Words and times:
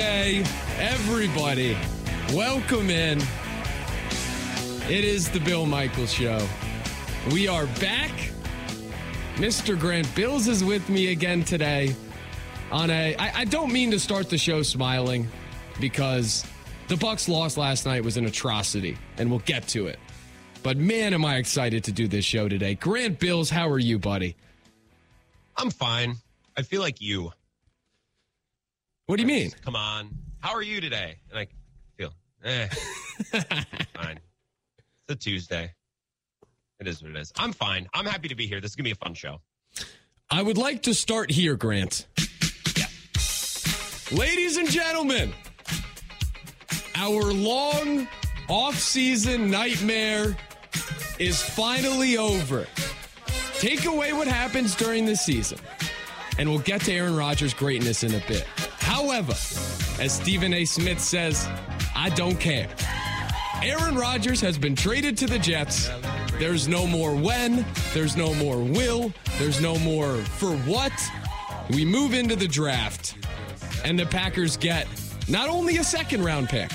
Tuesday, 0.00 0.42
everybody. 0.78 1.76
Welcome 2.32 2.88
in. 2.88 3.18
It 4.88 5.04
is 5.04 5.28
the 5.28 5.40
Bill 5.40 5.66
Michaels 5.66 6.10
Show. 6.10 6.48
We 7.32 7.46
are 7.48 7.66
back. 7.82 8.10
Mr. 9.34 9.78
Grant 9.78 10.06
Bilse 10.14 10.48
is 10.48 10.64
with 10.64 10.88
me 10.88 11.12
again 11.12 11.44
today. 11.44 11.94
On 12.72 12.88
a, 12.88 13.14
I, 13.16 13.40
I 13.40 13.44
don't 13.44 13.70
mean 13.74 13.90
to 13.90 14.00
start 14.00 14.30
the 14.30 14.38
show 14.38 14.62
smiling 14.62 15.28
because 15.82 16.46
the 16.88 16.96
Bucks 16.96 17.28
loss 17.28 17.58
last 17.58 17.84
night 17.84 18.02
was 18.02 18.16
an 18.16 18.24
atrocity, 18.24 18.96
and 19.18 19.28
we'll 19.28 19.40
get 19.40 19.68
to 19.68 19.86
it. 19.86 19.98
But 20.62 20.78
man, 20.78 21.12
am 21.12 21.26
I 21.26 21.36
excited 21.36 21.84
to 21.84 21.92
do 21.92 22.08
this 22.08 22.24
show 22.24 22.48
today. 22.48 22.74
Grant 22.74 23.20
Bilse, 23.20 23.50
how 23.50 23.68
are 23.68 23.78
you, 23.78 23.98
buddy? 23.98 24.34
I'm 25.58 25.70
fine. 25.70 26.16
I 26.56 26.62
feel 26.62 26.80
like 26.80 27.02
you. 27.02 27.32
What 29.10 29.16
do 29.16 29.22
you 29.22 29.26
mean? 29.26 29.50
Come 29.64 29.74
on. 29.74 30.10
How 30.38 30.54
are 30.54 30.62
you 30.62 30.80
today? 30.80 31.16
And 31.30 31.40
I 31.40 31.48
feel, 31.98 32.12
eh, 32.44 32.68
fine. 33.92 34.20
It's 34.78 35.08
a 35.08 35.16
Tuesday. 35.16 35.74
It 36.78 36.86
is 36.86 37.02
what 37.02 37.10
it 37.10 37.16
is. 37.16 37.32
I'm 37.36 37.52
fine. 37.52 37.88
I'm 37.92 38.06
happy 38.06 38.28
to 38.28 38.36
be 38.36 38.46
here. 38.46 38.60
This 38.60 38.70
is 38.70 38.76
going 38.76 38.84
to 38.84 38.88
be 38.88 38.92
a 38.92 39.04
fun 39.04 39.14
show. 39.14 39.40
I 40.30 40.42
would 40.42 40.58
like 40.58 40.84
to 40.84 40.94
start 40.94 41.28
here, 41.28 41.56
Grant. 41.56 42.06
Yeah. 42.76 42.86
Ladies 44.16 44.58
and 44.58 44.70
gentlemen, 44.70 45.32
our 46.94 47.32
long 47.32 48.06
off-season 48.48 49.50
nightmare 49.50 50.36
is 51.18 51.42
finally 51.42 52.16
over. 52.16 52.64
Take 53.54 53.86
away 53.86 54.12
what 54.12 54.28
happens 54.28 54.76
during 54.76 55.04
the 55.04 55.16
season, 55.16 55.58
and 56.38 56.48
we'll 56.48 56.60
get 56.60 56.82
to 56.82 56.92
Aaron 56.92 57.16
Rodgers' 57.16 57.54
greatness 57.54 58.04
in 58.04 58.14
a 58.14 58.22
bit. 58.28 58.46
However, 58.90 59.34
as 60.02 60.12
Stephen 60.12 60.52
A. 60.52 60.64
Smith 60.64 60.98
says, 60.98 61.46
I 61.94 62.10
don't 62.16 62.40
care. 62.40 62.68
Aaron 63.62 63.94
Rodgers 63.94 64.40
has 64.40 64.58
been 64.58 64.74
traded 64.74 65.16
to 65.18 65.26
the 65.26 65.38
Jets. 65.38 65.88
There's 66.40 66.66
no 66.66 66.88
more 66.88 67.14
when, 67.14 67.64
there's 67.94 68.16
no 68.16 68.34
more 68.34 68.58
will, 68.58 69.12
there's 69.38 69.60
no 69.60 69.78
more 69.78 70.16
for 70.16 70.56
what. 70.66 70.92
We 71.70 71.84
move 71.84 72.14
into 72.14 72.34
the 72.34 72.48
draft, 72.48 73.14
and 73.84 73.96
the 73.96 74.06
Packers 74.06 74.56
get 74.56 74.88
not 75.28 75.48
only 75.48 75.76
a 75.76 75.84
second 75.84 76.24
round 76.24 76.48
pick, 76.48 76.72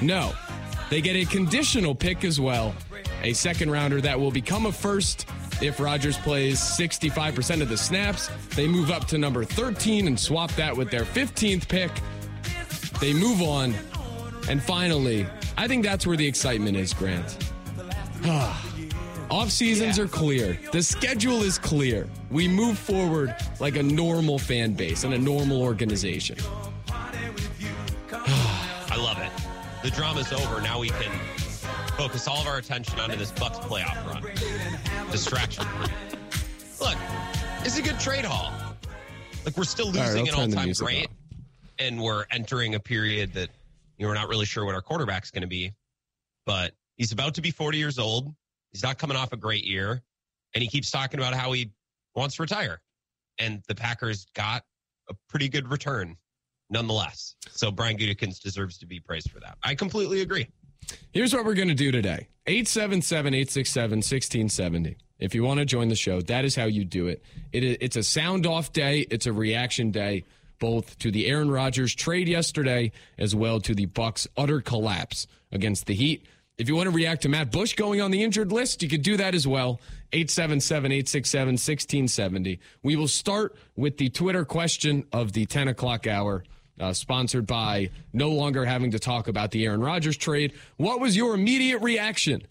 no, 0.00 0.32
they 0.90 1.00
get 1.00 1.16
a 1.16 1.24
conditional 1.24 1.92
pick 1.92 2.24
as 2.24 2.40
well. 2.40 2.72
A 3.24 3.32
second 3.32 3.72
rounder 3.72 4.00
that 4.00 4.18
will 4.18 4.30
become 4.30 4.66
a 4.66 4.72
first 4.72 5.26
if 5.62 5.78
Rodgers 5.78 6.18
plays 6.18 6.58
65% 6.58 7.62
of 7.62 7.68
the 7.68 7.76
snaps. 7.76 8.28
They 8.56 8.66
move 8.66 8.90
up 8.90 9.06
to 9.06 9.18
number 9.18 9.44
13 9.44 10.06
and 10.08 10.18
swap 10.18 10.50
that 10.52 10.76
with 10.76 10.90
their 10.90 11.04
15th 11.04 11.68
pick. 11.68 11.90
They 13.00 13.12
move 13.12 13.40
on. 13.42 13.74
And 14.48 14.62
finally, 14.62 15.26
I 15.56 15.68
think 15.68 15.84
that's 15.84 16.06
where 16.06 16.16
the 16.16 16.26
excitement 16.26 16.76
is, 16.76 16.92
Grant. 16.92 17.38
Off 19.30 19.50
seasons 19.50 19.98
are 19.98 20.08
clear. 20.08 20.58
The 20.72 20.82
schedule 20.82 21.42
is 21.42 21.58
clear. 21.58 22.08
We 22.30 22.48
move 22.48 22.76
forward 22.76 23.34
like 23.60 23.76
a 23.76 23.82
normal 23.82 24.38
fan 24.38 24.74
base 24.74 25.04
and 25.04 25.14
a 25.14 25.18
normal 25.18 25.62
organization. 25.62 26.36
I 28.12 28.96
love 28.96 29.18
it. 29.18 29.30
The 29.82 29.90
drama's 29.90 30.32
over. 30.32 30.60
Now 30.60 30.80
we 30.80 30.90
can 30.90 31.10
focus 31.96 32.26
all 32.26 32.40
of 32.40 32.46
our 32.46 32.58
attention 32.58 32.98
onto 32.98 33.16
this 33.16 33.32
Bucks 33.32 33.58
playoff 33.58 34.06
run. 34.06 34.22
Distraction 35.10 35.64
free. 35.64 35.92
Look, 36.80 36.96
it's 37.64 37.78
a 37.78 37.82
good 37.82 37.98
trade 38.00 38.24
haul. 38.24 38.52
Like 39.44 39.56
we're 39.56 39.64
still 39.64 39.86
losing 39.86 40.28
I'll 40.28 40.40
an 40.40 40.54
all-time 40.54 40.72
great, 40.72 41.06
off. 41.06 41.12
and 41.78 42.00
we're 42.00 42.24
entering 42.30 42.74
a 42.74 42.80
period 42.80 43.34
that 43.34 43.50
you 43.98 44.04
know, 44.04 44.08
we're 44.08 44.14
not 44.14 44.28
really 44.28 44.46
sure 44.46 44.64
what 44.64 44.74
our 44.74 44.80
quarterback's 44.82 45.30
going 45.30 45.42
to 45.42 45.48
be. 45.48 45.72
But 46.46 46.72
he's 46.96 47.12
about 47.12 47.34
to 47.34 47.42
be 47.42 47.50
40 47.50 47.78
years 47.78 47.98
old. 47.98 48.32
He's 48.72 48.82
not 48.82 48.98
coming 48.98 49.16
off 49.16 49.32
a 49.32 49.36
great 49.36 49.64
year, 49.64 50.02
and 50.54 50.62
he 50.62 50.68
keeps 50.68 50.90
talking 50.90 51.20
about 51.20 51.34
how 51.34 51.52
he 51.52 51.70
wants 52.16 52.36
to 52.36 52.42
retire. 52.42 52.80
And 53.38 53.62
the 53.68 53.74
Packers 53.74 54.26
got 54.34 54.62
a 55.08 55.14
pretty 55.28 55.48
good 55.48 55.70
return, 55.70 56.16
nonetheless. 56.70 57.36
So 57.50 57.70
Brian 57.70 57.96
Gutekunst 57.96 58.40
deserves 58.40 58.78
to 58.78 58.86
be 58.86 58.98
praised 58.98 59.30
for 59.30 59.40
that. 59.40 59.56
I 59.62 59.74
completely 59.74 60.22
agree. 60.22 60.48
Here's 61.12 61.34
what 61.34 61.44
we're 61.44 61.54
going 61.54 61.68
to 61.68 61.74
do 61.74 61.92
today 61.92 62.28
877 62.46 63.34
867 63.34 63.98
1670. 63.98 64.96
If 65.18 65.34
you 65.34 65.44
want 65.44 65.60
to 65.60 65.64
join 65.64 65.88
the 65.88 65.94
show, 65.94 66.20
that 66.22 66.44
is 66.44 66.56
how 66.56 66.64
you 66.64 66.84
do 66.84 67.06
it. 67.06 67.22
it. 67.52 67.78
It's 67.80 67.96
a 67.96 68.02
sound 68.02 68.46
off 68.46 68.72
day, 68.72 69.06
it's 69.10 69.26
a 69.26 69.32
reaction 69.32 69.92
day, 69.92 70.24
both 70.58 70.98
to 70.98 71.10
the 71.12 71.26
Aaron 71.26 71.50
Rodgers 71.50 71.94
trade 71.94 72.28
yesterday 72.28 72.90
as 73.18 73.34
well 73.34 73.60
to 73.60 73.74
the 73.74 73.86
Bucks' 73.86 74.26
utter 74.36 74.60
collapse 74.60 75.26
against 75.52 75.86
the 75.86 75.94
Heat. 75.94 76.26
If 76.58 76.68
you 76.68 76.76
want 76.76 76.88
to 76.88 76.94
react 76.94 77.22
to 77.22 77.28
Matt 77.28 77.50
Bush 77.50 77.74
going 77.74 78.00
on 78.00 78.10
the 78.10 78.22
injured 78.22 78.52
list, 78.52 78.82
you 78.82 78.88
could 78.88 79.02
do 79.02 79.16
that 79.16 79.34
as 79.34 79.46
well. 79.46 79.80
877 80.12 80.92
867 80.92 81.52
1670. 81.52 82.60
We 82.82 82.96
will 82.96 83.08
start 83.08 83.56
with 83.76 83.98
the 83.98 84.08
Twitter 84.10 84.44
question 84.44 85.04
of 85.12 85.32
the 85.32 85.46
10 85.46 85.68
o'clock 85.68 86.06
hour 86.06 86.44
uh, 86.82 86.92
sponsored 86.92 87.46
by 87.46 87.90
no 88.12 88.30
longer 88.30 88.64
having 88.64 88.90
to 88.90 88.98
talk 88.98 89.28
about 89.28 89.52
the 89.52 89.64
Aaron 89.64 89.80
Rodgers 89.80 90.16
trade. 90.16 90.52
What 90.76 91.00
was 91.00 91.16
your 91.16 91.34
immediate 91.34 91.80
reaction 91.80 92.42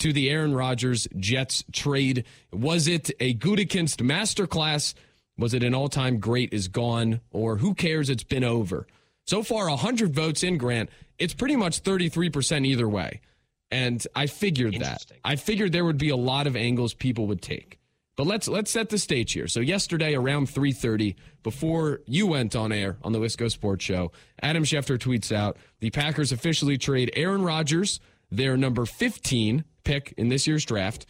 to 0.00 0.12
the 0.12 0.28
Aaron 0.30 0.54
Rodgers 0.54 1.08
Jets 1.16 1.64
trade? 1.72 2.24
Was 2.52 2.86
it 2.86 3.10
a 3.20 3.34
Gutekunst 3.34 4.02
masterclass? 4.02 4.94
Was 5.38 5.54
it 5.54 5.62
an 5.62 5.74
all 5.74 5.88
time 5.88 6.20
great 6.20 6.52
is 6.52 6.68
gone? 6.68 7.20
Or 7.30 7.56
who 7.56 7.74
cares? 7.74 8.10
It's 8.10 8.22
been 8.22 8.44
over. 8.44 8.86
So 9.26 9.42
far, 9.42 9.68
100 9.70 10.14
votes 10.14 10.42
in, 10.42 10.58
Grant. 10.58 10.90
It's 11.18 11.32
pretty 11.32 11.56
much 11.56 11.82
33% 11.82 12.66
either 12.66 12.88
way. 12.88 13.22
And 13.70 14.06
I 14.14 14.26
figured 14.26 14.74
that. 14.80 15.06
I 15.24 15.36
figured 15.36 15.72
there 15.72 15.86
would 15.86 15.98
be 15.98 16.10
a 16.10 16.16
lot 16.16 16.46
of 16.46 16.54
angles 16.54 16.92
people 16.92 17.26
would 17.28 17.40
take. 17.40 17.78
But 18.16 18.26
let's 18.26 18.46
let's 18.46 18.70
set 18.70 18.90
the 18.90 18.98
stage 18.98 19.32
here. 19.32 19.48
So 19.48 19.60
yesterday 19.60 20.14
around 20.14 20.48
3:30 20.48 21.16
before 21.42 22.00
you 22.06 22.26
went 22.26 22.54
on 22.54 22.70
air 22.70 22.96
on 23.02 23.12
the 23.12 23.18
Wisco 23.18 23.50
Sports 23.50 23.84
Show, 23.84 24.12
Adam 24.40 24.62
Schefter 24.62 24.98
tweets 24.98 25.32
out, 25.32 25.56
"The 25.80 25.90
Packers 25.90 26.30
officially 26.30 26.78
trade 26.78 27.10
Aaron 27.14 27.42
Rodgers, 27.42 27.98
their 28.30 28.56
number 28.56 28.86
15 28.86 29.64
pick 29.82 30.14
in 30.16 30.28
this 30.28 30.46
year's 30.46 30.64
draft, 30.64 31.06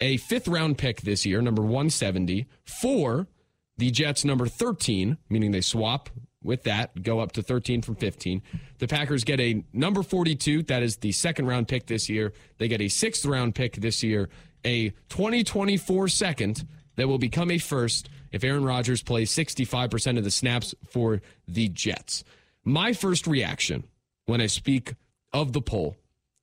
a 0.00 0.16
5th 0.16 0.48
round 0.48 0.78
pick 0.78 1.02
this 1.02 1.26
year, 1.26 1.42
number 1.42 1.62
170, 1.62 2.46
for 2.64 3.28
the 3.76 3.90
Jets 3.90 4.24
number 4.24 4.46
13, 4.46 5.18
meaning 5.28 5.50
they 5.50 5.60
swap 5.60 6.10
with 6.42 6.62
that, 6.62 7.02
go 7.02 7.20
up 7.20 7.32
to 7.32 7.42
13 7.42 7.82
from 7.82 7.96
15. 7.96 8.42
The 8.78 8.88
Packers 8.88 9.24
get 9.24 9.40
a 9.40 9.62
number 9.72 10.02
42, 10.02 10.62
that 10.64 10.82
is 10.82 10.96
the 10.96 11.12
second 11.12 11.46
round 11.46 11.68
pick 11.68 11.86
this 11.86 12.08
year. 12.08 12.32
They 12.58 12.68
get 12.68 12.80
a 12.80 12.88
sixth 12.88 13.26
round 13.26 13.54
pick 13.54 13.76
this 13.76 14.02
year, 14.02 14.30
a 14.64 14.90
2024 15.08 16.08
second 16.08 16.66
that 16.96 17.08
will 17.08 17.18
become 17.18 17.50
a 17.50 17.58
first 17.58 18.08
if 18.32 18.44
Aaron 18.44 18.64
Rodgers 18.64 19.02
plays 19.02 19.30
65% 19.30 20.18
of 20.18 20.24
the 20.24 20.30
snaps 20.30 20.74
for 20.88 21.20
the 21.48 21.68
Jets. 21.68 22.24
My 22.64 22.92
first 22.92 23.26
reaction 23.26 23.84
when 24.26 24.40
I 24.40 24.46
speak 24.46 24.94
of 25.32 25.52
the 25.52 25.62
poll 25.62 25.96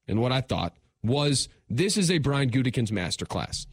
and 0.08 0.22
what 0.22 0.32
I 0.32 0.42
thought 0.42 0.76
was 1.04 1.48
this 1.70 1.98
is 1.98 2.10
a 2.12 2.18
Brian 2.18 2.50
Gutekunst 2.50 2.92
masterclass. 2.92 3.66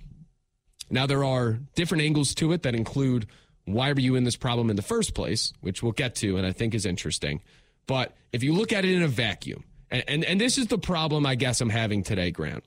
Now, 0.91 1.07
there 1.07 1.25
are 1.25 1.59
different 1.75 2.03
angles 2.05 2.35
to 2.37 2.53
it 2.53 2.63
that 2.63 2.75
include 2.75 3.27
why 3.65 3.93
were 3.93 4.01
you 4.01 4.15
in 4.15 4.25
this 4.25 4.37
problem 4.37 4.69
in 4.69 4.77
the 4.77 4.83
first 4.83 5.15
place, 5.15 5.53
which 5.61 5.83
we'll 5.83 5.93
get 5.93 6.15
to 6.17 6.37
and 6.37 6.47
I 6.47 6.53
think 6.53 6.75
is 6.75 6.85
interesting. 6.85 7.41
But 7.87 8.15
if 8.33 8.43
you 8.43 8.53
look 8.53 8.73
at 8.73 8.85
it 8.85 8.93
in 8.93 9.03
a 9.03 9.09
vacuum, 9.09 9.65
and, 9.91 10.05
and, 10.07 10.25
and 10.25 10.41
this 10.41 10.59
is 10.59 10.67
the 10.67 10.79
problem 10.79 11.27
I 11.27 11.35
guess 11.35 11.61
I'm 11.61 11.71
having 11.71 12.03
today, 12.03 12.31
Grant. 12.31 12.65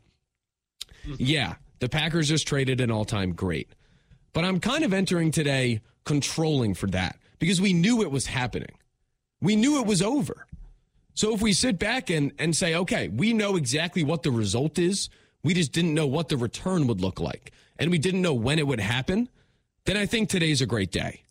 Yeah, 1.17 1.55
the 1.79 1.89
Packers 1.89 2.29
just 2.29 2.47
traded 2.47 2.81
an 2.81 2.91
all 2.91 3.05
time 3.05 3.33
great. 3.33 3.69
But 4.33 4.45
I'm 4.45 4.59
kind 4.59 4.83
of 4.83 4.93
entering 4.93 5.31
today 5.31 5.81
controlling 6.05 6.73
for 6.73 6.87
that 6.87 7.17
because 7.39 7.61
we 7.61 7.73
knew 7.73 8.01
it 8.01 8.11
was 8.11 8.27
happening. 8.27 8.71
We 9.41 9.55
knew 9.55 9.79
it 9.79 9.87
was 9.87 10.01
over. 10.01 10.47
So 11.13 11.33
if 11.33 11.41
we 11.41 11.53
sit 11.53 11.79
back 11.79 12.09
and, 12.09 12.31
and 12.37 12.55
say, 12.55 12.75
okay, 12.75 13.07
we 13.07 13.33
know 13.33 13.55
exactly 13.55 14.03
what 14.03 14.23
the 14.23 14.31
result 14.31 14.77
is, 14.77 15.09
we 15.43 15.53
just 15.53 15.71
didn't 15.71 15.93
know 15.93 16.07
what 16.07 16.29
the 16.29 16.37
return 16.37 16.87
would 16.87 17.01
look 17.01 17.19
like, 17.19 17.51
and 17.79 17.89
we 17.89 17.97
didn't 17.97 18.21
know 18.21 18.33
when 18.33 18.59
it 18.59 18.67
would 18.67 18.79
happen, 18.79 19.29
then 19.85 19.97
I 19.97 20.05
think 20.05 20.29
today's 20.29 20.61
a 20.61 20.65
great 20.65 20.91
day. 20.91 21.23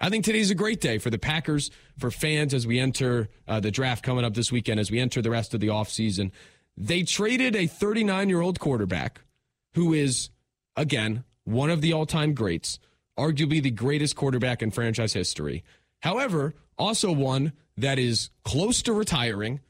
I 0.00 0.10
think 0.10 0.24
today's 0.24 0.50
a 0.50 0.54
great 0.54 0.80
day 0.80 0.98
for 0.98 1.10
the 1.10 1.18
Packers, 1.18 1.70
for 1.98 2.10
fans 2.10 2.54
as 2.54 2.66
we 2.66 2.78
enter 2.78 3.28
uh, 3.46 3.60
the 3.60 3.70
draft 3.70 4.04
coming 4.04 4.24
up 4.24 4.34
this 4.34 4.50
weekend, 4.52 4.78
as 4.78 4.90
we 4.90 5.00
enter 5.00 5.20
the 5.20 5.30
rest 5.30 5.54
of 5.54 5.60
the 5.60 5.68
offseason. 5.68 6.30
They 6.76 7.02
traded 7.02 7.56
a 7.56 7.66
39 7.66 8.28
year 8.28 8.40
old 8.40 8.60
quarterback 8.60 9.20
who 9.78 9.94
is, 9.94 10.30
again, 10.76 11.22
one 11.44 11.70
of 11.70 11.80
the 11.80 11.92
all 11.92 12.04
time 12.04 12.34
greats, 12.34 12.80
arguably 13.16 13.62
the 13.62 13.70
greatest 13.70 14.16
quarterback 14.16 14.60
in 14.60 14.72
franchise 14.72 15.12
history. 15.12 15.62
However, 16.00 16.54
also 16.76 17.12
one 17.12 17.52
that 17.76 17.96
is 17.96 18.30
close 18.42 18.82
to 18.82 18.92
retiring, 18.92 19.60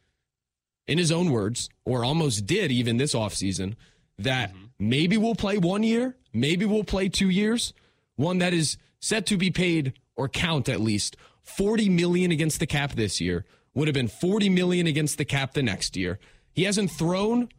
in 0.87 0.97
his 0.97 1.13
own 1.13 1.31
words, 1.31 1.69
or 1.85 2.07
almost 2.07 2.47
did 2.47 2.73
even 2.73 2.97
this 2.97 3.15
offseason, 3.15 3.77
that 4.19 4.49
mm-hmm. 4.49 4.65
maybe 4.79 5.19
will 5.19 5.35
play 5.35 5.59
one 5.59 5.83
year, 5.83 6.17
maybe 6.33 6.65
will 6.65 6.85
play 6.85 7.11
two 7.11 7.29
years, 7.29 7.75
one 8.17 8.39
that 8.39 8.55
is 8.55 8.79
set 8.99 9.27
to 9.27 9.37
be 9.37 9.51
paid 9.51 9.93
or 10.17 10.27
count 10.27 10.71
at 10.71 10.81
least 10.81 11.19
40 11.43 11.91
million 11.91 12.33
against 12.33 12.61
the 12.61 12.67
cap 12.67 12.93
this 12.93 13.21
year, 13.21 13.45
would 13.75 13.87
have 13.89 13.95
been 13.95 14.09
40 14.09 14.49
million 14.49 14.87
against 14.87 15.19
the 15.19 15.27
cap 15.27 15.53
the 15.53 15.63
next 15.63 15.97
year. 15.97 16.19
He 16.51 16.65
hasn't 16.65 16.91
thrown 16.91 17.51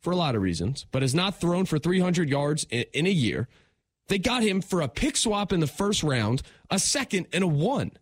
for 0.00 0.10
a 0.10 0.16
lot 0.16 0.34
of 0.34 0.42
reasons, 0.42 0.86
but 0.90 1.02
has 1.02 1.14
not 1.14 1.40
thrown 1.40 1.66
for 1.66 1.78
300 1.78 2.28
yards 2.28 2.66
in, 2.70 2.84
in 2.92 3.06
a 3.06 3.10
year. 3.10 3.48
They 4.08 4.18
got 4.18 4.42
him 4.42 4.60
for 4.60 4.80
a 4.80 4.88
pick 4.88 5.16
swap 5.16 5.52
in 5.52 5.60
the 5.60 5.66
first 5.66 6.02
round, 6.02 6.42
a 6.68 6.78
second, 6.78 7.26
and 7.32 7.44
a 7.44 7.46
one. 7.46 7.92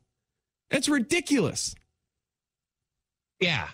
That's 0.70 0.88
ridiculous. 0.88 1.74
Yeah. 3.40 3.68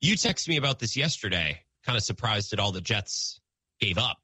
You 0.00 0.14
texted 0.14 0.48
me 0.48 0.56
about 0.56 0.78
this 0.78 0.96
yesterday, 0.96 1.60
kind 1.84 1.96
of 1.96 2.02
surprised 2.02 2.52
at 2.52 2.58
all 2.58 2.72
the 2.72 2.80
Jets 2.80 3.40
gave 3.80 3.98
up. 3.98 4.18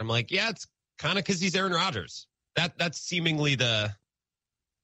I'm 0.00 0.08
like, 0.08 0.30
yeah, 0.30 0.50
it's 0.50 0.66
kind 0.98 1.18
of 1.18 1.24
because 1.24 1.40
he's 1.40 1.56
Aaron 1.56 1.72
Rodgers. 1.72 2.26
That 2.56 2.78
that's 2.78 3.00
seemingly 3.00 3.54
the 3.54 3.92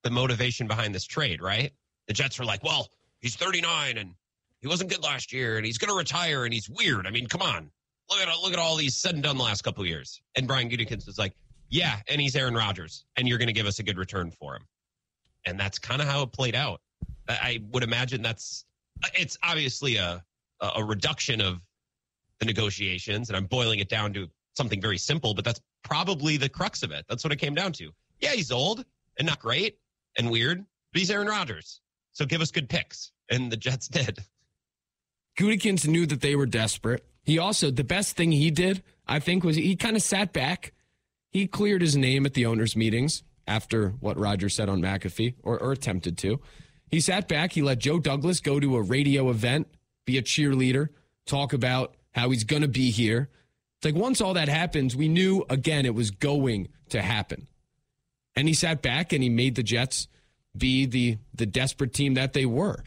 the 0.03 0.11
motivation 0.11 0.67
behind 0.67 0.95
this 0.95 1.05
trade, 1.05 1.43
right? 1.43 1.73
The 2.07 2.13
Jets 2.13 2.39
were 2.39 2.45
like, 2.45 2.63
well, 2.63 2.89
he's 3.21 3.37
39 3.37 3.97
and 3.97 4.15
he 4.61 4.69
wasn't 4.69 4.91
good 4.91 5.03
last 5.03 5.33
year 5.33 5.57
and 5.57 5.65
he's 5.65 5.79
going 5.79 5.91
to 5.91 5.97
retire 5.97 6.45
and 6.45 6.53
he's 6.53 6.69
weird. 6.69 7.07
I 7.07 7.11
mean, 7.11 7.27
come 7.27 7.43
on. 7.43 7.71
Look 8.11 8.21
at 8.21 8.29
look 8.43 8.53
at 8.53 8.59
all 8.59 8.77
these 8.77 8.95
said 8.95 9.15
and 9.15 9.23
done 9.23 9.37
the 9.37 9.43
last 9.43 9.63
couple 9.63 9.83
of 9.83 9.89
years. 9.89 10.21
And 10.37 10.47
Brian 10.47 10.69
Gutekunst 10.69 11.07
was 11.07 11.19
like, 11.19 11.35
yeah, 11.71 12.01
and 12.09 12.21
he's 12.21 12.37
Aaron 12.37 12.55
Rodgers 12.55 13.05
and 13.17 13.27
you're 13.27 13.39
going 13.39 13.49
to 13.49 13.55
give 13.55 13.67
us 13.67 13.79
a 13.79 13.83
good 13.83 13.99
return 13.99 14.31
for 14.31 14.55
him. 14.55 14.63
And 15.47 15.59
that's 15.59 15.79
kind 15.79 16.01
of 16.01 16.09
how 16.09 16.23
it 16.23 16.33
played 16.33 16.55
out. 16.55 16.81
I 17.29 17.63
would 17.73 17.83
imagine 17.83 18.23
that's 18.23 18.65
it's 19.15 19.39
obviously 19.43 19.97
a 19.97 20.23
a 20.61 20.85
reduction 20.85 21.41
of 21.41 21.61
the 22.41 22.47
negotiations 22.47 23.29
and 23.29 23.37
I'm 23.37 23.47
boiling 23.47 23.81
it 23.81 23.89
down 23.89 24.13
to 24.15 24.29
something 24.55 24.81
very 24.81 24.99
simple, 24.99 25.35
but 25.35 25.45
that's 25.45 25.61
probably 25.83 26.37
the 26.37 26.49
crux 26.49 26.83
of 26.83 26.91
it. 26.91 27.05
That's 27.09 27.25
what 27.25 27.33
it 27.33 27.37
came 27.37 27.55
down 27.55 27.73
to. 27.75 27.91
Yeah, 28.21 28.33
he's 28.33 28.51
old 28.51 28.85
and 29.19 29.27
not 29.27 29.41
great 29.41 29.79
and 30.19 30.31
weird, 30.31 30.65
but 30.93 30.99
he's 30.99 31.11
Aaron 31.11 31.29
Rodgers. 31.29 31.81
So 32.13 32.25
give 32.25 32.41
us 32.41 32.51
good 32.51 32.69
picks. 32.69 33.13
And 33.31 33.51
the 33.51 33.57
Jets 33.57 33.89
did. 33.89 34.21
Gutekunst 35.39 35.89
knew 35.89 36.07
that 36.07 36.21
they 36.21 36.37
were 36.37 36.47
desperate. 36.47 37.05
He 37.25 37.39
also, 37.39 37.71
the 37.71 37.85
best 37.85 38.17
thing 38.17 38.33
he 38.33 38.51
did, 38.51 38.83
I 39.07 39.19
think, 39.19 39.45
was 39.45 39.57
he 39.57 39.77
kind 39.77 39.97
of 39.97 40.03
sat 40.03 40.33
back. 40.33 40.73
He 41.31 41.47
cleared 41.47 41.83
his 41.83 41.97
name 41.97 42.27
at 42.27 42.35
the 42.35 42.47
owners' 42.47 42.77
meetings 42.77 43.23
after 43.47 43.91
what 44.01 44.19
Roger 44.19 44.49
said 44.49 44.69
on 44.69 44.81
McAfee, 44.81 45.35
or, 45.43 45.59
or 45.59 45.73
attempted 45.73 46.17
to. 46.19 46.41
He 46.89 47.01
sat 47.01 47.27
back. 47.29 47.53
He 47.53 47.63
let 47.63 47.79
Joe 47.79 47.99
Douglas 47.99 48.41
go 48.41 48.61
to 48.61 48.77
a 48.77 48.83
radio 48.83 49.31
event, 49.31 49.69
be 50.05 50.19
a 50.19 50.23
cheerleader, 50.23 50.89
talk 51.27 51.53
about 51.53 51.95
how 52.13 52.31
he's 52.31 52.45
going 52.45 52.63
to 52.63 52.69
be 52.69 52.91
here. 52.91 53.29
It's 53.79 53.87
like 53.87 54.01
once 54.01 54.21
all 54.21 54.35
that 54.35 54.49
happens, 54.49 54.95
we 54.95 55.09
knew 55.09 55.45
again 55.51 55.87
it 55.87 55.95
was 55.95 56.11
going 56.11 56.69
to 56.91 57.03
happen. 57.03 57.49
And 58.37 58.49
he 58.49 58.55
sat 58.55 58.83
back 58.83 59.13
and 59.13 59.23
he 59.23 59.29
made 59.29 59.55
the 59.55 59.63
Jets 59.63 60.09
be 60.57 60.87
the 60.87 61.19
the 61.35 61.47
desperate 61.47 61.93
team 61.93 62.15
that 62.15 62.33
they 62.33 62.47
were. 62.47 62.85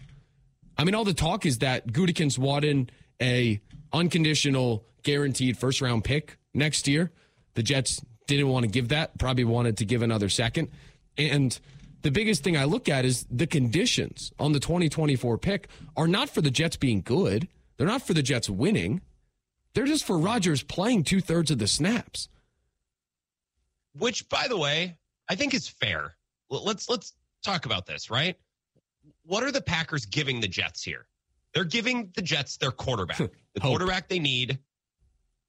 I 0.77 0.83
mean, 0.83 0.95
all 0.95 1.03
the 1.03 1.13
talk 1.13 1.45
is 1.45 1.59
that 1.59 1.87
Gutekunst 1.87 2.37
wanted 2.37 2.91
a 3.21 3.59
unconditional, 3.93 4.85
guaranteed 5.03 5.57
first 5.57 5.81
round 5.81 6.03
pick 6.03 6.37
next 6.53 6.87
year. 6.87 7.11
The 7.55 7.63
Jets 7.63 8.01
didn't 8.27 8.49
want 8.49 8.63
to 8.63 8.71
give 8.71 8.89
that. 8.89 9.17
Probably 9.17 9.43
wanted 9.43 9.77
to 9.77 9.85
give 9.85 10.01
another 10.01 10.29
second. 10.29 10.69
And 11.17 11.57
the 12.01 12.11
biggest 12.11 12.43
thing 12.43 12.55
I 12.55 12.65
look 12.65 12.89
at 12.89 13.05
is 13.05 13.25
the 13.31 13.47
conditions 13.47 14.31
on 14.39 14.51
the 14.51 14.59
2024 14.59 15.37
pick 15.37 15.69
are 15.95 16.07
not 16.07 16.29
for 16.29 16.41
the 16.41 16.51
Jets 16.51 16.75
being 16.75 17.01
good. 17.01 17.47
They're 17.77 17.87
not 17.87 18.01
for 18.01 18.13
the 18.13 18.21
Jets 18.21 18.49
winning. 18.49 19.01
They're 19.73 19.85
just 19.85 20.05
for 20.05 20.17
Rodgers 20.17 20.63
playing 20.63 21.03
two 21.03 21.21
thirds 21.21 21.51
of 21.51 21.59
the 21.59 21.67
snaps. 21.67 22.29
Which, 23.97 24.27
by 24.29 24.47
the 24.47 24.57
way, 24.57 24.97
I 25.29 25.35
think 25.35 25.53
is 25.53 25.67
fair. 25.67 26.15
Let's 26.49 26.89
let's 26.89 27.13
talk 27.43 27.65
about 27.65 27.85
this, 27.85 28.09
right? 28.09 28.37
What 29.23 29.43
are 29.43 29.51
the 29.51 29.61
Packers 29.61 30.05
giving 30.05 30.39
the 30.39 30.47
Jets 30.47 30.83
here? 30.83 31.05
They're 31.57 31.65
giving 31.65 32.11
the 32.13 32.21
Jets 32.21 32.57
their 32.57 32.69
quarterback, 32.69 33.17
the 33.17 33.59
quarterback 33.59 34.09
they 34.09 34.19
need. 34.19 34.59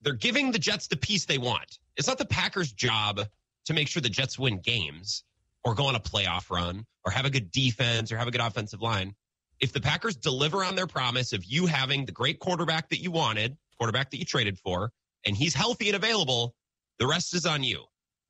They're 0.01 0.15
giving 0.15 0.51
the 0.51 0.57
Jets 0.57 0.87
the 0.87 0.97
piece 0.97 1.25
they 1.25 1.37
want. 1.37 1.77
It's 1.97 2.07
not 2.07 2.17
the 2.17 2.25
Packers' 2.25 2.71
job 2.71 3.21
to 3.65 3.73
make 3.75 3.87
sure 3.87 4.01
the 4.01 4.09
Jets 4.09 4.39
win 4.39 4.57
games 4.57 5.23
or 5.63 5.75
go 5.75 5.85
on 5.85 5.93
a 5.93 5.99
playoff 5.99 6.49
run 6.49 6.83
or 7.05 7.11
have 7.11 7.25
a 7.25 7.29
good 7.29 7.51
defense 7.51 8.11
or 8.11 8.17
have 8.17 8.27
a 8.27 8.31
good 8.31 8.41
offensive 8.41 8.81
line. 8.81 9.13
If 9.59 9.71
the 9.71 9.81
Packers 9.81 10.15
deliver 10.15 10.63
on 10.63 10.75
their 10.75 10.87
promise 10.87 11.31
of 11.31 11.45
you 11.45 11.67
having 11.67 12.07
the 12.07 12.11
great 12.11 12.39
quarterback 12.39 12.89
that 12.89 13.03
you 13.03 13.11
wanted, 13.11 13.55
quarterback 13.77 14.09
that 14.09 14.17
you 14.17 14.25
traded 14.25 14.57
for, 14.57 14.91
and 15.27 15.37
he's 15.37 15.53
healthy 15.53 15.89
and 15.89 15.95
available, 15.95 16.55
the 16.97 17.05
rest 17.05 17.35
is 17.35 17.45
on 17.45 17.61
you. 17.61 17.83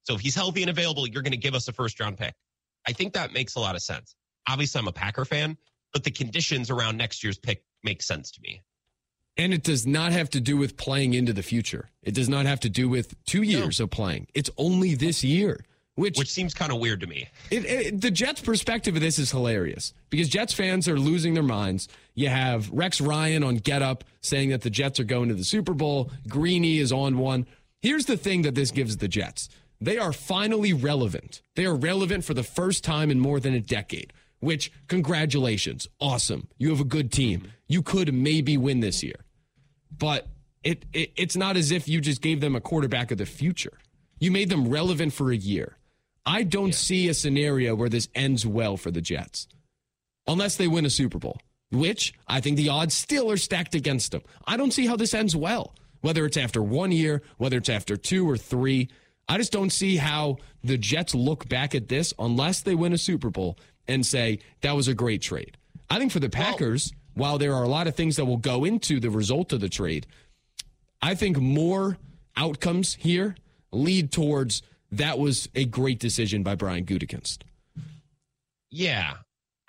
So 0.03 0.15
if 0.15 0.19
he's 0.19 0.35
healthy 0.35 0.63
and 0.63 0.69
available, 0.69 1.07
you're 1.07 1.23
going 1.23 1.31
to 1.31 1.37
give 1.37 1.55
us 1.55 1.69
a 1.69 1.71
first 1.71 1.97
round 2.01 2.17
pick. 2.17 2.33
I 2.85 2.91
think 2.91 3.13
that 3.13 3.31
makes 3.31 3.55
a 3.55 3.61
lot 3.61 3.75
of 3.75 3.81
sense. 3.81 4.17
Obviously, 4.49 4.79
I'm 4.79 4.89
a 4.89 4.91
Packer 4.91 5.23
fan, 5.23 5.55
but 5.93 6.03
the 6.03 6.11
conditions 6.11 6.69
around 6.69 6.97
next 6.97 7.23
year's 7.23 7.37
pick 7.37 7.63
make 7.83 8.01
sense 8.01 8.31
to 8.31 8.41
me. 8.41 8.61
And 9.37 9.53
it 9.53 9.63
does 9.63 9.87
not 9.87 10.11
have 10.11 10.29
to 10.31 10.41
do 10.41 10.57
with 10.57 10.75
playing 10.75 11.13
into 11.13 11.31
the 11.31 11.43
future. 11.43 11.89
It 12.03 12.13
does 12.13 12.27
not 12.27 12.45
have 12.45 12.59
to 12.61 12.69
do 12.69 12.89
with 12.89 13.15
two 13.23 13.41
years 13.41 13.79
no. 13.79 13.85
of 13.85 13.91
playing. 13.91 14.27
It's 14.33 14.49
only 14.57 14.95
this 14.95 15.23
year. 15.23 15.63
Which, 15.95 16.17
which 16.17 16.31
seems 16.31 16.53
kind 16.53 16.71
of 16.71 16.79
weird 16.79 17.01
to 17.01 17.07
me. 17.07 17.27
It, 17.51 17.65
it, 17.65 18.01
the 18.01 18.09
Jets' 18.11 18.39
perspective 18.39 18.95
of 18.95 19.01
this 19.01 19.19
is 19.19 19.31
hilarious 19.31 19.93
because 20.09 20.29
Jets 20.29 20.53
fans 20.53 20.87
are 20.87 20.97
losing 20.97 21.33
their 21.33 21.43
minds. 21.43 21.89
You 22.15 22.29
have 22.29 22.69
Rex 22.71 23.01
Ryan 23.01 23.43
on 23.43 23.57
Get 23.57 23.81
Up 23.81 24.05
saying 24.21 24.49
that 24.49 24.61
the 24.61 24.69
Jets 24.69 25.01
are 25.01 25.03
going 25.03 25.27
to 25.27 25.35
the 25.35 25.43
Super 25.43 25.73
Bowl. 25.73 26.09
Greeny 26.29 26.77
is 26.77 26.93
on 26.93 27.17
one. 27.17 27.45
Here's 27.81 28.05
the 28.05 28.15
thing 28.15 28.43
that 28.43 28.55
this 28.55 28.71
gives 28.71 28.97
the 28.97 29.09
Jets 29.09 29.49
they 29.81 29.97
are 29.97 30.11
finally 30.11 30.73
relevant. 30.73 31.41
They 31.55 31.65
are 31.65 31.75
relevant 31.75 32.25
for 32.25 32.33
the 32.33 32.43
first 32.43 32.83
time 32.83 33.11
in 33.11 33.19
more 33.19 33.39
than 33.39 33.53
a 33.53 33.61
decade, 33.61 34.11
which, 34.39 34.71
congratulations. 34.87 35.87
Awesome. 35.99 36.47
You 36.57 36.69
have 36.69 36.79
a 36.79 36.85
good 36.85 37.11
team. 37.11 37.41
Mm-hmm. 37.41 37.49
You 37.67 37.81
could 37.83 38.13
maybe 38.13 38.57
win 38.57 38.79
this 38.79 39.03
year. 39.03 39.25
But 39.95 40.27
it, 40.63 40.85
it 40.93 41.11
it's 41.15 41.35
not 41.35 41.57
as 41.57 41.71
if 41.71 41.87
you 41.87 42.01
just 42.01 42.21
gave 42.21 42.41
them 42.41 42.55
a 42.55 42.61
quarterback 42.61 43.11
of 43.11 43.17
the 43.17 43.25
future. 43.25 43.77
You 44.19 44.31
made 44.31 44.49
them 44.49 44.69
relevant 44.69 45.13
for 45.13 45.31
a 45.31 45.37
year. 45.37 45.77
I 46.25 46.43
don't 46.43 46.67
yeah. 46.67 46.73
see 46.73 47.07
a 47.09 47.13
scenario 47.13 47.75
where 47.75 47.89
this 47.89 48.09
ends 48.13 48.45
well 48.45 48.77
for 48.77 48.91
the 48.91 49.01
Jets 49.01 49.47
unless 50.27 50.57
they 50.57 50.67
win 50.67 50.85
a 50.85 50.89
Super 50.89 51.17
Bowl, 51.17 51.39
which 51.71 52.13
I 52.27 52.39
think 52.39 52.57
the 52.57 52.69
odds 52.69 52.93
still 52.93 53.31
are 53.31 53.37
stacked 53.37 53.73
against 53.73 54.11
them. 54.11 54.21
I 54.45 54.57
don't 54.57 54.71
see 54.71 54.85
how 54.85 54.95
this 54.95 55.13
ends 55.13 55.35
well, 55.35 55.73
whether 56.01 56.25
it's 56.25 56.37
after 56.37 56.61
one 56.61 56.91
year, 56.91 57.23
whether 57.37 57.57
it's 57.57 57.69
after 57.69 57.97
two 57.97 58.29
or 58.29 58.37
three. 58.37 58.89
I 59.27 59.37
just 59.37 59.51
don't 59.51 59.71
see 59.71 59.97
how 59.97 60.37
the 60.63 60.77
Jets 60.77 61.15
look 61.15 61.47
back 61.49 61.73
at 61.73 61.87
this 61.87 62.13
unless 62.19 62.61
they 62.61 62.75
win 62.75 62.93
a 62.93 62.97
Super 62.97 63.29
Bowl 63.29 63.57
and 63.89 64.05
say 64.05 64.39
that 64.61 64.75
was 64.75 64.87
a 64.87 64.93
great 64.93 65.21
trade. 65.21 65.57
I 65.89 65.97
think 65.99 66.11
for 66.11 66.19
the 66.19 66.29
Packers, 66.29 66.93
well, 67.15 67.31
while 67.31 67.37
there 67.37 67.53
are 67.53 67.63
a 67.63 67.67
lot 67.67 67.87
of 67.87 67.95
things 67.95 68.15
that 68.15 68.25
will 68.25 68.37
go 68.37 68.63
into 68.63 68.99
the 68.99 69.09
result 69.09 69.51
of 69.51 69.59
the 69.59 69.69
trade, 69.69 70.07
I 71.01 71.15
think 71.15 71.37
more 71.37 71.97
outcomes 72.37 72.95
here 72.95 73.35
lead 73.71 74.11
towards 74.11 74.61
that 74.91 75.19
was 75.19 75.49
a 75.55 75.65
great 75.65 75.99
decision 75.99 76.43
by 76.43 76.55
Brian 76.55 76.85
Gutekunst. 76.85 77.39
Yeah. 78.71 79.15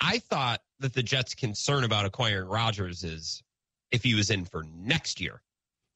I 0.00 0.18
thought 0.18 0.60
that 0.78 0.94
the 0.94 1.02
Jets' 1.02 1.34
concern 1.34 1.84
about 1.84 2.06
acquiring 2.06 2.48
Rodgers 2.48 3.04
is 3.04 3.42
if 3.90 4.02
he 4.02 4.14
was 4.14 4.30
in 4.30 4.44
for 4.44 4.64
next 4.74 5.20
year 5.20 5.42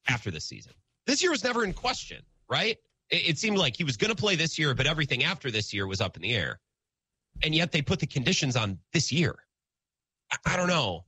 after 0.07 0.29
the 0.29 0.39
season. 0.39 0.73
This 1.05 1.21
year 1.21 1.31
was 1.31 1.43
never 1.43 1.63
in 1.63 1.73
question, 1.73 2.21
right? 2.49 2.77
It, 3.09 3.29
it 3.29 3.37
seemed 3.37 3.57
like 3.57 3.75
he 3.75 3.83
was 3.83 3.97
going 3.97 4.09
to 4.09 4.15
play 4.15 4.35
this 4.35 4.59
year, 4.59 4.73
but 4.73 4.85
everything 4.85 5.23
after 5.23 5.49
this 5.49 5.73
year 5.73 5.87
was 5.87 6.01
up 6.01 6.15
in 6.15 6.21
the 6.21 6.33
air. 6.33 6.59
And 7.43 7.53
yet 7.53 7.71
they 7.71 7.81
put 7.81 7.99
the 7.99 8.07
conditions 8.07 8.55
on 8.55 8.79
this 8.93 9.11
year. 9.11 9.35
I, 10.31 10.53
I 10.53 10.57
don't 10.57 10.67
know. 10.67 11.05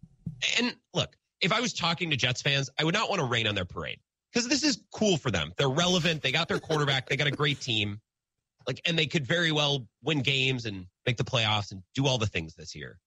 And 0.60 0.76
look, 0.94 1.16
if 1.42 1.52
I 1.52 1.60
was 1.60 1.74
talking 1.74 2.10
to 2.10 2.18
Jets 2.18 2.42
fans, 2.42 2.70
I 2.80 2.84
would 2.84 2.94
not 2.94 3.10
want 3.10 3.20
to 3.20 3.26
rain 3.26 3.48
on 3.48 3.56
their 3.56 3.66
parade 3.66 4.00
because 4.32 4.48
this 4.48 4.64
is 4.64 4.82
cool 4.92 5.18
for 5.18 5.32
them. 5.32 5.54
They're 5.58 5.70
relevant. 5.70 6.22
They 6.22 6.32
got 6.32 6.48
their 6.48 6.60
quarterback. 6.60 7.08
they 7.08 7.16
got 7.16 7.28
a 7.28 7.32
great 7.32 7.60
team. 7.62 8.00
Like, 8.66 8.82
and 8.86 9.00
they 9.00 9.06
could 9.06 9.26
very 9.26 9.52
well 9.52 9.88
win 10.04 10.22
games 10.22 10.66
and 10.66 10.86
make 11.06 11.16
the 11.16 11.24
playoffs 11.24 11.72
and 11.72 11.82
do 11.96 12.06
all 12.06 12.18
the 12.18 12.28
things 12.28 12.54
this 12.54 12.76
year. 12.76 13.00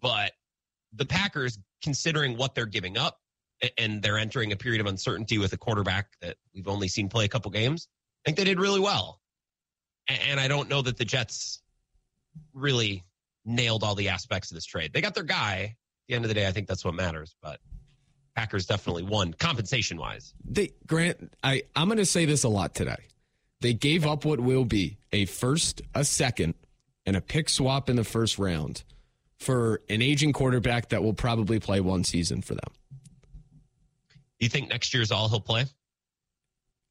But 0.00 0.32
the 0.92 1.06
Packers, 1.06 1.58
considering 1.82 2.36
what 2.36 2.54
they're 2.54 2.66
giving 2.66 2.98
up, 2.98 3.18
and 3.78 4.02
they're 4.02 4.18
entering 4.18 4.52
a 4.52 4.56
period 4.56 4.80
of 4.80 4.86
uncertainty 4.86 5.38
with 5.38 5.52
a 5.52 5.56
quarterback 5.56 6.08
that 6.22 6.36
we've 6.54 6.68
only 6.68 6.88
seen 6.88 7.08
play 7.08 7.24
a 7.24 7.28
couple 7.28 7.50
games. 7.50 7.88
I 8.24 8.28
think 8.28 8.38
they 8.38 8.44
did 8.44 8.58
really 8.58 8.80
well. 8.80 9.20
And 10.08 10.40
I 10.40 10.48
don't 10.48 10.68
know 10.68 10.82
that 10.82 10.96
the 10.96 11.04
Jets 11.04 11.62
really 12.54 13.04
nailed 13.44 13.82
all 13.82 13.94
the 13.94 14.08
aspects 14.08 14.50
of 14.50 14.54
this 14.54 14.64
trade. 14.64 14.92
They 14.92 15.00
got 15.00 15.14
their 15.14 15.24
guy. 15.24 15.62
At 15.62 16.08
the 16.08 16.14
end 16.14 16.24
of 16.24 16.28
the 16.28 16.34
day, 16.34 16.46
I 16.46 16.52
think 16.52 16.66
that's 16.66 16.84
what 16.84 16.94
matters. 16.94 17.36
But 17.42 17.60
Packers 18.34 18.66
definitely 18.66 19.04
won 19.04 19.32
compensation 19.34 19.98
wise. 19.98 20.34
They 20.44 20.70
Grant, 20.86 21.32
I, 21.42 21.62
I'm 21.76 21.88
gonna 21.88 22.04
say 22.04 22.24
this 22.24 22.44
a 22.44 22.48
lot 22.48 22.74
today. 22.74 23.06
They 23.60 23.74
gave 23.74 24.06
up 24.06 24.24
what 24.24 24.40
will 24.40 24.64
be 24.64 24.98
a 25.12 25.26
first, 25.26 25.82
a 25.94 26.04
second, 26.04 26.54
and 27.04 27.16
a 27.16 27.20
pick 27.20 27.48
swap 27.48 27.90
in 27.90 27.96
the 27.96 28.04
first 28.04 28.38
round 28.38 28.84
for 29.38 29.82
an 29.88 30.02
aging 30.02 30.32
quarterback 30.32 30.90
that 30.90 31.02
will 31.02 31.14
probably 31.14 31.58
play 31.58 31.80
one 31.80 32.04
season 32.04 32.42
for 32.42 32.54
them. 32.54 32.72
You 34.38 34.48
think 34.48 34.68
next 34.68 34.94
year's 34.94 35.10
all 35.10 35.28
he'll 35.28 35.40
play? 35.40 35.66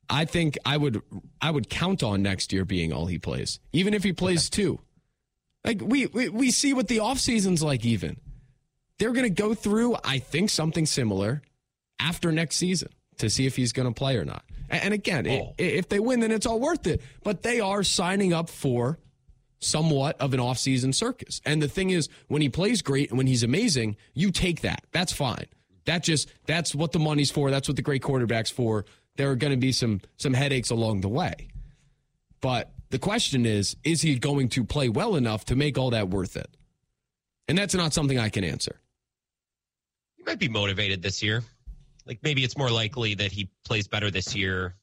I 0.10 0.25
think 0.25 0.58
I 0.65 0.77
would 0.77 1.01
I 1.41 1.51
would 1.51 1.69
count 1.69 2.03
on 2.03 2.22
next 2.22 2.51
year 2.51 2.65
being 2.65 2.91
all 2.91 3.05
he 3.05 3.19
plays, 3.19 3.60
even 3.72 3.93
if 3.93 4.03
he 4.03 4.13
plays 4.13 4.50
okay. 4.50 4.63
two. 4.63 4.79
Like 5.63 5.82
we 5.82 6.08
we, 6.08 6.30
we 6.30 6.51
see 6.51 6.74
what 6.74 6.88
the 6.88 6.98
offseason's 6.98 7.63
like 7.63 7.86
even. 7.86 8.20
They're 8.98 9.13
going 9.13 9.24
to 9.24 9.42
go 9.42 9.54
through 9.54 9.98
I 10.04 10.20
think 10.20 10.50
something 10.50 10.86
similar 10.86 11.42
after 12.00 12.32
next 12.32 12.58
season 12.58 12.89
to 13.18 13.30
see 13.30 13.46
if 13.46 13.56
he's 13.56 13.74
going 13.74 13.88
to 13.88 13.94
play 13.94 14.18
or 14.18 14.25
not. 14.25 14.44
And 14.70 14.94
again, 14.94 15.28
oh. 15.28 15.54
if 15.58 15.89
they 15.89 16.00
win 16.00 16.20
then 16.20 16.32
it's 16.32 16.46
all 16.46 16.60
worth 16.60 16.88
it, 16.88 17.01
but 17.24 17.44
they 17.44 17.60
are 17.60 17.84
signing 17.84 18.34
up 18.34 18.50
for 18.50 19.00
somewhat 19.60 20.20
of 20.22 20.34
an 20.34 20.39
offseason 20.39 20.94
circus. 20.94 21.42
And 21.46 21.62
the 21.62 21.68
thing 21.68 21.89
is 21.89 22.10
when 22.28 22.42
he 22.42 22.50
plays 22.50 22.82
great 22.82 23.10
and 23.10 23.18
when 23.18 23.28
he's 23.28 23.44
amazing, 23.44 23.98
you 24.13 24.32
take 24.32 24.62
that. 24.62 24.86
That's 24.92 25.12
fine. 25.12 25.46
That 25.86 26.04
just 26.04 26.32
that's 26.46 26.74
what 26.74 26.92
the 26.92 27.00
money's 27.00 27.32
for. 27.32 27.51
That's 27.51 27.68
what 27.68 27.75
the 27.75 27.82
great 27.82 28.01
quarterbacks 28.01 28.51
for. 28.51 28.86
There 29.18 29.30
are 29.32 29.36
going 29.36 29.51
to 29.51 29.58
be 29.58 29.72
some 29.72 30.01
some 30.18 30.34
headaches 30.34 30.70
along 30.70 31.01
the 31.01 31.10
way. 31.10 31.50
But 32.42 32.72
the 32.89 33.00
question 33.00 33.46
is, 33.46 33.75
is 33.84 34.01
he 34.01 34.17
going 34.17 34.50
to 34.50 34.63
play 34.63 34.89
well 34.89 35.15
enough 35.15 35.46
to 35.46 35.55
make 35.55 35.77
all 35.77 35.91
that 35.91 36.10
worth 36.10 36.36
it? 36.36 36.50
And 37.48 37.58
that's 37.58 37.74
not 37.74 37.93
something 37.93 38.19
I 38.19 38.29
can 38.29 38.43
answer. 38.43 38.79
He 40.17 40.24
might 40.24 40.39
be 40.39 40.50
motivated 40.50 41.01
this 41.01 41.24
year. 41.24 41.43
Like 42.05 42.19
maybe 42.24 42.43
it's 42.43 42.58
more 42.58 42.69
likely 42.69 43.15
that 43.15 43.31
he 43.31 43.50
plays 43.65 43.88
better 43.88 44.10
this 44.12 44.36
year 44.36 44.75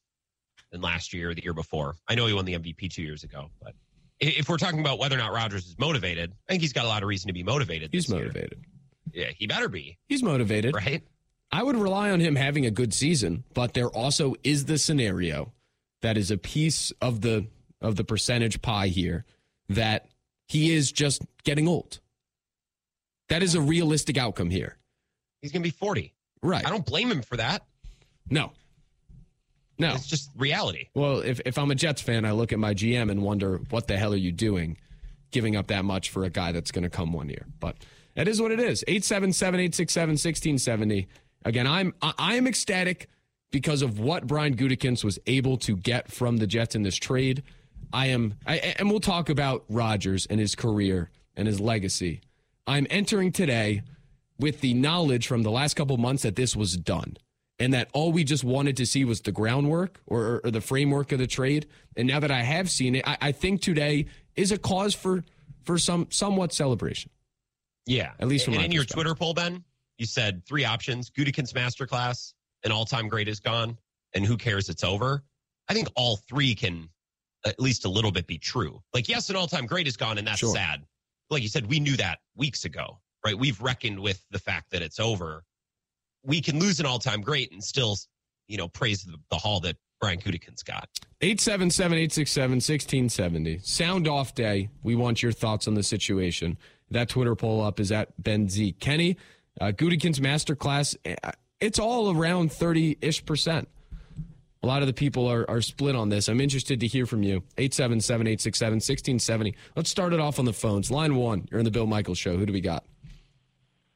than 0.71 0.81
last 0.81 1.13
year 1.13 1.31
or 1.31 1.33
the 1.33 1.43
year 1.43 1.53
before. 1.53 1.95
I 2.07 2.15
know 2.15 2.25
he 2.25 2.33
won 2.33 2.45
the 2.45 2.53
MVP 2.53 2.91
two 2.91 3.03
years 3.03 3.23
ago, 3.23 3.49
but 3.61 3.73
if 4.19 4.49
we're 4.49 4.57
talking 4.57 4.79
about 4.79 4.99
whether 4.99 5.15
or 5.15 5.19
not 5.19 5.33
Rodgers 5.33 5.67
is 5.67 5.77
motivated, 5.77 6.33
I 6.47 6.53
think 6.53 6.61
he's 6.61 6.73
got 6.73 6.85
a 6.85 6.87
lot 6.87 7.03
of 7.03 7.09
reason 7.09 7.27
to 7.27 7.33
be 7.33 7.43
motivated. 7.43 7.89
He's 7.91 8.09
motivated. 8.09 8.65
Year. 9.13 9.25
Yeah, 9.25 9.31
he 9.37 9.47
better 9.47 9.69
be. 9.69 9.97
He's 10.07 10.23
motivated. 10.23 10.75
Right? 10.75 11.03
I 11.51 11.63
would 11.63 11.75
rely 11.75 12.11
on 12.11 12.19
him 12.19 12.35
having 12.35 12.65
a 12.65 12.71
good 12.71 12.93
season, 12.93 13.43
but 13.53 13.73
there 13.73 13.89
also 13.89 14.35
is 14.43 14.65
the 14.65 14.77
scenario 14.77 15.53
that 16.01 16.17
is 16.17 16.31
a 16.31 16.37
piece 16.37 16.91
of 17.01 17.21
the 17.21 17.47
of 17.81 17.95
the 17.95 18.03
percentage 18.03 18.61
pie 18.61 18.87
here 18.87 19.25
that 19.69 20.07
he 20.47 20.73
is 20.73 20.91
just 20.91 21.21
getting 21.43 21.67
old. 21.67 21.99
That 23.29 23.43
is 23.43 23.55
a 23.55 23.61
realistic 23.61 24.17
outcome 24.17 24.49
here. 24.49 24.77
He's 25.41 25.51
going 25.51 25.61
to 25.61 25.67
be 25.67 25.71
40. 25.71 26.13
Right. 26.41 26.65
I 26.65 26.69
don't 26.69 26.85
blame 26.85 27.11
him 27.11 27.21
for 27.21 27.37
that. 27.37 27.65
No. 28.29 28.51
No. 29.77 29.93
It's 29.93 30.07
just 30.07 30.31
reality. 30.35 30.87
Well, 30.93 31.19
if, 31.19 31.41
if 31.45 31.57
I'm 31.57 31.71
a 31.71 31.75
Jets 31.75 32.01
fan, 32.01 32.25
I 32.25 32.31
look 32.31 32.51
at 32.51 32.59
my 32.59 32.73
GM 32.73 33.11
and 33.11 33.21
wonder, 33.21 33.59
what 33.69 33.87
the 33.87 33.97
hell 33.97 34.13
are 34.13 34.17
you 34.17 34.31
doing 34.31 34.77
giving 35.31 35.55
up 35.55 35.67
that 35.67 35.85
much 35.85 36.09
for 36.09 36.23
a 36.23 36.29
guy 36.29 36.51
that's 36.51 36.71
going 36.71 36.83
to 36.83 36.89
come 36.89 37.13
one 37.13 37.29
year? 37.29 37.45
But 37.59 37.77
that 38.15 38.27
is 38.27 38.41
what 38.41 38.51
it 38.51 38.59
is. 38.59 38.83
877 38.87 39.59
867 39.59 40.09
1670. 40.13 41.07
Again, 41.45 41.67
I'm 41.67 41.93
I 42.01 42.35
am 42.35 42.47
ecstatic 42.47 43.09
because 43.51 43.81
of 43.81 43.99
what 43.99 44.25
Brian 44.27 44.55
Gutekunst 44.55 45.03
was 45.03 45.19
able 45.27 45.57
to 45.57 45.77
get 45.77 46.11
from 46.11 46.37
the 46.37 46.47
Jets 46.47 46.75
in 46.75 46.83
this 46.83 46.95
trade. 46.95 47.43
I 47.93 48.07
am, 48.07 48.35
I, 48.45 48.57
and 48.57 48.89
we'll 48.89 48.99
talk 48.99 49.29
about 49.29 49.65
Rodgers 49.69 50.25
and 50.25 50.39
his 50.39 50.55
career 50.55 51.09
and 51.35 51.47
his 51.47 51.59
legacy. 51.59 52.21
I'm 52.65 52.87
entering 52.89 53.31
today 53.31 53.81
with 54.39 54.61
the 54.61 54.73
knowledge 54.73 55.27
from 55.27 55.43
the 55.43 55.51
last 55.51 55.75
couple 55.75 55.97
months 55.97 56.23
that 56.23 56.35
this 56.35 56.55
was 56.55 56.75
done 56.75 57.17
and 57.59 57.73
that 57.73 57.89
all 57.93 58.11
we 58.11 58.23
just 58.23 58.43
wanted 58.43 58.77
to 58.77 58.85
see 58.85 59.03
was 59.03 59.21
the 59.21 59.31
groundwork 59.31 59.99
or, 60.05 60.41
or 60.43 60.51
the 60.51 60.61
framework 60.61 61.11
of 61.11 61.19
the 61.19 61.27
trade. 61.27 61.67
And 61.95 62.07
now 62.07 62.19
that 62.19 62.31
I 62.31 62.41
have 62.43 62.69
seen 62.69 62.95
it, 62.95 63.07
I, 63.07 63.17
I, 63.21 63.31
think 63.31 63.61
today 63.61 64.07
is 64.35 64.51
a 64.51 64.57
cause 64.57 64.93
for 64.93 65.23
for 65.63 65.77
some 65.77 66.07
somewhat 66.11 66.53
celebration. 66.53 67.11
Yeah, 67.85 68.11
at 68.19 68.27
least 68.27 68.45
from 68.45 68.55
and 68.55 68.63
in 68.63 68.71
your 68.71 68.83
Twitter 68.83 69.15
poll, 69.15 69.33
Ben, 69.33 69.63
you 69.97 70.05
said 70.05 70.45
three 70.45 70.65
options: 70.65 71.09
Gutekunst 71.09 71.53
masterclass, 71.53 72.33
an 72.63 72.71
all-time 72.71 73.07
great 73.07 73.27
is 73.27 73.39
gone, 73.39 73.77
and 74.13 74.25
who 74.25 74.37
cares? 74.37 74.69
It's 74.69 74.83
over. 74.83 75.23
I 75.69 75.73
think 75.73 75.87
all 75.95 76.17
three 76.29 76.53
can 76.53 76.89
at 77.47 77.59
least 77.59 77.85
a 77.85 77.89
little 77.89 78.11
bit 78.11 78.27
be 78.27 78.37
true. 78.37 78.81
Like, 78.93 79.09
yes, 79.09 79.29
an 79.29 79.35
all-time 79.35 79.65
great 79.65 79.87
is 79.87 79.97
gone, 79.97 80.17
and 80.17 80.27
that's 80.27 80.39
sure. 80.39 80.53
sad. 80.53 80.83
Like 81.29 81.43
you 81.43 81.49
said, 81.49 81.67
we 81.67 81.79
knew 81.79 81.97
that 81.97 82.19
weeks 82.35 82.65
ago, 82.65 82.99
right? 83.25 83.37
We've 83.37 83.59
reckoned 83.61 83.99
with 83.99 84.23
the 84.31 84.39
fact 84.39 84.71
that 84.71 84.81
it's 84.81 84.99
over. 84.99 85.43
We 86.23 86.41
can 86.41 86.59
lose 86.59 86.79
an 86.79 86.85
all-time 86.85 87.21
great 87.21 87.51
and 87.51 87.63
still, 87.63 87.97
you 88.47 88.57
know, 88.57 88.67
praise 88.67 89.03
the, 89.03 89.17
the 89.29 89.37
haul 89.37 89.59
that 89.61 89.77
Brian 89.99 90.19
Gutekunst 90.19 90.65
got. 90.65 90.89
877-867-1670. 91.21 93.65
Sound 93.65 94.07
off 94.07 94.35
day. 94.35 94.69
We 94.83 94.95
want 94.95 95.23
your 95.23 95.31
thoughts 95.31 95.67
on 95.67 95.73
the 95.73 95.83
situation. 95.83 96.57
That 96.91 97.09
Twitter 97.09 97.35
poll 97.35 97.61
up 97.61 97.79
is 97.79 97.91
at 97.91 98.21
Ben 98.21 98.49
Z. 98.49 98.73
Kenney, 98.73 99.17
uh, 99.59 99.67
Gutekunst 99.67 100.19
masterclass. 100.19 100.95
Eh, 101.03 101.15
it's 101.59 101.79
all 101.79 102.15
around 102.15 102.51
30-ish 102.51 103.25
percent. 103.25 103.67
A 104.63 104.67
lot 104.67 104.81
of 104.81 104.87
the 104.87 104.93
people 104.93 105.27
are, 105.27 105.49
are 105.49 105.61
split 105.61 105.95
on 105.95 106.09
this. 106.09 106.27
I'm 106.27 106.41
interested 106.41 106.79
to 106.79 106.87
hear 106.87 107.05
from 107.05 107.23
you. 107.23 107.43
877 107.57 108.27
867 108.27 108.75
1670. 108.75 109.55
Let's 109.75 109.89
start 109.89 110.13
it 110.13 110.19
off 110.19 110.39
on 110.39 110.45
the 110.45 110.53
phones. 110.53 110.89
Line 110.89 111.15
one, 111.15 111.47
you're 111.51 111.59
in 111.59 111.65
the 111.65 111.71
Bill 111.71 111.85
Michaels 111.85 112.17
show. 112.17 112.37
Who 112.37 112.45
do 112.45 112.53
we 112.53 112.61
got? 112.61 112.83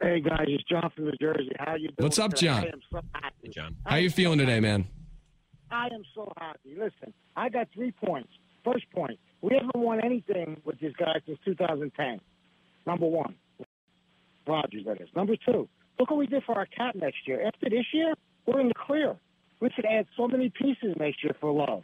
Hey, 0.01 0.19
guys, 0.19 0.45
it's 0.47 0.63
John 0.63 0.89
from 0.95 1.05
New 1.05 1.11
Jersey. 1.19 1.51
How 1.59 1.75
you 1.75 1.89
doing? 1.89 1.95
What's 1.99 2.19
up, 2.19 2.33
John? 2.35 2.63
I 2.63 2.67
am 2.67 2.81
so 2.91 3.01
happy. 3.13 3.35
Hey, 3.43 3.49
John. 3.49 3.75
How 3.85 3.95
you 3.97 4.09
feeling 4.09 4.39
today, 4.39 4.59
man? 4.59 4.87
I 5.69 5.85
am 5.85 6.03
so 6.15 6.31
happy. 6.37 6.75
Listen, 6.75 7.13
I 7.35 7.49
got 7.49 7.67
three 7.73 7.91
points. 7.91 8.29
First 8.63 8.89
point, 8.91 9.19
we 9.41 9.53
haven't 9.53 9.75
won 9.75 9.99
anything 10.03 10.61
with 10.65 10.79
this 10.79 10.93
guy 10.97 11.19
since 11.25 11.39
2010. 11.45 12.19
Number 12.85 13.07
one, 13.07 13.35
Rodgers, 14.47 14.85
that 14.85 15.01
is. 15.01 15.09
Number 15.15 15.35
two, 15.35 15.67
look 15.99 16.09
what 16.09 16.17
we 16.17 16.27
did 16.27 16.43
for 16.43 16.55
our 16.55 16.65
cap 16.65 16.95
next 16.95 17.27
year. 17.27 17.45
After 17.45 17.69
this 17.69 17.85
year, 17.93 18.13
we're 18.45 18.59
in 18.59 18.67
the 18.69 18.73
clear. 18.73 19.15
We 19.61 19.69
could 19.69 19.85
add 19.85 20.07
so 20.17 20.27
many 20.27 20.49
pieces 20.49 20.95
next 20.99 21.23
year 21.23 21.35
for 21.39 21.51
Love, 21.53 21.83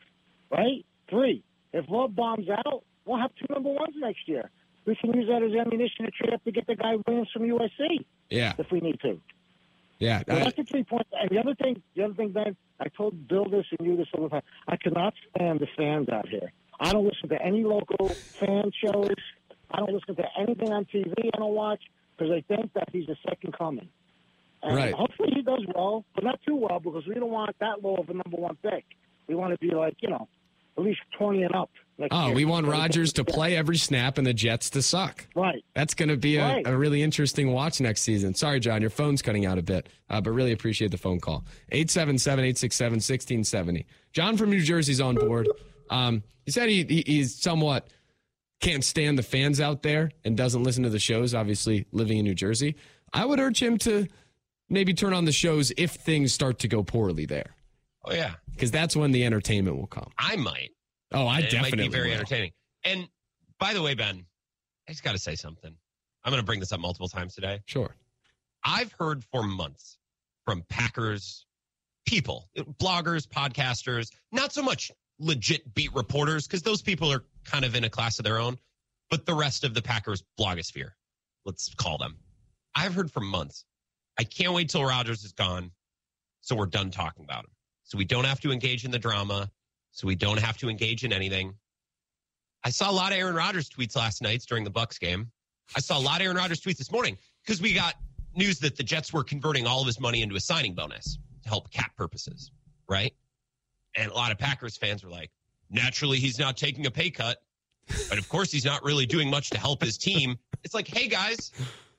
right? 0.51 0.85
Three. 1.09 1.43
If 1.71 1.85
Love 1.89 2.15
bombs 2.15 2.49
out, 2.49 2.83
we'll 3.05 3.19
have 3.19 3.31
two 3.35 3.45
number 3.53 3.69
ones 3.69 3.95
next 3.95 4.27
year. 4.27 4.49
We 4.85 4.95
can 4.95 5.13
use 5.13 5.27
that 5.27 5.43
as 5.43 5.51
ammunition 5.53 6.05
to 6.05 6.11
trade 6.11 6.33
up 6.33 6.43
to 6.43 6.51
get 6.51 6.65
the 6.65 6.75
guy 6.75 6.95
Williams 7.05 7.29
from 7.31 7.43
USC. 7.43 8.05
Yeah. 8.29 8.53
If 8.57 8.71
we 8.71 8.79
need 8.79 8.99
to. 9.01 9.21
Yeah. 9.99 10.19
So 10.19 10.35
that's 10.35 10.55
the 10.55 10.63
three 10.63 10.83
points. 10.83 11.09
And 11.13 11.29
the 11.29 11.39
other 11.39 11.55
thing, 11.55 11.81
the 11.95 12.03
other 12.03 12.13
thing, 12.13 12.31
Ben, 12.31 12.55
I 12.79 12.87
told 12.89 13.27
Bill 13.27 13.45
this 13.45 13.65
and 13.77 13.87
you 13.87 13.95
this 13.95 14.07
all 14.13 14.23
the 14.23 14.29
time. 14.29 14.43
I 14.67 14.77
cannot 14.77 15.13
stand 15.35 15.59
the 15.59 15.67
fans 15.77 16.09
out 16.09 16.27
here. 16.27 16.51
I 16.79 16.93
don't 16.93 17.05
listen 17.05 17.29
to 17.29 17.41
any 17.41 17.63
local 17.63 18.09
fan 18.09 18.71
shows. 18.83 19.15
I 19.71 19.79
don't 19.79 19.93
listen 19.93 20.15
to 20.15 20.25
anything 20.39 20.71
on 20.71 20.85
TV. 20.85 21.13
I 21.33 21.37
don't 21.37 21.53
watch 21.53 21.81
because 22.17 22.31
I 22.31 22.41
think 22.41 22.73
that 22.73 22.89
he's 22.91 23.07
the 23.07 23.17
second 23.27 23.57
coming. 23.57 23.89
And 24.63 24.75
right. 24.75 24.93
Hopefully 24.93 25.29
he 25.35 25.41
does 25.41 25.65
well, 25.75 26.05
but 26.15 26.23
not 26.23 26.39
too 26.45 26.55
well 26.55 26.79
because 26.79 27.05
we 27.07 27.15
don't 27.15 27.31
want 27.31 27.55
that 27.59 27.83
low 27.83 27.95
of 27.95 28.09
a 28.09 28.13
number 28.13 28.37
one 28.37 28.57
pick. 28.63 28.85
We 29.27 29.35
want 29.35 29.53
to 29.53 29.59
be 29.59 29.73
like, 29.73 29.95
you 30.01 30.09
know, 30.09 30.27
at 30.77 30.83
least 30.83 30.99
20 31.17 31.43
and 31.43 31.55
up. 31.55 31.69
Oh, 32.11 32.27
year. 32.27 32.35
we 32.35 32.45
want 32.45 32.67
Rodgers 32.67 33.13
to 33.13 33.23
play 33.23 33.55
every 33.55 33.77
snap 33.77 34.19
and 34.19 34.27
the 34.27 34.33
Jets 34.33 34.69
to 34.71 34.83
suck. 34.83 35.25
Right. 35.35 35.63
That's 35.73 35.95
going 35.95 36.09
to 36.09 36.17
be 36.17 36.37
a, 36.37 36.43
right. 36.43 36.67
a, 36.67 36.77
really 36.77 37.01
interesting 37.01 37.51
watch 37.51 37.81
next 37.81 38.03
season. 38.03 38.35
Sorry, 38.35 38.59
John, 38.59 38.81
your 38.81 38.91
phone's 38.91 39.23
cutting 39.23 39.47
out 39.47 39.57
a 39.57 39.63
bit, 39.63 39.89
uh, 40.09 40.21
but 40.21 40.31
really 40.31 40.51
appreciate 40.51 40.91
the 40.91 40.97
phone 40.97 41.19
call. 41.19 41.43
877 41.71 42.45
867 42.45 42.91
1670. 42.97 43.87
John 44.13 44.37
from 44.37 44.51
New 44.51 44.61
Jersey's 44.61 45.01
on 45.01 45.15
board. 45.15 45.49
Um, 45.89 46.21
he 46.45 46.51
said 46.51 46.69
he, 46.69 46.83
he, 46.83 47.03
he's 47.07 47.35
somewhat 47.35 47.87
can't 48.59 48.83
stand 48.83 49.17
the 49.17 49.23
fans 49.23 49.59
out 49.59 49.83
there 49.83 50.11
and 50.23 50.37
doesn't 50.37 50.63
listen 50.63 50.83
to 50.83 50.89
the 50.89 50.99
shows, 50.99 51.33
obviously 51.33 51.85
living 51.91 52.17
in 52.19 52.25
New 52.25 52.35
Jersey. 52.35 52.75
I 53.13 53.25
would 53.25 53.39
urge 53.39 53.61
him 53.61 53.77
to 53.79 54.07
maybe 54.69 54.93
turn 54.93 55.13
on 55.13 55.25
the 55.25 55.31
shows 55.31 55.71
if 55.77 55.91
things 55.91 56.33
start 56.33 56.59
to 56.59 56.67
go 56.67 56.83
poorly 56.83 57.25
there. 57.25 57.55
Oh 58.05 58.13
yeah, 58.13 58.33
because 58.51 58.71
that's 58.71 58.95
when 58.95 59.11
the 59.11 59.25
entertainment 59.25 59.77
will 59.77 59.87
come. 59.87 60.11
I 60.17 60.35
might. 60.35 60.71
Oh, 61.11 61.25
I 61.25 61.39
it 61.39 61.49
definitely 61.49 61.71
might 61.71 61.77
be 61.77 61.87
very 61.89 62.09
will. 62.09 62.15
entertaining. 62.15 62.51
And 62.83 63.07
by 63.59 63.73
the 63.73 63.81
way, 63.81 63.93
Ben, 63.93 64.25
I 64.87 64.91
just 64.91 65.03
got 65.03 65.13
to 65.13 65.19
say 65.19 65.35
something. 65.35 65.73
I'm 66.23 66.31
going 66.31 66.41
to 66.41 66.45
bring 66.45 66.59
this 66.59 66.71
up 66.71 66.79
multiple 66.79 67.07
times 67.07 67.35
today. 67.35 67.59
Sure. 67.65 67.95
I've 68.63 68.91
heard 68.93 69.23
for 69.31 69.43
months 69.43 69.97
from 70.45 70.63
Packers 70.69 71.45
people, 72.05 72.49
bloggers, 72.79 73.27
podcasters, 73.27 74.09
not 74.31 74.53
so 74.53 74.61
much 74.61 74.91
legit 75.19 75.73
beat 75.73 75.93
reporters 75.93 76.47
because 76.47 76.61
those 76.61 76.81
people 76.81 77.11
are 77.11 77.23
kind 77.43 77.65
of 77.65 77.75
in 77.75 77.83
a 77.83 77.89
class 77.89 78.19
of 78.19 78.25
their 78.25 78.39
own, 78.39 78.57
but 79.09 79.25
the 79.25 79.33
rest 79.33 79.63
of 79.63 79.73
the 79.73 79.81
Packers 79.81 80.23
blogosphere, 80.39 80.91
let's 81.45 81.73
call 81.75 81.97
them. 81.97 82.17
I've 82.75 82.93
heard 82.93 83.11
for 83.11 83.19
months 83.21 83.65
I 84.19 84.23
can't 84.23 84.53
wait 84.53 84.69
till 84.69 84.83
Rodgers 84.83 85.23
is 85.23 85.31
gone. 85.31 85.71
So 86.41 86.55
we're 86.55 86.65
done 86.65 86.91
talking 86.91 87.23
about 87.23 87.43
him. 87.43 87.51
So 87.83 87.97
we 87.97 88.05
don't 88.05 88.25
have 88.25 88.39
to 88.41 88.51
engage 88.51 88.85
in 88.85 88.91
the 88.91 88.99
drama. 88.99 89.49
So 89.91 90.07
we 90.07 90.15
don't 90.15 90.39
have 90.39 90.57
to 90.57 90.69
engage 90.69 91.03
in 91.03 91.13
anything. 91.13 91.53
I 92.63 92.69
saw 92.69 92.89
a 92.89 92.91
lot 92.91 93.11
of 93.11 93.17
Aaron 93.17 93.35
Rodgers 93.35 93.69
tweets 93.69 93.95
last 93.95 94.21
night 94.21 94.43
during 94.47 94.63
the 94.63 94.69
Bucks 94.69 94.97
game. 94.97 95.31
I 95.75 95.79
saw 95.79 95.97
a 95.97 96.01
lot 96.01 96.21
of 96.21 96.25
Aaron 96.25 96.37
Rodgers 96.37 96.61
tweets 96.61 96.77
this 96.77 96.91
morning 96.91 97.17
because 97.45 97.61
we 97.61 97.73
got 97.73 97.95
news 98.35 98.59
that 98.59 98.75
the 98.75 98.83
Jets 98.83 99.13
were 99.13 99.23
converting 99.23 99.65
all 99.67 99.81
of 99.81 99.87
his 99.87 99.99
money 99.99 100.21
into 100.21 100.35
a 100.35 100.39
signing 100.39 100.73
bonus 100.73 101.19
to 101.43 101.49
help 101.49 101.71
cap 101.71 101.95
purposes, 101.95 102.51
right? 102.89 103.13
And 103.95 104.11
a 104.11 104.13
lot 104.13 104.31
of 104.31 104.37
Packers 104.37 104.77
fans 104.77 105.03
were 105.03 105.09
like, 105.09 105.31
naturally, 105.69 106.17
he's 106.17 106.39
not 106.39 106.57
taking 106.57 106.85
a 106.85 106.91
pay 106.91 107.09
cut. 107.09 107.37
But 108.09 108.17
of 108.17 108.27
course, 108.27 108.51
he's 108.51 108.65
not 108.65 108.83
really 108.83 109.05
doing 109.05 109.29
much 109.29 109.49
to 109.51 109.57
help 109.57 109.81
his 109.81 109.97
team. 109.97 110.37
It's 110.63 110.73
like, 110.73 110.87
hey, 110.87 111.07
guys, 111.07 111.51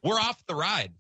we're 0.02 0.20
off 0.20 0.44
the 0.46 0.54
ride 0.54 0.92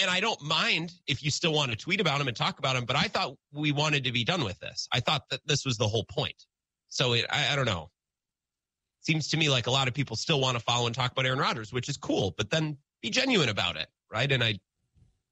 and 0.00 0.10
I 0.10 0.20
don't 0.20 0.40
mind 0.42 0.92
if 1.06 1.22
you 1.22 1.30
still 1.30 1.52
want 1.52 1.70
to 1.70 1.76
tweet 1.76 2.00
about 2.00 2.20
him 2.20 2.28
and 2.28 2.36
talk 2.36 2.58
about 2.58 2.76
him, 2.76 2.84
but 2.84 2.96
I 2.96 3.04
thought 3.04 3.36
we 3.52 3.72
wanted 3.72 4.04
to 4.04 4.12
be 4.12 4.24
done 4.24 4.44
with 4.44 4.58
this. 4.60 4.88
I 4.92 5.00
thought 5.00 5.28
that 5.30 5.40
this 5.46 5.64
was 5.64 5.76
the 5.76 5.88
whole 5.88 6.04
point. 6.04 6.44
So 6.88 7.12
it, 7.14 7.26
I, 7.30 7.52
I 7.52 7.56
don't 7.56 7.66
know. 7.66 7.90
seems 9.00 9.28
to 9.28 9.36
me 9.36 9.48
like 9.48 9.66
a 9.66 9.70
lot 9.70 9.88
of 9.88 9.94
people 9.94 10.16
still 10.16 10.40
want 10.40 10.56
to 10.56 10.62
follow 10.64 10.86
and 10.86 10.94
talk 10.94 11.12
about 11.12 11.26
Aaron 11.26 11.38
Rodgers, 11.38 11.72
which 11.72 11.88
is 11.88 11.96
cool, 11.96 12.34
but 12.36 12.50
then 12.50 12.76
be 13.02 13.10
genuine 13.10 13.48
about 13.48 13.76
it, 13.76 13.88
right? 14.12 14.30
And 14.30 14.42
I 14.42 14.58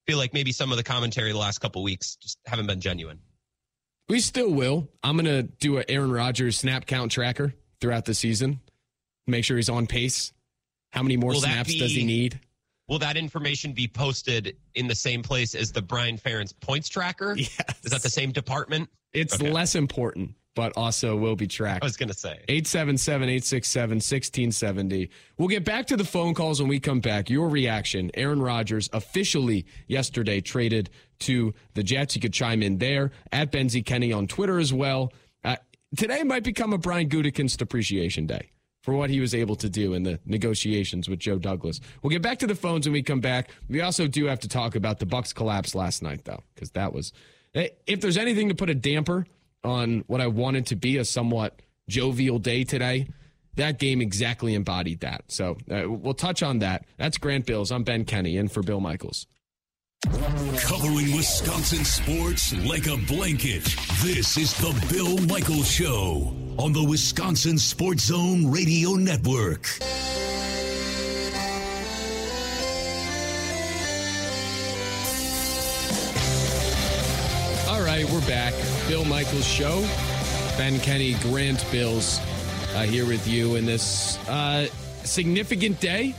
feel 0.05 0.17
like 0.17 0.33
maybe 0.33 0.51
some 0.51 0.71
of 0.71 0.77
the 0.77 0.83
commentary 0.83 1.31
the 1.31 1.37
last 1.37 1.59
couple 1.59 1.81
weeks 1.83 2.15
just 2.17 2.37
haven't 2.45 2.67
been 2.67 2.81
genuine. 2.81 3.19
We 4.09 4.19
still 4.19 4.51
will. 4.51 4.89
I'm 5.01 5.15
going 5.15 5.25
to 5.25 5.43
do 5.43 5.77
an 5.77 5.85
Aaron 5.87 6.11
Rodgers 6.11 6.57
snap 6.57 6.85
count 6.85 7.11
tracker 7.11 7.53
throughout 7.79 8.05
the 8.05 8.13
season. 8.13 8.59
Make 9.25 9.45
sure 9.45 9.55
he's 9.55 9.69
on 9.69 9.87
pace. 9.87 10.33
How 10.91 11.01
many 11.01 11.15
more 11.17 11.31
Will 11.31 11.39
snaps 11.39 11.69
be- 11.69 11.79
does 11.79 11.91
he 11.91 12.03
need? 12.03 12.39
Will 12.87 12.99
that 12.99 13.15
information 13.17 13.71
be 13.73 13.87
posted 13.87 14.57
in 14.75 14.87
the 14.87 14.95
same 14.95 15.21
place 15.23 15.55
as 15.55 15.71
the 15.71 15.81
Brian 15.81 16.17
Ferentz 16.17 16.53
points 16.59 16.89
tracker? 16.89 17.35
Yes. 17.37 17.49
Is 17.83 17.91
that 17.91 18.01
the 18.01 18.09
same 18.09 18.31
department? 18.31 18.89
It's 19.13 19.35
Okay. 19.35 19.49
less 19.51 19.75
important, 19.75 20.31
but 20.55 20.73
also 20.75 21.15
will 21.15 21.35
be 21.35 21.47
tracked. 21.47 21.83
I 21.83 21.85
was 21.85 21.95
going 21.97 22.09
to 22.09 22.15
say. 22.17 22.39
877 22.49 23.29
867 23.29 23.95
1670. 23.97 25.09
We'll 25.37 25.47
get 25.47 25.63
back 25.63 25.87
to 25.87 25.97
the 25.97 26.03
phone 26.03 26.33
calls 26.33 26.59
when 26.59 26.67
we 26.69 26.79
come 26.79 26.99
back. 26.99 27.29
Your 27.29 27.47
reaction. 27.47 28.11
Aaron 28.15 28.41
Rodgers 28.41 28.89
officially 28.91 29.65
yesterday 29.87 30.41
traded 30.41 30.89
to 31.19 31.53
the 31.75 31.83
Jets. 31.83 32.15
You 32.15 32.21
could 32.21 32.33
chime 32.33 32.61
in 32.61 32.79
there 32.79 33.11
at 33.31 33.51
Benzie 33.51 33.85
Kenney 33.85 34.11
on 34.11 34.27
Twitter 34.27 34.59
as 34.59 34.73
well. 34.73 35.13
Uh, 35.43 35.55
today 35.95 36.23
might 36.23 36.43
become 36.43 36.73
a 36.73 36.77
Brian 36.77 37.07
Gutekunst 37.07 37.61
appreciation 37.61 38.25
day 38.25 38.49
for 38.83 38.93
what 38.93 39.09
he 39.09 39.19
was 39.19 39.33
able 39.33 39.55
to 39.55 39.69
do 39.69 39.93
in 39.93 40.03
the 40.03 40.19
negotiations 40.25 41.09
with 41.09 41.17
Joe 41.17 41.39
Douglas. 41.39 41.79
We'll 42.01 42.11
get 42.11 42.21
back 42.21 42.37
to 42.39 42.47
the 42.47 42.53
phones 42.55 42.85
when 42.85 42.93
we 42.93 43.01
come 43.01 43.21
back. 43.21 43.49
We 43.69 43.81
also 43.81 44.07
do 44.07 44.25
have 44.25 44.41
to 44.41 44.47
talk 44.49 44.75
about 44.75 44.99
the 44.99 45.05
Bucks 45.05 45.33
collapse 45.33 45.73
last 45.73 46.03
night, 46.03 46.25
though, 46.25 46.43
because 46.53 46.71
that 46.71 46.93
was. 46.93 47.11
eh, 47.55 47.69
If 47.87 48.01
there's 48.01 48.17
anything 48.17 48.49
to 48.49 48.55
put 48.55 48.69
a 48.69 48.75
damper 48.75 49.25
on 49.63 50.03
what 50.07 50.19
I 50.21 50.27
wanted 50.27 50.67
to 50.67 50.75
be 50.75 50.97
a 50.97 51.05
somewhat 51.05 51.61
jovial 51.87 52.37
day 52.39 52.65
today, 52.65 53.07
that 53.55 53.79
game 53.79 54.01
exactly 54.01 54.53
embodied 54.53 54.99
that. 54.99 55.23
So 55.31 55.57
uh, 55.71 55.89
we'll 55.89 56.13
touch 56.13 56.43
on 56.43 56.59
that. 56.59 56.85
That's 56.97 57.17
Grant 57.17 57.45
Bilse. 57.45 57.71
I'm 57.71 57.83
Ben 57.83 58.03
Kenney, 58.03 58.35
and 58.37 58.51
for 58.51 58.61
Bill 58.63 58.81
Michaels. 58.81 59.27
Covering 60.05 61.15
Wisconsin 61.15 61.85
sports 61.85 62.53
like 62.65 62.87
a 62.87 62.97
blanket. 63.07 63.63
This 64.01 64.35
is 64.37 64.53
the 64.55 64.87
Bill 64.91 65.17
Michaels 65.27 65.71
Show 65.71 66.33
on 66.59 66.71
the 66.71 66.83
Wisconsin 66.83 67.57
Sports 67.57 68.05
Zone 68.05 68.51
Radio 68.51 68.91
Network. 68.91 69.67
All 77.67 77.81
right, 77.81 78.05
we're 78.11 78.27
back. 78.27 78.53
Bill 78.87 79.03
Michaels 79.05 79.47
Show. 79.47 79.81
Ben 80.57 80.79
Kenney, 80.81 81.15
Grant 81.21 81.59
Bilse 81.71 82.19
uh, 82.75 82.83
here 82.83 83.07
with 83.07 83.27
you 83.27 83.55
in 83.55 83.65
this 83.65 84.17
uh, 84.29 84.67
significant 85.03 85.79
day 85.79 86.13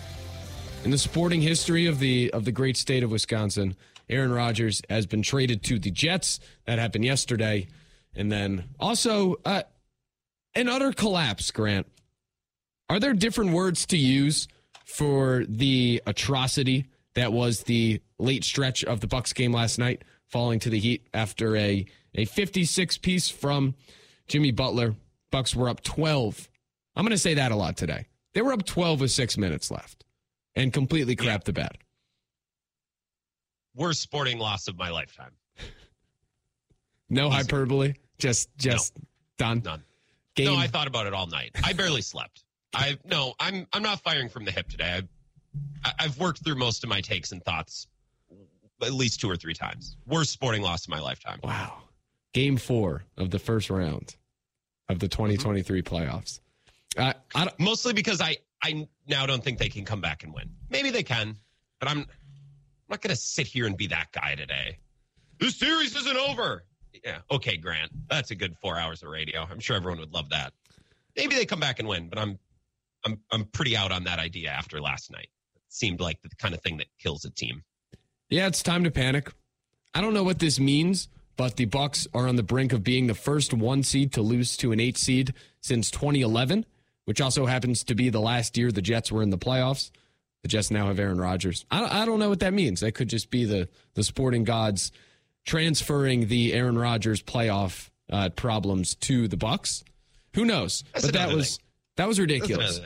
in 0.84 0.90
the 0.90 0.98
sporting 0.98 1.40
history 1.40 1.86
of 1.86 2.00
the 2.00 2.30
of 2.32 2.44
the 2.44 2.52
great 2.52 2.76
state 2.76 3.04
of 3.04 3.10
Wisconsin. 3.12 3.76
Aaron 4.10 4.32
Rodgers 4.32 4.82
has 4.90 5.06
been 5.06 5.22
traded 5.22 5.62
to 5.64 5.78
the 5.78 5.90
Jets. 5.90 6.40
That 6.66 6.78
happened 6.78 7.04
yesterday, 7.04 7.68
and 8.16 8.30
then 8.30 8.64
also 8.80 9.36
uh, 9.44 9.62
an 10.54 10.68
utter 10.68 10.92
collapse. 10.92 11.50
Grant, 11.50 11.86
are 12.88 13.00
there 13.00 13.12
different 13.14 13.52
words 13.52 13.86
to 13.86 13.96
use 13.96 14.48
for 14.84 15.44
the 15.48 16.02
atrocity 16.06 16.86
that 17.14 17.32
was 17.32 17.62
the 17.62 18.00
late 18.18 18.44
stretch 18.44 18.84
of 18.84 19.00
the 19.00 19.06
Bucks 19.06 19.32
game 19.32 19.52
last 19.52 19.78
night, 19.78 20.02
falling 20.28 20.58
to 20.60 20.70
the 20.70 20.78
Heat 20.78 21.06
after 21.14 21.56
a 21.56 21.86
a 22.16 22.24
56 22.24 22.98
piece 22.98 23.28
from 23.28 23.74
Jimmy 24.28 24.52
Butler? 24.52 24.94
Bucks 25.30 25.54
were 25.54 25.68
up 25.68 25.82
12. 25.82 26.48
I'm 26.94 27.04
going 27.04 27.10
to 27.10 27.18
say 27.18 27.34
that 27.34 27.50
a 27.50 27.56
lot 27.56 27.76
today. 27.76 28.06
They 28.34 28.42
were 28.42 28.52
up 28.52 28.64
12 28.64 29.00
with 29.00 29.10
six 29.10 29.36
minutes 29.36 29.70
left, 29.70 30.04
and 30.54 30.72
completely 30.72 31.16
crapped 31.16 31.44
the 31.44 31.52
bed. 31.52 31.76
Worst 33.74 34.00
sporting 34.00 34.38
loss 34.38 34.68
of 34.68 34.76
my 34.76 34.90
lifetime. 34.90 35.32
No 37.10 37.28
hyperbole, 37.28 37.94
just 38.18 38.48
just 38.56 38.94
done. 39.36 39.60
None. 39.64 39.84
Game. 40.34 40.46
No, 40.46 40.56
I 40.56 40.66
thought 40.66 40.86
about 40.86 41.06
it 41.06 41.14
all 41.14 41.26
night. 41.26 41.50
I 41.64 41.72
barely 41.72 42.02
slept. 42.02 42.44
I 42.74 42.98
no, 43.04 43.34
I'm 43.38 43.66
I'm 43.72 43.82
not 43.82 44.00
firing 44.00 44.28
from 44.28 44.44
the 44.44 44.50
hip 44.50 44.68
today. 44.68 45.02
I, 45.84 45.92
I've 46.00 46.18
worked 46.18 46.44
through 46.44 46.56
most 46.56 46.82
of 46.82 46.90
my 46.90 47.00
takes 47.00 47.32
and 47.32 47.42
thoughts 47.44 47.86
at 48.82 48.92
least 48.92 49.20
two 49.20 49.30
or 49.30 49.36
three 49.36 49.54
times. 49.54 49.96
Worst 50.06 50.30
sporting 50.32 50.62
loss 50.62 50.84
of 50.84 50.90
my 50.90 51.00
lifetime. 51.00 51.40
wow. 51.42 51.78
Game 52.32 52.56
four 52.56 53.04
of 53.16 53.30
the 53.30 53.38
first 53.38 53.70
round 53.70 54.16
of 54.88 54.98
the 54.98 55.08
2023 55.08 55.82
playoffs. 55.82 56.40
Uh, 56.98 57.12
I 57.34 57.44
don't, 57.44 57.60
Mostly 57.60 57.92
because 57.92 58.20
I 58.20 58.38
I 58.62 58.88
now 59.06 59.26
don't 59.26 59.42
think 59.42 59.58
they 59.58 59.68
can 59.68 59.84
come 59.84 60.00
back 60.00 60.24
and 60.24 60.34
win. 60.34 60.50
Maybe 60.70 60.90
they 60.90 61.02
can, 61.02 61.36
but 61.80 61.88
I'm 61.88 61.98
I'm 61.98 62.06
not 62.90 63.00
going 63.00 63.14
to 63.14 63.20
sit 63.20 63.46
here 63.46 63.66
and 63.66 63.76
be 63.76 63.86
that 63.88 64.12
guy 64.12 64.34
today. 64.34 64.78
This 65.38 65.56
series 65.56 65.96
isn't 65.96 66.16
over. 66.16 66.64
Yeah, 67.02 67.18
okay, 67.30 67.56
Grant. 67.56 67.90
That's 68.08 68.30
a 68.30 68.34
good 68.34 68.56
four 68.60 68.78
hours 68.78 69.02
of 69.02 69.08
radio. 69.08 69.46
I'm 69.50 69.60
sure 69.60 69.76
everyone 69.76 69.98
would 70.00 70.12
love 70.12 70.28
that. 70.30 70.52
Maybe 71.16 71.34
they 71.34 71.46
come 71.46 71.60
back 71.60 71.78
and 71.78 71.88
win, 71.88 72.08
but 72.08 72.18
I'm 72.18 72.38
I'm 73.04 73.20
I'm 73.30 73.44
pretty 73.46 73.76
out 73.76 73.92
on 73.92 74.04
that 74.04 74.18
idea 74.18 74.50
after 74.50 74.80
last 74.80 75.10
night. 75.10 75.28
It 75.56 75.62
seemed 75.68 76.00
like 76.00 76.20
the 76.22 76.30
kind 76.36 76.54
of 76.54 76.60
thing 76.62 76.76
that 76.78 76.86
kills 76.98 77.24
a 77.24 77.30
team. 77.30 77.62
Yeah, 78.30 78.46
it's 78.46 78.62
time 78.62 78.84
to 78.84 78.90
panic. 78.90 79.32
I 79.94 80.00
don't 80.00 80.14
know 80.14 80.24
what 80.24 80.38
this 80.38 80.58
means, 80.58 81.08
but 81.36 81.56
the 81.56 81.66
Bucks 81.66 82.06
are 82.14 82.26
on 82.26 82.36
the 82.36 82.42
brink 82.42 82.72
of 82.72 82.82
being 82.82 83.06
the 83.06 83.14
first 83.14 83.52
one 83.52 83.82
seed 83.82 84.12
to 84.14 84.22
lose 84.22 84.56
to 84.58 84.72
an 84.72 84.80
eight 84.80 84.96
seed 84.96 85.34
since 85.60 85.90
2011, 85.90 86.64
which 87.04 87.20
also 87.20 87.46
happens 87.46 87.84
to 87.84 87.94
be 87.94 88.08
the 88.08 88.20
last 88.20 88.56
year 88.56 88.72
the 88.72 88.82
Jets 88.82 89.12
were 89.12 89.22
in 89.22 89.30
the 89.30 89.38
playoffs. 89.38 89.90
The 90.42 90.48
Jets 90.48 90.70
now 90.70 90.88
have 90.88 90.98
Aaron 90.98 91.20
Rodgers. 91.20 91.64
I, 91.70 92.02
I 92.02 92.04
don't 92.04 92.18
know 92.18 92.28
what 92.28 92.40
that 92.40 92.52
means. 92.52 92.80
That 92.80 92.92
could 92.92 93.08
just 93.08 93.30
be 93.30 93.44
the 93.44 93.68
the 93.94 94.02
sporting 94.02 94.44
gods 94.44 94.92
transferring 95.44 96.28
the 96.28 96.52
Aaron 96.52 96.78
Rodgers 96.78 97.22
playoff 97.22 97.90
uh, 98.10 98.30
problems 98.30 98.94
to 98.96 99.28
the 99.28 99.36
Bucks. 99.36 99.84
Who 100.34 100.44
knows? 100.44 100.84
That's 100.92 101.06
but 101.06 101.14
that 101.14 101.32
was 101.32 101.56
thing. 101.56 101.66
that 101.96 102.08
was 102.08 102.18
ridiculous. 102.18 102.80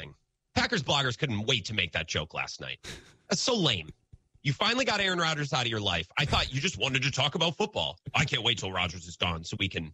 Packers 0.55 0.83
bloggers 0.83 1.17
couldn't 1.17 1.47
wait 1.47 1.67
to 1.67 1.75
make 1.75 1.93
that 1.93 2.09
joke 2.09 2.35
last 2.35 2.61
night. 2.61 2.79
That's 3.29 3.41
so 3.41 3.55
lame. 3.55 3.91
You 4.43 4.53
finally 4.53 4.85
got 4.85 5.01
Aaron 5.01 5.19
Rodgers 5.19 5.53
out 5.53 5.63
of 5.63 5.69
your 5.69 5.81
life. 5.81 6.09
I 6.19 6.25
thought 6.25 6.53
you 6.53 6.61
just 6.61 6.79
wanted 6.79 7.03
to 7.03 7.11
talk 7.11 7.35
about 7.35 7.57
football. 7.57 7.99
I 8.15 8.25
can't 8.25 8.43
wait 8.43 8.59
till 8.59 8.73
Rodgers 8.73 9.07
is 9.07 9.17
gone 9.17 9.45
so 9.45 9.57
we 9.59 9.69
can 9.69 9.93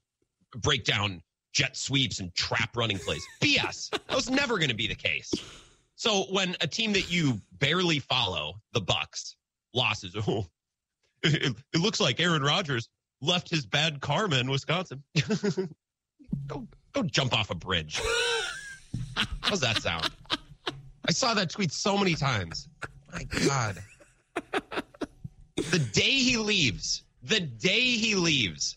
break 0.56 0.84
down 0.84 1.22
jet 1.52 1.76
sweeps 1.76 2.20
and 2.20 2.34
trap 2.34 2.76
running 2.76 2.98
plays. 2.98 3.24
BS. 3.42 3.90
That 3.90 4.14
was 4.14 4.30
never 4.30 4.58
going 4.58 4.68
to 4.68 4.74
be 4.74 4.86
the 4.86 4.94
case. 4.94 5.32
So 5.96 6.24
when 6.30 6.56
a 6.60 6.66
team 6.66 6.92
that 6.92 7.10
you 7.10 7.40
barely 7.58 7.98
follow, 7.98 8.54
the 8.72 8.80
Bucks, 8.80 9.36
losses, 9.72 10.14
oh, 10.28 10.46
it, 11.24 11.56
it 11.72 11.80
looks 11.80 12.00
like 12.00 12.20
Aaron 12.20 12.42
Rodgers 12.42 12.88
left 13.20 13.48
his 13.48 13.66
bad 13.66 14.00
karma 14.00 14.36
in 14.36 14.50
Wisconsin. 14.50 15.02
go, 16.46 16.66
go 16.92 17.02
jump 17.02 17.32
off 17.32 17.50
a 17.50 17.54
bridge. 17.54 18.00
How's 19.40 19.60
that 19.60 19.82
sound? 19.82 20.10
I 21.06 21.12
saw 21.12 21.34
that 21.34 21.50
tweet 21.50 21.72
so 21.72 21.96
many 21.96 22.14
times. 22.14 22.68
My 23.12 23.24
God. 23.46 23.82
The 25.56 25.78
day 25.92 26.10
he 26.10 26.36
leaves, 26.36 27.04
the 27.22 27.40
day 27.40 27.80
he 27.80 28.14
leaves, 28.14 28.76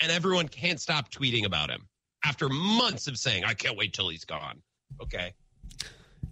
and 0.00 0.10
everyone 0.10 0.48
can't 0.48 0.80
stop 0.80 1.10
tweeting 1.10 1.44
about 1.44 1.70
him 1.70 1.86
after 2.24 2.48
months 2.48 3.06
of 3.06 3.16
saying, 3.18 3.44
I 3.44 3.54
can't 3.54 3.76
wait 3.76 3.92
till 3.92 4.08
he's 4.08 4.24
gone. 4.24 4.60
Okay. 5.00 5.32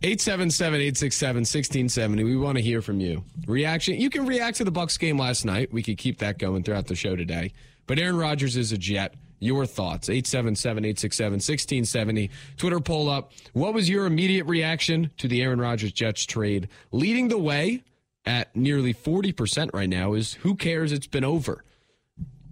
877 0.05 0.75
867 0.83 1.37
1670. 1.40 2.25
We 2.25 2.37
want 2.37 2.59
to 2.59 2.62
hear 2.62 2.83
from 2.83 3.01
you. 3.01 3.25
Reaction. 3.47 3.99
You 3.99 4.11
can 4.11 4.27
react 4.27 4.59
to 4.59 4.64
the 4.64 4.71
Bucks 4.71 4.99
game 4.99 5.19
last 5.19 5.47
night. 5.47 5.73
We 5.73 5.83
could 5.83 5.97
keep 5.97 6.19
that 6.19 6.38
going 6.38 6.62
throughout 6.62 6.88
the 6.88 6.95
show 6.95 7.17
today. 7.17 7.55
But 7.87 7.99
Aaron 7.99 8.19
Rodgers 8.19 8.59
is 8.59 8.71
a 8.71 8.77
Jet. 8.77 9.14
Your 9.38 9.64
thoughts. 9.64 10.11
877 10.11 10.85
867 10.85 11.33
1670. 11.33 12.31
Twitter 12.59 12.81
poll 12.81 13.09
up. 13.09 13.33
What 13.55 13.73
was 13.73 13.88
your 13.88 14.05
immediate 14.05 14.45
reaction 14.45 15.11
to 15.17 15.27
the 15.27 15.40
Aaron 15.40 15.59
Rodgers 15.59 15.93
Jets 15.93 16.27
trade? 16.27 16.69
Leading 16.93 17.29
the 17.29 17.38
way 17.38 17.83
at 18.27 18.55
nearly 18.55 18.93
40% 18.93 19.73
right 19.73 19.88
now 19.88 20.12
is 20.12 20.35
who 20.35 20.55
cares? 20.55 20.93
It's 20.93 21.07
been 21.07 21.25
over. 21.25 21.64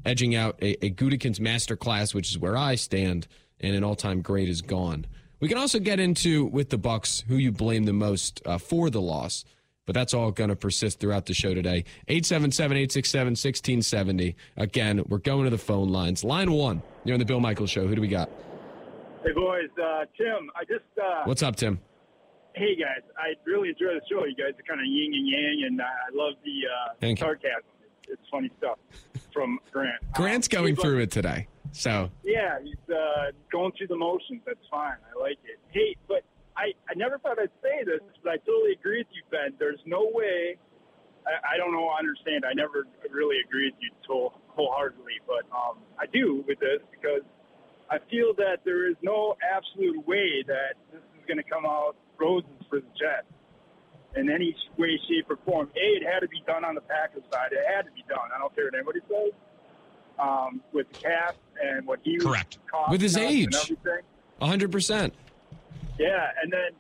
Edging 0.07 0.35
out 0.35 0.59
a, 0.63 0.87
a 0.87 0.91
Gutekunst 0.91 1.39
masterclass, 1.39 2.15
which 2.15 2.31
is 2.31 2.39
where 2.39 2.57
I 2.57 2.77
stand, 2.77 3.27
and 3.61 3.77
an 3.77 3.85
all-time 3.85 4.23
great 4.23 4.49
is 4.49 4.63
gone. 4.63 5.05
We 5.43 5.49
can 5.49 5.59
also 5.59 5.79
get 5.81 5.99
into 5.99 6.45
with 6.45 6.71
the 6.71 6.79
Bucks 6.79 7.25
who 7.27 7.35
you 7.35 7.51
blame 7.51 7.83
the 7.83 7.93
most 7.93 8.41
uh, 8.47 8.59
for 8.59 8.91
the 8.91 9.01
loss, 9.01 9.45
but 9.87 9.93
that's 9.93 10.15
all 10.15 10.31
going 10.31 10.51
to 10.51 10.57
persist 10.57 11.01
throughout 11.01 11.27
the 11.27 11.35
show 11.35 11.53
today. 11.53 11.85
877-867-1670. 12.09 14.37
Again, 14.57 15.03
we're 15.09 15.19
going 15.19 15.43
to 15.43 15.51
the 15.51 15.59
phone 15.59 15.89
lines. 15.89 16.23
Line 16.23 16.53
one, 16.53 16.81
you're 17.05 17.15
on 17.15 17.19
the 17.19 17.27
Bill 17.27 17.41
Michaels 17.41 17.71
show. 17.71 17.89
Who 17.89 17.97
do 17.97 18.01
we 18.01 18.07
got? 18.07 18.31
Hey 19.25 19.33
boys, 19.35 19.69
uh, 19.83 20.05
Tim. 20.17 20.49
I 20.55 20.63
just 20.65 20.85
uh, 20.97 21.23
What's 21.25 21.43
up, 21.43 21.57
Tim? 21.57 21.81
hey 22.55 22.77
guys. 22.77 23.03
I 23.19 23.35
really 23.45 23.71
enjoy 23.71 23.95
the 23.95 24.01
show. 24.09 24.25
You 24.25 24.37
guys 24.37 24.53
are 24.57 24.63
kind 24.63 24.79
of 24.81 24.87
yin 24.87 25.13
and 25.13 25.27
yang, 25.27 25.65
and 25.67 25.83
I 25.83 25.87
love 26.15 26.35
the 26.45 26.69
uh, 26.69 26.93
Thank 27.01 27.19
you. 27.19 27.25
sarcasm. 27.27 27.65
It's, 27.65 27.72
it's 28.13 28.23
funny 28.31 28.51
stuff 28.59 28.79
from 29.33 29.59
Grant. 29.73 30.01
Grant's 30.15 30.49
Um, 30.55 30.63
going 30.63 30.77
through 30.77 30.99
it 31.01 31.11
today. 31.11 31.49
So, 31.73 32.11
Yeah, 32.23 32.59
he's 32.63 32.77
uh, 32.95 33.33
going 33.51 33.73
through 33.77 33.87
the 33.89 33.97
motions. 33.97 34.43
That's 34.47 34.61
fine. 34.71 34.97
I 35.09 35.19
like 35.21 35.39
it. 35.45 35.59
Hey, 35.71 35.97
but 36.07 36.23
I, 36.57 36.73
I 36.89 36.95
never 36.97 37.19
thought 37.19 37.39
I'd 37.41 37.49
say 37.63 37.83
this, 37.85 38.01
but 38.23 38.33
I 38.33 38.37
totally 38.39 38.73
agree 38.79 38.99
with 38.99 39.07
you, 39.13 39.23
Ben. 39.31 39.55
There's 39.59 39.81
no 39.87 40.11
way. 40.13 40.57
I, 41.27 41.55
I 41.55 41.57
don't 41.57 41.73
know. 41.73 41.89
I 41.89 41.99
Understand? 41.99 42.45
I 42.45 42.53
never 42.53 42.87
really 43.11 43.37
agree 43.47 43.71
with 43.73 43.81
you 43.81 43.91
whole, 44.07 44.35
wholeheartedly, 44.49 45.21
but 45.27 45.49
um, 45.57 45.79
I 45.99 46.05
do 46.13 46.45
with 46.47 46.59
this 46.61 46.81
because 46.91 47.23
I 47.91 47.99
feel 48.11 48.35
that 48.37 48.59
there 48.65 48.89
is 48.91 48.97
no 49.03 49.37
absolute 49.41 50.07
way 50.07 50.45
that 50.47 50.75
this 50.93 51.01
is 51.19 51.25
going 51.27 51.39
to 51.39 51.49
come 51.49 51.65
out 51.65 51.97
roses 52.19 52.51
for 52.69 52.81
the 52.81 52.87
Jets 52.99 53.33
in 54.17 54.31
any 54.31 54.55
way, 54.77 54.99
shape, 55.09 55.31
or 55.31 55.39
form. 55.45 55.69
A, 55.77 55.87
it 55.97 56.03
had 56.05 56.21
to 56.21 56.29
be 56.29 56.43
done 56.47 56.65
on 56.65 56.75
the 56.75 56.81
Packers 56.81 57.23
side. 57.33 57.53
It 57.53 57.65
had 57.75 57.83
to 57.83 57.93
be 57.93 58.05
done. 58.09 58.29
I 58.35 58.39
don't 58.39 58.55
care 58.55 58.65
what 58.65 58.75
anybody 58.75 59.01
says. 59.09 59.33
Um, 60.19 60.61
with 60.73 60.93
the 60.93 60.99
cap 60.99 61.37
and 61.63 61.87
what 61.87 62.01
he 62.05 62.19
Correct. 62.19 62.59
With 62.91 63.01
his 63.01 63.17
age. 63.17 63.57
100%. 64.41 65.13
Yeah, 65.99 66.31
and 66.43 66.53
then 66.53 66.71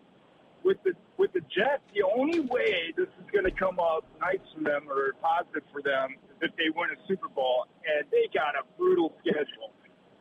with 0.63 0.77
the 0.85 0.93
with 1.17 1.33
the 1.33 1.41
Jets, 1.41 1.83
the 1.95 2.03
only 2.17 2.41
way 2.41 2.93
this 2.97 3.07
is 3.07 3.31
going 3.33 3.45
to 3.45 3.51
come 3.51 3.79
out 3.79 4.05
nice 4.21 4.39
for 4.55 4.65
them 4.65 4.89
or 4.89 5.13
positive 5.21 5.63
for 5.73 5.83
them 5.83 6.17
is 6.31 6.51
if 6.51 6.57
they 6.57 6.71
win 6.75 6.91
a 6.91 7.07
Super 7.07 7.29
Bowl, 7.29 7.67
and 7.85 8.07
they 8.11 8.27
got 8.35 8.55
a 8.55 8.65
brutal 8.77 9.13
schedule. 9.21 9.73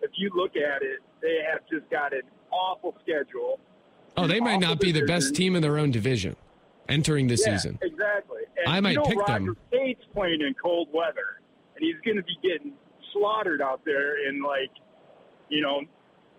If 0.02 0.12
you 0.17 0.32
look 0.36 0.56
at 0.56 0.82
it, 0.82 1.00
they 1.21 1.39
have 1.52 1.62
just 1.71 1.89
got 1.89 2.13
an 2.13 2.21
awful 2.52 2.95
schedule. 3.02 3.60
Oh, 4.17 4.28
they 4.28 4.39
might 4.39 4.60
not 4.60 4.80
be 4.80 4.91
the 4.91 5.06
best 5.06 5.36
team 5.36 5.56
in 5.56 5.62
their 5.62 5.78
own 5.78 5.91
division 5.91 6.36
entering 6.89 7.28
the 7.28 7.36
Yeah, 7.36 7.58
season. 7.58 7.80
exactly. 7.82 8.41
And 8.58 8.67
I 8.74 8.80
might 8.80 8.91
you 8.91 8.96
know 8.98 9.04
pick 9.04 9.17
Roger 9.20 9.46
them. 9.46 9.58
State's 9.70 10.04
playing 10.13 10.41
in 10.41 10.54
cold 10.62 10.89
weather, 10.94 11.39
and 11.76 11.84
he's 11.84 11.96
going 12.06 12.17
to 12.17 12.24
be 12.24 12.38
getting 12.44 12.74
slaughtered 13.13 13.62
out 13.62 13.82
there 13.86 14.28
in 14.30 14.41
like, 14.41 14.72
you 15.50 15.62
know, 15.62 15.82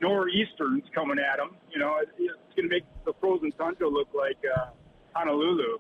nor'easterns 0.01 0.85
coming 0.95 1.19
at 1.19 1.39
him. 1.39 1.51
You 1.73 1.79
know, 1.79 1.97
it's 2.01 2.13
going 2.57 2.69
to 2.69 2.75
make 2.75 2.85
the 3.05 3.13
frozen 3.21 3.53
tundra 3.53 3.89
look 3.89 4.09
like 4.15 4.39
uh, 4.57 4.67
Honolulu. 5.15 5.79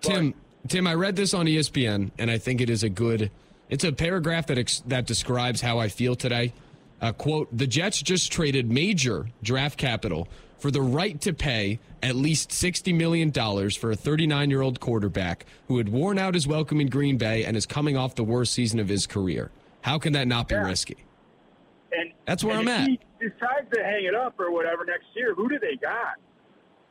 Tim, 0.00 0.34
Tim, 0.68 0.86
I 0.86 0.94
read 0.94 1.16
this 1.16 1.34
on 1.34 1.46
ESPN, 1.46 2.10
and 2.18 2.30
I 2.30 2.38
think 2.38 2.60
it 2.60 2.70
is 2.70 2.82
a 2.82 2.88
good. 2.88 3.30
It's 3.68 3.84
a 3.84 3.92
paragraph 3.92 4.46
that 4.48 4.58
ex, 4.58 4.80
that 4.86 5.06
describes 5.06 5.60
how 5.60 5.78
I 5.78 5.88
feel 5.88 6.16
today. 6.16 6.52
Uh, 7.00 7.12
quote: 7.12 7.48
The 7.56 7.66
Jets 7.66 8.02
just 8.02 8.32
traded 8.32 8.70
major 8.70 9.28
draft 9.42 9.78
capital 9.78 10.28
for 10.60 10.70
the 10.70 10.82
right 10.82 11.20
to 11.22 11.32
pay 11.32 11.78
at 12.02 12.14
least 12.16 12.52
sixty 12.52 12.92
million 12.92 13.30
dollars 13.30 13.74
for 13.76 13.90
a 13.90 13.96
39 13.96 14.50
year 14.50 14.62
old 14.62 14.78
quarterback 14.80 15.46
who 15.68 15.78
had 15.78 15.88
worn 15.88 16.18
out 16.18 16.34
his 16.34 16.46
welcome 16.46 16.80
in 16.80 16.88
Green 16.88 17.16
Bay 17.16 17.44
and 17.44 17.56
is 17.56 17.66
coming 17.66 17.96
off 17.96 18.14
the 18.14 18.24
worst 18.24 18.52
season 18.52 18.78
of 18.78 18.88
his 18.88 19.06
career. 19.06 19.50
How 19.82 19.98
can 19.98 20.12
that 20.12 20.28
not 20.28 20.48
be 20.48 20.54
Yeah. 20.54 20.66
risky? 20.66 20.96
And 21.92 22.12
That's 22.26 22.44
where 22.44 22.58
and 22.58 22.68
I'm 22.68 22.88
if 22.90 22.98
at. 22.98 23.00
He 23.20 23.28
decides 23.28 23.70
to 23.74 23.82
hang 23.82 24.04
it 24.04 24.14
up 24.14 24.38
or 24.38 24.52
whatever 24.52 24.84
next 24.84 25.06
year. 25.14 25.34
Who 25.34 25.48
do 25.48 25.58
they 25.58 25.76
got? 25.76 26.14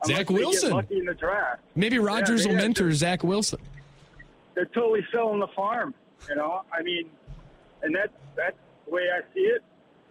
Unless 0.04 0.18
Zach 0.18 0.30
Wilson. 0.30 0.70
lucky 0.72 0.98
in 0.98 1.04
the 1.06 1.14
draft. 1.14 1.60
Maybe 1.74 1.98
Rodgers 1.98 2.44
they 2.44 2.50
will 2.50 2.56
mentor 2.56 2.92
Zach 2.92 3.22
Wilson. 3.24 3.60
they're 4.54 4.64
totally 4.66 5.06
selling 5.12 5.40
the 5.40 5.48
farm. 5.48 5.94
You 6.28 6.36
know, 6.36 6.62
I 6.76 6.82
mean, 6.82 7.08
and 7.82 7.94
that's 7.94 8.12
that's 8.36 8.56
the 8.86 8.92
way 8.92 9.02
I 9.14 9.20
see 9.34 9.40
it. 9.40 9.62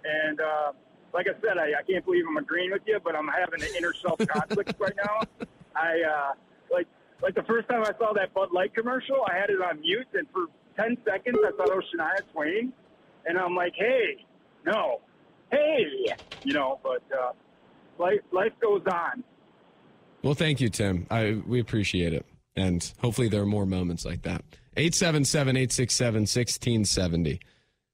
And 0.04 0.40
uh, 0.42 0.72
like 1.14 1.28
I 1.28 1.40
said, 1.42 1.58
I, 1.58 1.80
I 1.80 1.84
can't 1.88 2.06
believe 2.06 2.24
I'm 2.28 2.38
agreeing 2.38 2.72
with 2.72 2.82
you, 2.86 3.00
but 3.04 3.16
I'm 3.16 3.28
having 3.28 3.62
an 3.62 3.70
inner 3.78 3.94
self 3.94 4.20
conflict 4.28 4.74
right 4.80 4.96
now. 4.96 5.48
I 5.76 6.02
uh, 6.02 6.34
like 6.72 6.88
like 7.22 7.36
the 7.36 7.44
first 7.44 7.68
time 7.70 7.82
I 7.82 7.92
saw 7.98 8.14
that 8.14 8.34
Bud 8.34 8.52
Light 8.52 8.74
commercial, 8.74 9.18
I 9.28 9.36
had 9.36 9.50
it 9.50 9.62
on 9.62 9.82
mute, 9.82 10.08
and 10.14 10.28
for 10.32 10.46
ten 10.78 10.98
seconds 11.06 11.38
I 11.46 11.52
thought 11.58 11.70
it 11.70 11.76
was 11.76 11.86
Shania 11.96 12.32
Twain, 12.32 12.74
and 13.26 13.38
I'm 13.38 13.56
like, 13.56 13.74
hey, 13.76 14.26
no, 14.66 15.02
hey, 15.52 15.86
you 16.44 16.54
know. 16.54 16.80
But 16.84 17.04
uh, 17.18 17.32
life 17.98 18.22
life 18.32 18.54
goes 18.62 18.82
on. 18.92 19.24
Well, 20.24 20.34
thank 20.34 20.60
you, 20.60 20.70
Tim. 20.70 21.08
I 21.10 21.42
we 21.46 21.60
appreciate 21.60 22.14
it. 22.14 22.26
And 22.56 22.92
hopefully 23.00 23.30
there 23.30 23.42
are 23.42 23.48
more 23.48 23.66
moments 23.66 24.06
like 24.06 24.22
that. 24.24 24.44
877-867-1670. 24.76 27.40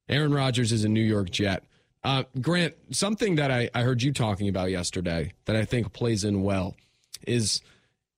Aaron 0.09 0.33
Rodgers 0.33 0.71
is 0.71 0.83
a 0.83 0.89
New 0.89 1.03
York 1.03 1.29
Jet. 1.29 1.63
Uh, 2.05 2.23
Grant, 2.39 2.75
something 2.91 3.37
that 3.37 3.49
I, 3.49 3.67
I 3.73 3.81
heard 3.81 4.03
you 4.03 4.13
talking 4.13 4.47
about 4.47 4.69
yesterday 4.69 5.33
that 5.45 5.55
I 5.55 5.65
think 5.65 5.91
plays 5.91 6.23
in 6.23 6.43
well 6.43 6.75
is 7.25 7.61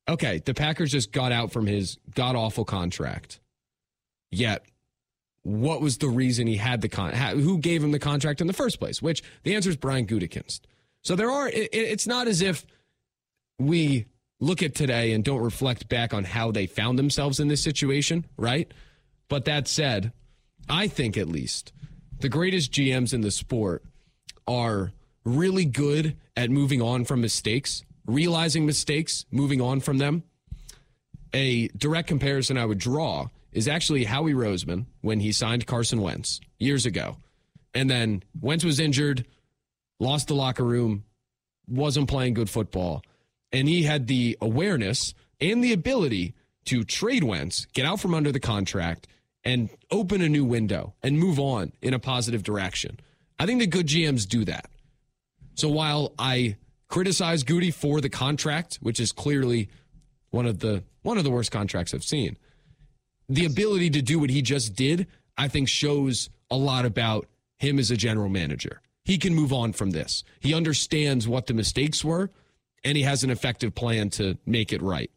okay, 0.10 0.41
the 0.43 0.54
Packers 0.54 0.91
just 0.91 1.13
got 1.13 1.32
out 1.32 1.54
from 1.54 1.67
his 1.67 1.97
god 2.13 2.36
awful 2.36 2.65
contract. 2.65 3.39
Yet, 4.30 4.65
what 5.43 5.80
was 5.80 6.00
the 6.00 6.10
reason 6.10 6.47
he 6.47 6.58
had 6.58 6.82
the 6.82 6.89
con? 6.89 7.13
Who 7.13 7.60
gave 7.60 7.82
him 7.82 7.91
the 7.91 8.00
contract 8.00 8.41
in 8.41 8.47
the 8.47 8.54
first 8.54 8.78
place? 8.78 9.02
Which 9.02 9.23
the 9.43 9.56
answer 9.56 9.69
is 9.69 9.78
Brian 9.78 10.06
Gutekunst. 10.06 10.60
So 11.02 11.15
there 11.15 11.32
are. 11.32 11.47
It, 11.47 11.69
it's 11.71 12.08
not 12.08 12.28
as 12.28 12.41
if 12.41 12.65
we 13.58 14.06
look 14.41 14.62
at 14.62 14.76
today 14.76 15.13
and 15.13 15.23
don't 15.23 15.41
reflect 15.41 15.88
back 15.88 16.13
on 16.13 16.26
how 16.26 16.52
they 16.52 16.67
found 16.67 17.00
themselves 17.00 17.39
in 17.39 17.47
this 17.47 17.63
situation, 17.63 18.26
right? 18.36 18.69
But 19.30 19.45
that 19.45 19.69
said, 19.69 20.12
I 20.67 20.89
think 20.89 21.15
at 21.15 21.30
least 21.30 21.71
the 22.19 22.30
greatest 22.30 22.71
GMs 22.71 23.13
in 23.13 23.21
the 23.21 23.32
sport 23.32 23.84
are 24.47 24.91
really 25.23 25.65
good 25.65 26.15
at 26.36 26.49
moving 26.49 26.82
on 26.82 27.06
from 27.06 27.21
mistakes, 27.21 27.84
realizing 28.06 28.65
mistakes, 28.65 29.25
moving 29.32 29.62
on 29.62 29.80
from 29.80 29.97
them. 29.97 30.23
A 31.34 31.67
direct 31.69 32.08
comparison 32.08 32.58
I 32.58 32.65
would 32.65 32.80
draw 32.80 33.27
is 33.51 33.67
actually 33.67 34.06
Howie 34.06 34.34
Roseman 34.34 34.86
when 35.01 35.19
he 35.19 35.32
signed 35.32 35.67
Carson 35.67 36.01
Wentz 36.01 36.39
years 36.60 36.86
ago. 36.86 37.17
And 37.73 37.89
then 37.89 38.23
Wentz 38.39 38.63
was 38.63 38.80
injured, 38.80 39.25
lost 39.99 40.27
the 40.27 40.36
locker 40.36 40.63
room, 40.63 41.03
wasn't 41.67 42.10
playing 42.10 42.34
good 42.34 42.49
football. 42.49 43.03
And 43.51 43.67
he 43.67 43.84
had 43.84 44.08
the 44.08 44.38
awareness 44.41 45.13
and 45.39 45.63
the 45.63 45.73
ability 45.73 46.34
to 46.65 46.84
trade 46.84 47.23
Wentz, 47.23 47.65
get 47.73 47.86
out 47.86 47.99
from 47.99 48.13
under 48.13 48.32
the 48.32 48.39
contract, 48.39 49.08
and 49.47 49.69
open 49.91 50.21
a 50.21 50.27
new 50.27 50.43
window 50.43 50.93
and 51.01 51.17
move 51.17 51.39
on 51.39 51.71
in 51.81 51.93
a 51.93 51.99
positive 51.99 52.43
direction. 52.43 52.99
I 53.39 53.45
think 53.45 53.62
the 53.62 53.67
good 53.67 53.88
GMs 53.88 54.27
do 54.27 54.43
that. 54.43 54.69
So 55.55 55.69
while 55.69 56.12
I 56.19 56.57
criticize 56.89 57.43
Goody 57.43 57.71
for 57.71 58.01
the 58.01 58.10
contract, 58.10 58.77
which 58.81 58.99
is 58.99 59.13
clearly 59.13 59.69
one 60.31 60.45
of 60.45 60.60
the 60.60 60.83
one 61.03 61.17
of 61.17 61.23
the 61.23 61.31
worst 61.31 61.49
contracts 61.49 61.93
I've 61.93 62.03
seen, 62.03 62.38
the 63.29 63.45
ability 63.45 63.89
to 63.91 64.01
do 64.01 64.19
what 64.19 64.29
he 64.29 64.41
just 64.41 64.75
did, 64.75 65.07
I 65.38 65.47
think 65.47 65.69
shows 65.69 66.29
a 66.51 66.57
lot 66.57 66.83
about 66.83 67.27
him 67.57 67.79
as 67.79 67.89
a 67.89 67.95
general 67.95 68.27
manager. 68.27 68.81
He 69.05 69.17
can 69.17 69.33
move 69.33 69.53
on 69.53 69.71
from 69.71 69.91
this. 69.91 70.25
He 70.41 70.53
understands 70.53 71.25
what 71.25 71.47
the 71.47 71.53
mistakes 71.53 72.03
were, 72.03 72.31
and 72.83 72.97
he 72.97 73.03
has 73.03 73.23
an 73.23 73.29
effective 73.29 73.73
plan 73.73 74.10
to 74.12 74.38
make 74.45 74.73
it 74.73 74.81
right. 74.81 75.10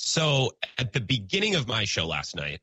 So 0.00 0.52
at 0.78 0.92
the 0.92 1.00
beginning 1.00 1.56
of 1.56 1.66
my 1.66 1.84
show 1.84 2.06
last 2.06 2.36
night, 2.36 2.60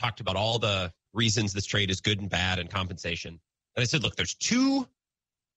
talked 0.00 0.20
about 0.20 0.36
all 0.36 0.60
the 0.60 0.92
reasons 1.12 1.52
this 1.52 1.66
trade 1.66 1.90
is 1.90 2.00
good 2.00 2.20
and 2.20 2.30
bad 2.30 2.60
and 2.60 2.70
compensation. 2.70 3.40
And 3.74 3.82
I 3.82 3.84
said, 3.84 4.04
look, 4.04 4.14
there's 4.14 4.34
two 4.34 4.86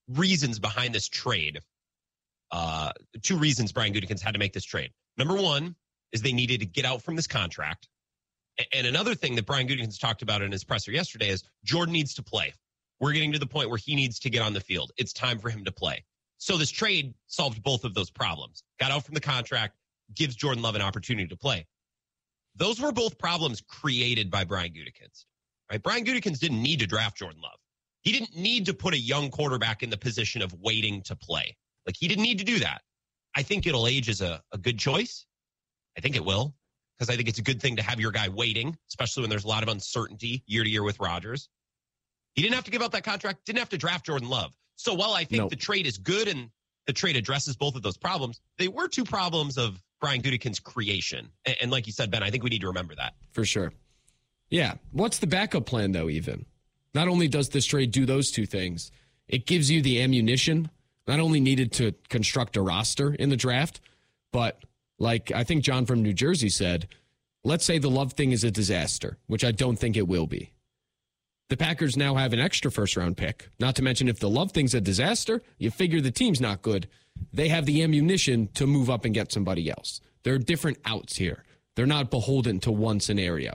reasons 0.07 0.57
behind 0.57 0.95
this 0.95 1.07
trade. 1.07 1.59
Uh, 2.49 2.91
two 3.21 3.37
reasons 3.37 3.71
Brian 3.71 3.93
Gutekunst 3.93 4.21
had 4.21 4.33
to 4.33 4.39
make 4.39 4.51
this 4.51 4.63
trade. 4.63 4.89
Number 5.15 5.35
one 5.35 5.75
is 6.11 6.23
they 6.23 6.33
needed 6.33 6.59
to 6.61 6.65
get 6.65 6.85
out 6.85 7.03
from 7.03 7.15
this 7.15 7.27
contract. 7.27 7.87
And 8.73 8.87
another 8.87 9.13
thing 9.13 9.35
that 9.35 9.45
Brian 9.45 9.67
Gutekunst 9.67 9.99
talked 9.99 10.23
about 10.23 10.41
in 10.41 10.51
his 10.51 10.63
presser 10.63 10.91
yesterday 10.91 11.29
is 11.29 11.43
Jordan 11.63 11.93
needs 11.93 12.15
to 12.15 12.23
play. 12.23 12.51
We're 12.99 13.13
getting 13.13 13.31
to 13.33 13.39
the 13.39 13.45
point 13.45 13.69
where 13.69 13.77
he 13.77 13.95
needs 13.95 14.17
to 14.21 14.31
get 14.31 14.41
on 14.41 14.53
the 14.53 14.59
field. 14.59 14.91
It's 14.97 15.13
time 15.13 15.37
for 15.37 15.51
him 15.51 15.63
to 15.65 15.71
play. 15.71 16.03
So 16.39 16.57
this 16.57 16.71
trade 16.71 17.13
solved 17.27 17.61
both 17.61 17.83
of 17.83 17.93
those 17.93 18.09
problems. 18.09 18.63
Got 18.79 18.89
out 18.89 19.05
from 19.05 19.13
the 19.13 19.21
contract, 19.21 19.75
gives 20.13 20.35
Jordan 20.35 20.63
Love 20.63 20.75
an 20.75 20.81
opportunity 20.81 21.27
to 21.27 21.37
play. 21.37 21.65
Those 22.55 22.79
were 22.81 22.91
both 22.91 23.17
problems 23.17 23.61
created 23.61 24.29
by 24.29 24.43
Brian 24.43 24.71
Gutekunst. 24.71 25.25
Right? 25.71 25.81
Brian 25.81 26.03
Gutekunst 26.03 26.39
didn't 26.39 26.61
need 26.61 26.79
to 26.79 26.87
draft 26.87 27.17
Jordan 27.17 27.41
Love. 27.41 27.59
He 28.01 28.11
didn't 28.11 28.35
need 28.35 28.65
to 28.65 28.73
put 28.73 28.93
a 28.93 28.99
young 28.99 29.29
quarterback 29.29 29.83
in 29.83 29.89
the 29.89 29.97
position 29.97 30.41
of 30.41 30.53
waiting 30.53 31.01
to 31.03 31.15
play. 31.15 31.55
Like 31.85 31.95
he 31.97 32.07
didn't 32.07 32.23
need 32.23 32.39
to 32.39 32.45
do 32.45 32.59
that. 32.59 32.81
I 33.35 33.43
think 33.43 33.67
it'll 33.67 33.87
age 33.87 34.09
as 34.09 34.21
a, 34.21 34.41
a 34.51 34.57
good 34.57 34.79
choice. 34.79 35.25
I 35.97 36.01
think 36.01 36.15
it 36.15 36.25
will 36.25 36.55
because 36.97 37.13
I 37.13 37.15
think 37.15 37.29
it's 37.29 37.39
a 37.39 37.43
good 37.43 37.61
thing 37.61 37.75
to 37.77 37.83
have 37.83 37.99
your 37.99 38.11
guy 38.11 38.29
waiting, 38.29 38.77
especially 38.89 39.21
when 39.21 39.29
there's 39.29 39.45
a 39.45 39.47
lot 39.47 39.63
of 39.63 39.69
uncertainty 39.69 40.43
year 40.47 40.63
to 40.63 40.69
year 40.69 40.83
with 40.83 40.99
Rodgers. 40.99 41.49
He 42.33 42.41
didn't 42.41 42.55
have 42.55 42.65
to 42.65 42.71
give 42.71 42.81
up 42.81 42.91
that 42.91 43.03
contract, 43.03 43.45
didn't 43.45 43.59
have 43.59 43.69
to 43.69 43.77
draft 43.77 44.05
Jordan 44.05 44.29
Love. 44.29 44.51
So 44.75 44.93
while 44.93 45.13
I 45.13 45.23
think 45.23 45.41
Nope. 45.41 45.49
the 45.49 45.55
trade 45.55 45.87
is 45.87 45.97
good 45.97 46.27
and 46.27 46.49
the 46.87 46.93
trade 46.93 47.15
addresses 47.15 47.55
both 47.55 47.75
of 47.75 47.81
those 47.81 47.97
problems, 47.97 48.39
they 48.57 48.67
were 48.67 48.87
two 48.87 49.03
problems 49.03 49.57
of 49.57 49.81
Brian 49.99 50.21
Gutekunst's 50.21 50.59
creation. 50.59 51.29
And, 51.45 51.55
and 51.61 51.71
like 51.71 51.87
you 51.87 51.93
said, 51.93 52.11
Ben, 52.11 52.23
I 52.23 52.29
think 52.29 52.43
we 52.43 52.49
need 52.49 52.61
to 52.61 52.67
remember 52.67 52.95
that. 52.95 53.13
For 53.31 53.45
sure. 53.45 53.73
Yeah. 54.49 54.75
What's 54.91 55.19
the 55.19 55.27
backup 55.27 55.65
plan, 55.65 55.91
though, 55.91 56.09
even? 56.09 56.45
Not 56.93 57.07
only 57.07 57.27
does 57.27 57.49
this 57.49 57.65
trade 57.65 57.91
do 57.91 58.05
those 58.05 58.31
two 58.31 58.45
things, 58.45 58.91
it 59.27 59.45
gives 59.45 59.69
you 59.69 59.81
the 59.81 60.01
ammunition, 60.01 60.69
not 61.07 61.19
only 61.19 61.39
needed 61.39 61.71
to 61.73 61.93
construct 62.09 62.57
a 62.57 62.61
roster 62.61 63.13
in 63.13 63.29
the 63.29 63.37
draft, 63.37 63.79
but 64.31 64.63
like 64.97 65.31
I 65.31 65.43
think 65.43 65.63
John 65.63 65.85
from 65.85 66.01
New 66.01 66.13
Jersey 66.13 66.49
said, 66.49 66.87
let's 67.43 67.65
say 67.65 67.77
the 67.77 67.89
love 67.89 68.13
thing 68.13 68.31
is 68.31 68.43
a 68.43 68.51
disaster, 68.51 69.17
which 69.27 69.43
I 69.43 69.51
don't 69.51 69.77
think 69.77 69.95
it 69.95 70.07
will 70.07 70.27
be. 70.27 70.51
The 71.49 71.57
Packers 71.57 71.97
now 71.97 72.15
have 72.15 72.33
an 72.33 72.39
extra 72.39 72.71
first 72.71 72.95
round 72.95 73.17
pick. 73.17 73.49
Not 73.59 73.75
to 73.75 73.81
mention, 73.81 74.07
if 74.07 74.19
the 74.19 74.29
love 74.29 74.51
thing's 74.51 74.75
a 74.75 74.81
disaster, 74.81 75.41
you 75.57 75.71
figure 75.71 75.99
the 75.99 76.11
team's 76.11 76.39
not 76.39 76.61
good. 76.61 76.87
They 77.33 77.49
have 77.49 77.65
the 77.65 77.83
ammunition 77.83 78.49
to 78.55 78.67
move 78.67 78.89
up 78.89 79.05
and 79.05 79.13
get 79.13 79.31
somebody 79.31 79.69
else. 79.69 80.01
There 80.23 80.33
are 80.33 80.39
different 80.39 80.79
outs 80.85 81.15
here. 81.15 81.43
They're 81.75 81.85
not 81.85 82.11
beholden 82.11 82.59
to 82.61 82.71
one 82.71 82.99
scenario, 82.99 83.53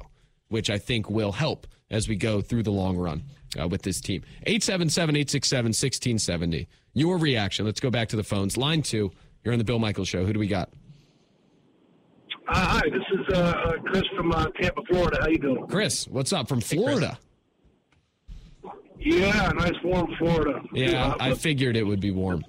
which 0.48 0.70
I 0.70 0.78
think 0.78 1.10
will 1.10 1.32
help 1.32 1.66
as 1.90 2.08
we 2.08 2.16
go 2.16 2.40
through 2.40 2.62
the 2.62 2.72
long 2.72 2.96
run 2.96 3.22
uh, 3.60 3.68
with 3.68 3.82
this 3.82 4.00
team. 4.00 4.22
877 4.44 5.16
867 5.16 5.68
1670. 5.68 6.68
Your 6.94 7.18
reaction. 7.18 7.66
Let's 7.66 7.80
go 7.80 7.90
back 7.90 8.08
to 8.10 8.16
the 8.16 8.24
phones. 8.24 8.56
Line 8.56 8.82
two. 8.82 9.12
You're 9.42 9.52
on 9.52 9.58
the 9.58 9.64
Bill 9.64 9.78
Michaels 9.78 10.08
show. 10.08 10.24
Who 10.24 10.32
do 10.32 10.38
we 10.38 10.46
got? 10.46 10.70
Uh, 12.48 12.58
hi, 12.58 12.82
this 12.84 13.02
is 13.20 13.34
uh, 13.34 13.38
uh, 13.38 13.72
Chris 13.84 14.02
from 14.16 14.32
uh, 14.32 14.46
Tampa, 14.60 14.82
Florida. 14.90 15.18
How 15.20 15.28
you 15.28 15.38
doing? 15.38 15.66
Chris, 15.66 16.06
what's 16.08 16.32
up 16.32 16.48
from 16.48 16.60
Florida? 16.60 17.18
Yeah, 18.98 19.50
nice 19.54 19.72
warm 19.82 20.14
Florida. 20.18 20.62
Yeah, 20.72 21.14
I 21.20 21.34
figured 21.34 21.76
it 21.76 21.84
would 21.84 22.00
be 22.00 22.10
warm. 22.10 22.44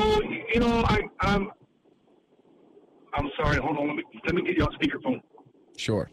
So 0.00 0.22
you 0.54 0.60
know, 0.60 0.84
I, 0.86 1.00
I'm 1.20 1.50
I'm 3.14 3.30
sorry. 3.36 3.56
Hold 3.58 3.76
on. 3.78 3.88
Let 3.88 3.96
me 3.96 4.04
let 4.26 4.34
me 4.34 4.42
get 4.42 4.56
you 4.56 4.64
on 4.64 4.72
speakerphone. 4.72 5.20
Sure. 5.76 6.10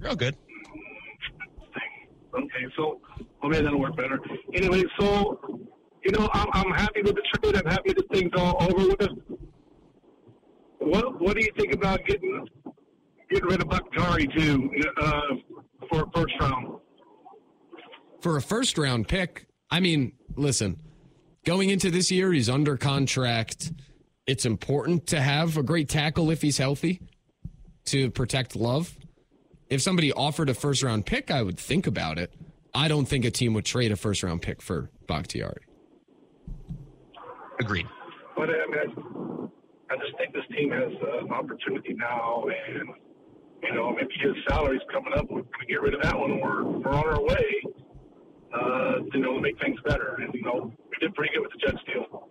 You're 0.00 0.10
all 0.10 0.16
good. 0.16 0.36
Okay, 2.34 2.66
so 2.76 3.00
well, 3.42 3.50
maybe 3.50 3.64
that'll 3.64 3.80
work 3.80 3.96
better. 3.96 4.20
Anyway, 4.54 4.82
so 4.98 5.40
you 6.04 6.12
know, 6.12 6.28
I'm, 6.32 6.46
I'm 6.52 6.70
happy 6.72 7.02
with 7.02 7.14
the 7.14 7.22
trade. 7.34 7.56
I'm 7.56 7.66
happy 7.70 7.92
that 7.92 8.08
things 8.12 8.30
all 8.36 8.56
over 8.62 8.88
with. 8.88 9.08
What 10.78 11.20
What 11.20 11.36
do 11.36 11.44
you 11.44 11.52
think 11.58 11.74
about 11.74 12.04
getting 12.06 12.46
getting 13.30 13.48
rid 13.48 13.62
of 13.62 13.68
Bakhtiari 13.68 14.28
too 14.28 14.70
uh, 15.00 15.20
for 15.90 16.02
a 16.04 16.10
first 16.14 16.34
round? 16.40 16.78
For 18.20 18.36
a 18.36 18.42
first 18.42 18.78
round 18.78 19.08
pick, 19.08 19.46
I 19.70 19.80
mean, 19.80 20.12
listen, 20.36 20.78
going 21.48 21.70
into 21.70 21.90
this 21.90 22.10
year, 22.10 22.30
he's 22.30 22.50
under 22.50 22.76
contract. 22.76 23.72
It's 24.26 24.44
important 24.44 25.06
to 25.06 25.18
have 25.18 25.56
a 25.56 25.62
great 25.62 25.88
tackle 25.88 26.30
if 26.30 26.42
he's 26.42 26.58
healthy 26.58 27.00
to 27.86 28.10
protect 28.10 28.54
love. 28.54 28.94
If 29.70 29.80
somebody 29.80 30.12
offered 30.12 30.50
a 30.50 30.54
first 30.54 30.82
round 30.82 31.06
pick, 31.06 31.30
I 31.30 31.40
would 31.40 31.58
think 31.58 31.86
about 31.86 32.18
it. 32.18 32.34
I 32.74 32.86
don't 32.86 33.06
think 33.06 33.24
a 33.24 33.30
team 33.30 33.54
would 33.54 33.64
trade 33.64 33.92
a 33.92 33.96
first 33.96 34.22
round 34.22 34.42
pick 34.42 34.60
for 34.60 34.90
Bakhtiari. 35.06 35.62
Agreed. 37.58 37.86
But 38.36 38.50
I 38.50 38.66
mean, 38.68 39.48
I, 39.90 39.94
I 39.94 39.96
just 39.96 40.18
think 40.18 40.34
this 40.34 40.44
team 40.54 40.70
has 40.70 40.92
uh, 41.02 41.24
an 41.24 41.32
opportunity 41.32 41.94
now, 41.94 42.44
and 42.44 42.90
you 43.62 43.74
know, 43.74 43.94
maybe 43.94 44.12
his 44.20 44.34
salary's 44.50 44.82
coming 44.92 45.14
up. 45.14 45.24
We're 45.30 45.40
going 45.40 45.60
to 45.60 45.66
get 45.66 45.80
rid 45.80 45.94
of 45.94 46.02
that 46.02 46.18
one. 46.18 46.40
We're 46.40 46.64
we're 46.64 46.92
on 46.92 47.06
our 47.06 47.22
way. 47.22 47.62
Uh, 48.52 49.00
you 49.12 49.20
know, 49.20 49.34
to 49.34 49.40
make 49.40 49.58
things 49.60 49.78
better, 49.84 50.16
and 50.20 50.32
you 50.34 50.42
know, 50.42 50.72
we 50.90 50.96
did 51.00 51.14
pretty 51.14 51.32
good 51.34 51.42
with 51.42 51.52
the 51.52 51.58
Jets 51.58 51.82
deal. 51.86 52.28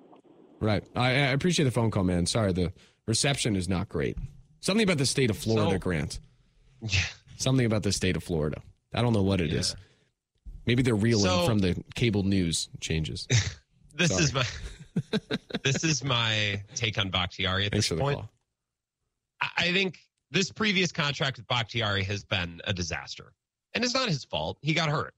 Right. 0.59 0.83
I, 0.95 1.09
I 1.09 1.11
appreciate 1.31 1.65
the 1.65 1.71
phone 1.71 1.91
call, 1.91 2.03
man. 2.03 2.25
Sorry, 2.25 2.51
the 2.53 2.73
reception 3.05 3.55
is 3.55 3.69
not 3.69 3.87
great. 3.89 4.17
Something 4.59 4.83
about 4.83 4.97
the 4.97 5.05
state 5.05 5.29
of 5.29 5.37
Florida, 5.37 5.71
So- 5.73 5.79
Grant. 5.79 6.19
Yeah. 6.81 6.99
Something 7.37 7.65
about 7.65 7.83
the 7.83 7.91
state 7.91 8.15
of 8.15 8.23
Florida. 8.23 8.61
I 8.93 9.01
don't 9.03 9.13
know 9.13 9.21
what 9.23 9.41
it 9.41 9.51
is. 9.53 9.75
Maybe 10.65 10.81
they're 10.83 10.95
reeling 10.95 11.25
So- 11.25 11.45
from 11.45 11.59
the 11.59 11.75
cable 11.95 12.23
news 12.23 12.69
changes. 12.81 13.27
This 13.95 14.11
Sorry. 14.11 14.23
is 14.25 14.33
my 14.33 14.45
this 15.63 15.83
is 15.83 16.03
my 16.03 16.61
take 16.75 16.99
on 16.99 17.09
Bakhtiari 17.09 17.65
at 17.65 17.71
Thanks 17.71 17.85
this 17.85 17.87
for 17.89 17.95
the 17.95 18.01
point. 18.01 18.17
call. 18.19 18.29
I 19.41 19.49
I 19.57 19.73
think 19.73 19.97
this 20.29 20.51
previous 20.51 20.91
contract 20.91 21.37
with 21.37 21.47
Bakhtiari 21.47 22.03
has 22.03 22.23
been 22.23 22.61
a 22.65 22.73
disaster. 22.73 23.33
And 23.73 23.83
it's 23.83 23.95
not 23.95 24.07
his 24.07 24.23
fault. 24.23 24.59
He 24.61 24.75
got 24.75 24.89
hurt. 24.89 25.15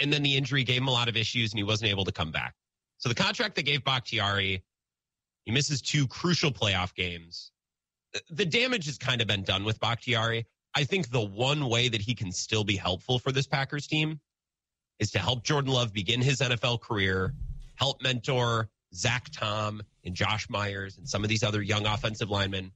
And 0.00 0.12
then 0.12 0.22
the 0.22 0.36
injury 0.36 0.64
gave 0.64 0.78
him 0.78 0.88
a 0.88 0.92
lot 0.92 1.08
of 1.08 1.16
issues 1.16 1.52
and 1.52 1.58
he 1.58 1.64
wasn't 1.64 1.90
able 1.90 2.04
to 2.04 2.12
come 2.12 2.30
back. 2.30 2.54
So 2.98 3.08
the 3.08 3.14
contract 3.14 3.54
they 3.54 3.62
gave 3.62 3.84
Bakhtiari, 3.84 4.62
he 5.44 5.52
misses 5.52 5.80
two 5.80 6.06
crucial 6.06 6.50
playoff 6.50 6.94
games. 6.94 7.52
The 8.30 8.46
damage 8.46 8.86
has 8.86 8.98
kind 8.98 9.20
of 9.20 9.26
been 9.26 9.42
done 9.42 9.64
with 9.64 9.78
Bakhtiari. 9.80 10.46
I 10.74 10.84
think 10.84 11.10
the 11.10 11.24
one 11.24 11.68
way 11.68 11.88
that 11.88 12.00
he 12.00 12.14
can 12.14 12.32
still 12.32 12.64
be 12.64 12.76
helpful 12.76 13.18
for 13.18 13.32
this 13.32 13.46
Packers 13.46 13.86
team 13.86 14.20
is 14.98 15.10
to 15.12 15.18
help 15.18 15.44
Jordan 15.44 15.72
Love 15.72 15.92
begin 15.92 16.20
his 16.20 16.40
NFL 16.40 16.80
career, 16.80 17.34
help 17.76 18.02
mentor 18.02 18.68
Zach 18.94 19.28
Tom 19.32 19.82
and 20.04 20.14
Josh 20.14 20.48
Myers 20.48 20.98
and 20.98 21.08
some 21.08 21.22
of 21.22 21.28
these 21.28 21.42
other 21.42 21.62
young 21.62 21.86
offensive 21.86 22.30
linemen. 22.30 22.72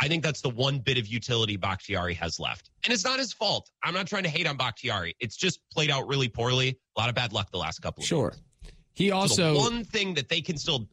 I 0.00 0.08
think 0.08 0.22
that's 0.22 0.40
the 0.40 0.50
one 0.50 0.78
bit 0.78 0.98
of 0.98 1.06
utility 1.06 1.56
Bakhtiari 1.56 2.14
has 2.14 2.40
left. 2.40 2.70
And 2.84 2.92
it's 2.92 3.04
not 3.04 3.18
his 3.18 3.32
fault. 3.32 3.70
I'm 3.84 3.94
not 3.94 4.06
trying 4.06 4.24
to 4.24 4.28
hate 4.28 4.46
on 4.46 4.56
Bakhtiari. 4.56 5.14
It's 5.20 5.36
just 5.36 5.60
played 5.72 5.90
out 5.90 6.08
really 6.08 6.28
poorly. 6.28 6.78
A 6.96 7.00
lot 7.00 7.08
of 7.08 7.14
bad 7.14 7.32
luck 7.32 7.50
the 7.52 7.58
last 7.58 7.80
couple 7.80 8.02
of 8.02 8.08
Sure. 8.08 8.34
He 8.94 9.10
So 9.10 9.16
also 9.16 9.54
the 9.54 9.58
one 9.58 9.84
thing 9.84 10.14
that 10.14 10.28
they 10.28 10.40
can 10.40 10.56
still 10.56 10.88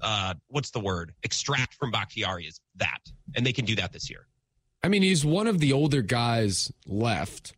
uh 0.00 0.34
what's 0.48 0.70
the 0.70 0.80
word? 0.80 1.14
Extract 1.22 1.74
from 1.74 1.90
Bakhtiari 1.90 2.46
is 2.46 2.60
that. 2.76 3.00
And 3.36 3.44
they 3.44 3.52
can 3.52 3.64
do 3.64 3.76
that 3.76 3.92
this 3.92 4.08
year. 4.08 4.26
I 4.82 4.88
mean, 4.88 5.02
he's 5.02 5.24
one 5.24 5.46
of 5.46 5.60
the 5.60 5.72
older 5.72 6.02
guys 6.02 6.72
left, 6.86 7.54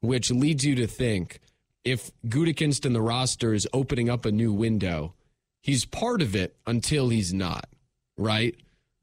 which 0.00 0.30
leads 0.30 0.64
you 0.64 0.74
to 0.76 0.86
think 0.86 1.40
if 1.84 2.10
Gutekunst 2.26 2.84
in 2.84 2.92
the 2.92 3.02
roster 3.02 3.54
is 3.54 3.66
opening 3.72 4.08
up 4.08 4.24
a 4.24 4.32
new 4.32 4.52
window, 4.52 5.14
he's 5.60 5.84
part 5.84 6.22
of 6.22 6.34
it 6.34 6.56
until 6.66 7.08
he's 7.08 7.32
not, 7.32 7.68
right? 8.16 8.54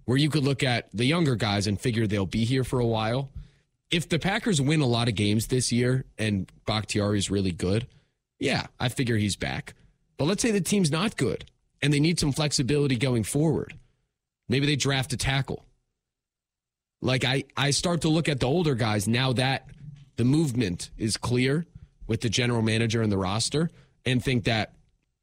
Where 0.07 0.17
you 0.17 0.29
could 0.29 0.43
look 0.43 0.63
at 0.63 0.89
the 0.93 1.05
younger 1.05 1.35
guys 1.35 1.67
and 1.67 1.79
figure 1.79 2.07
they'll 2.07 2.25
be 2.25 2.45
here 2.45 2.63
for 2.63 2.79
a 2.79 2.85
while. 2.85 3.29
If 3.91 4.09
the 4.09 4.17
Packers 4.17 4.59
win 4.59 4.81
a 4.81 4.87
lot 4.87 5.07
of 5.07 5.15
games 5.15 5.47
this 5.47 5.71
year 5.71 6.05
and 6.17 6.51
Bakhtiari 6.65 7.19
is 7.19 7.29
really 7.29 7.51
good, 7.51 7.87
yeah, 8.39 8.67
I 8.79 8.89
figure 8.89 9.17
he's 9.17 9.35
back. 9.35 9.75
But 10.17 10.25
let's 10.25 10.41
say 10.41 10.51
the 10.51 10.61
team's 10.61 10.89
not 10.89 11.17
good 11.17 11.45
and 11.81 11.93
they 11.93 11.99
need 11.99 12.19
some 12.19 12.31
flexibility 12.31 12.95
going 12.95 13.23
forward. 13.23 13.75
Maybe 14.49 14.65
they 14.65 14.77
draft 14.77 15.13
a 15.13 15.17
tackle. 15.17 15.65
Like 17.01 17.23
I, 17.23 17.43
I 17.55 17.71
start 17.71 18.01
to 18.01 18.09
look 18.09 18.27
at 18.27 18.39
the 18.39 18.47
older 18.47 18.75
guys 18.75 19.07
now 19.07 19.33
that 19.33 19.67
the 20.15 20.23
movement 20.23 20.89
is 20.97 21.17
clear 21.17 21.67
with 22.07 22.21
the 22.21 22.29
general 22.29 22.61
manager 22.61 23.01
and 23.01 23.11
the 23.11 23.17
roster, 23.17 23.69
and 24.05 24.23
think 24.23 24.45
that 24.45 24.73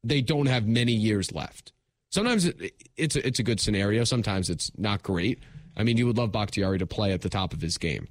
they 0.03 0.21
don't 0.21 0.45
have 0.45 0.67
many 0.67 0.91
years 0.91 1.33
left. 1.33 1.73
Sometimes 2.15 2.45
it, 2.45 2.73
it's 2.97 3.15
a, 3.15 3.27
it's 3.27 3.39
a 3.39 3.43
good 3.43 3.59
scenario. 3.59 4.03
Sometimes 4.05 4.49
it's 4.49 4.71
not 4.77 5.03
great. 5.03 5.39
I 5.77 5.83
mean, 5.83 5.97
you 5.97 6.07
would 6.07 6.17
love 6.17 6.31
Bakhtiari 6.31 6.79
to 6.79 6.87
play 6.87 7.11
at 7.11 7.21
the 7.21 7.29
top 7.29 7.51
of 7.53 7.61
his 7.61 7.77
game, 7.77 8.07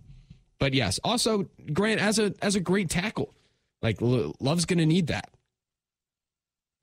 but 0.58 0.74
yes, 0.74 1.00
also 1.02 1.48
Grant 1.72 2.00
as 2.00 2.18
a 2.18 2.34
as 2.42 2.54
a 2.56 2.60
great 2.60 2.90
tackle, 2.90 3.34
like 3.80 3.96
Love's 4.00 4.66
going 4.66 4.78
to 4.78 4.86
need 4.86 5.06
that, 5.06 5.30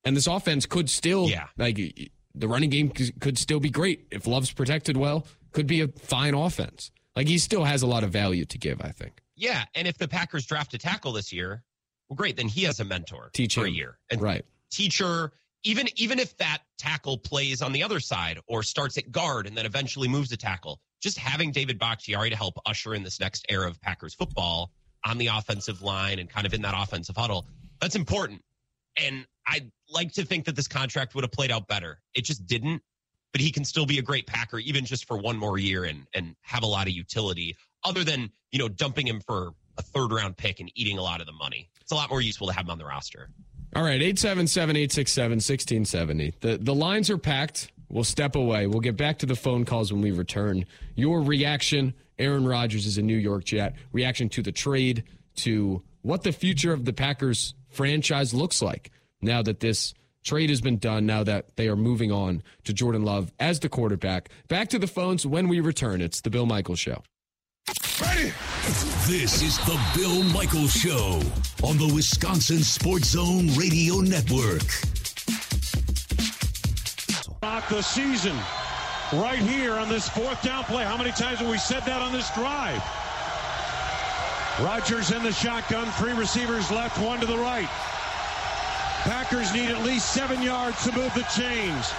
and 0.03 0.17
this 0.17 0.27
offense 0.27 0.65
could 0.65 0.89
still 0.89 1.29
Yeah. 1.29 1.47
like 1.57 1.75
the 2.33 2.47
running 2.47 2.69
game 2.69 2.89
could 2.89 3.37
still 3.37 3.59
be 3.59 3.69
great 3.69 4.07
if 4.11 4.25
Love's 4.25 4.51
protected 4.51 4.97
well. 4.97 5.27
Could 5.51 5.67
be 5.67 5.81
a 5.81 5.87
fine 5.89 6.33
offense. 6.33 6.91
Like 7.15 7.27
he 7.27 7.37
still 7.37 7.63
has 7.65 7.81
a 7.83 7.87
lot 7.87 8.03
of 8.03 8.09
value 8.11 8.45
to 8.45 8.57
give. 8.57 8.81
I 8.81 8.89
think. 8.91 9.19
Yeah. 9.35 9.65
And 9.75 9.87
if 9.87 9.97
the 9.97 10.07
Packers 10.07 10.45
draft 10.45 10.73
a 10.73 10.77
tackle 10.77 11.11
this 11.11 11.31
year, 11.33 11.63
well, 12.09 12.15
great. 12.15 12.37
Then 12.37 12.47
he 12.47 12.63
has 12.63 12.79
a 12.79 12.85
mentor 12.85 13.29
Teach 13.33 13.55
for 13.55 13.65
a 13.65 13.69
year. 13.69 13.97
And 14.09 14.21
Right. 14.21 14.45
teacher, 14.71 15.33
even 15.63 15.87
even 15.95 16.19
if 16.19 16.35
that 16.37 16.59
tackle 16.77 17.17
plays 17.17 17.61
on 17.61 17.71
the 17.71 17.83
other 17.83 17.99
side 17.99 18.39
or 18.47 18.63
starts 18.63 18.97
at 18.97 19.11
guard 19.11 19.47
and 19.47 19.55
then 19.55 19.65
eventually 19.65 20.07
moves 20.07 20.29
to 20.29 20.37
tackle, 20.37 20.79
just 21.01 21.17
having 21.17 21.51
David 21.51 21.77
Bakhtiari 21.77 22.29
to 22.29 22.35
help 22.35 22.57
usher 22.65 22.93
in 22.93 23.03
this 23.03 23.19
next 23.19 23.45
era 23.49 23.67
of 23.67 23.79
Packers 23.81 24.13
football 24.13 24.71
on 25.05 25.17
the 25.17 25.27
offensive 25.27 25.81
line 25.81 26.19
and 26.19 26.29
kind 26.29 26.45
of 26.45 26.53
in 26.53 26.61
that 26.61 26.75
offensive 26.77 27.15
huddle, 27.15 27.47
that's 27.79 27.95
important. 27.95 28.41
And 28.97 29.25
I'd 29.47 29.71
like 29.89 30.11
to 30.13 30.25
think 30.25 30.45
that 30.45 30.55
this 30.55 30.67
contract 30.67 31.15
would 31.15 31.23
have 31.23 31.31
played 31.31 31.51
out 31.51 31.67
better. 31.67 31.99
It 32.13 32.23
just 32.23 32.45
didn't. 32.45 32.81
But 33.31 33.39
he 33.39 33.51
can 33.51 33.63
still 33.63 33.85
be 33.85 33.97
a 33.97 34.01
great 34.01 34.27
Packer, 34.27 34.59
even 34.59 34.83
just 34.83 35.05
for 35.05 35.17
one 35.17 35.37
more 35.37 35.57
year 35.57 35.85
and 35.85 36.05
and 36.13 36.35
have 36.41 36.63
a 36.63 36.67
lot 36.67 36.87
of 36.87 36.93
utility, 36.93 37.55
other 37.81 38.03
than, 38.03 38.29
you 38.51 38.59
know, 38.59 38.67
dumping 38.67 39.07
him 39.07 39.21
for 39.21 39.53
a 39.77 39.81
third 39.81 40.11
round 40.11 40.35
pick 40.35 40.59
and 40.59 40.69
eating 40.75 40.97
a 40.97 41.01
lot 41.01 41.21
of 41.21 41.27
the 41.27 41.33
money. 41.33 41.69
It's 41.79 41.93
a 41.93 41.95
lot 41.95 42.09
more 42.09 42.19
useful 42.19 42.47
to 42.47 42.53
have 42.53 42.65
him 42.65 42.71
on 42.71 42.77
the 42.77 42.85
roster. 42.85 43.29
All 43.73 43.83
right, 43.83 44.01
877-867-1670. 44.01 46.33
The 46.41 46.57
the 46.57 46.75
lines 46.75 47.09
are 47.09 47.17
packed. 47.17 47.71
We'll 47.89 48.03
step 48.03 48.35
away. 48.35 48.67
We'll 48.67 48.81
get 48.81 48.97
back 48.97 49.19
to 49.19 49.25
the 49.25 49.35
phone 49.35 49.63
calls 49.65 49.93
when 49.93 50.01
we 50.01 50.11
return. 50.11 50.65
Your 50.95 51.21
reaction, 51.21 51.93
Aaron 52.19 52.45
Rodgers 52.45 52.85
is 52.85 52.97
a 52.97 53.01
New 53.01 53.17
York 53.17 53.45
Jet. 53.45 53.75
Reaction 53.91 54.29
to 54.29 54.41
the 54.41 54.51
trade, 54.51 55.03
to 55.37 55.81
what 56.01 56.23
the 56.23 56.31
future 56.31 56.73
of 56.73 56.85
the 56.85 56.93
Packers 56.93 57.53
franchise 57.69 58.33
looks 58.33 58.61
like 58.61 58.91
now 59.21 59.41
that 59.41 59.59
this 59.59 59.93
trade 60.23 60.49
has 60.49 60.61
been 60.61 60.77
done, 60.77 61.05
now 61.05 61.23
that 61.23 61.55
they 61.55 61.67
are 61.67 61.75
moving 61.75 62.11
on 62.11 62.43
to 62.63 62.73
Jordan 62.73 63.03
Love 63.03 63.31
as 63.39 63.59
the 63.59 63.69
quarterback. 63.69 64.29
Back 64.47 64.69
to 64.69 64.79
the 64.79 64.87
phones 64.87 65.25
when 65.25 65.47
we 65.47 65.59
return. 65.59 66.01
It's 66.01 66.21
the 66.21 66.29
Bill 66.29 66.45
Michaels 66.45 66.79
Show. 66.79 67.01
This 69.05 69.41
is 69.41 69.57
the 69.65 69.77
Bill 69.93 70.23
Michaels 70.23 70.71
Show 70.71 71.19
on 71.61 71.77
the 71.77 71.91
Wisconsin 71.93 72.63
Sports 72.63 73.09
Zone 73.09 73.47
Radio 73.57 73.95
Network. 73.95 74.63
About 77.41 77.67
the 77.67 77.81
season 77.81 78.35
right 79.11 79.39
here 79.39 79.73
on 79.73 79.89
this 79.89 80.07
fourth 80.07 80.41
down 80.41 80.63
play. 80.63 80.85
How 80.85 80.95
many 80.95 81.11
times 81.11 81.39
have 81.39 81.49
we 81.49 81.57
said 81.57 81.83
that 81.83 82.01
on 82.01 82.13
this 82.13 82.33
drive? 82.33 82.81
Rodgers 84.65 85.11
in 85.11 85.21
the 85.21 85.33
shotgun, 85.33 85.91
three 85.93 86.13
receivers 86.13 86.71
left, 86.71 86.97
one 86.97 87.19
to 87.19 87.25
the 87.25 87.37
right. 87.37 87.67
Packers 89.03 89.53
need 89.53 89.69
at 89.69 89.83
least 89.83 90.13
seven 90.13 90.41
yards 90.41 90.81
to 90.85 90.93
move 90.93 91.13
the 91.13 91.23
chains. 91.35 91.91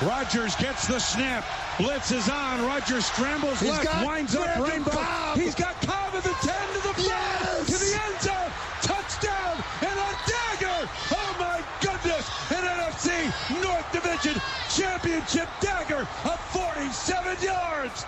Rodgers 0.00 0.56
gets 0.56 0.86
the 0.88 0.98
snap. 0.98 1.44
Blitz 1.78 2.10
is 2.10 2.28
on. 2.28 2.64
Rodgers 2.64 3.06
scrambles 3.06 3.60
He's 3.60 3.70
left, 3.70 4.04
winds 4.04 4.34
up 4.34 4.44
Brandon 4.44 4.62
Rainbow. 4.68 4.90
Cobb. 4.90 5.38
He's 5.38 5.54
got 5.54 5.80
Cobb 5.82 6.14
at 6.14 6.22
the 6.24 6.30
10 6.30 6.38
to 6.38 6.88
the 6.88 6.94
5 6.94 7.04
Yes. 7.04 7.66
to 7.66 7.78
the 7.84 7.94
end 7.94 8.20
zone. 8.20 8.52
Touchdown 8.82 9.64
and 9.80 9.98
a 9.98 10.12
dagger. 10.26 10.88
Oh 11.12 11.36
my 11.38 11.62
goodness. 11.80 12.28
An 12.50 12.64
NFC 12.64 13.62
North 13.62 13.92
Division 13.92 14.40
championship 14.74 15.48
dagger 15.60 16.00
of 16.24 16.40
47 16.50 17.36
yards. 17.42 18.04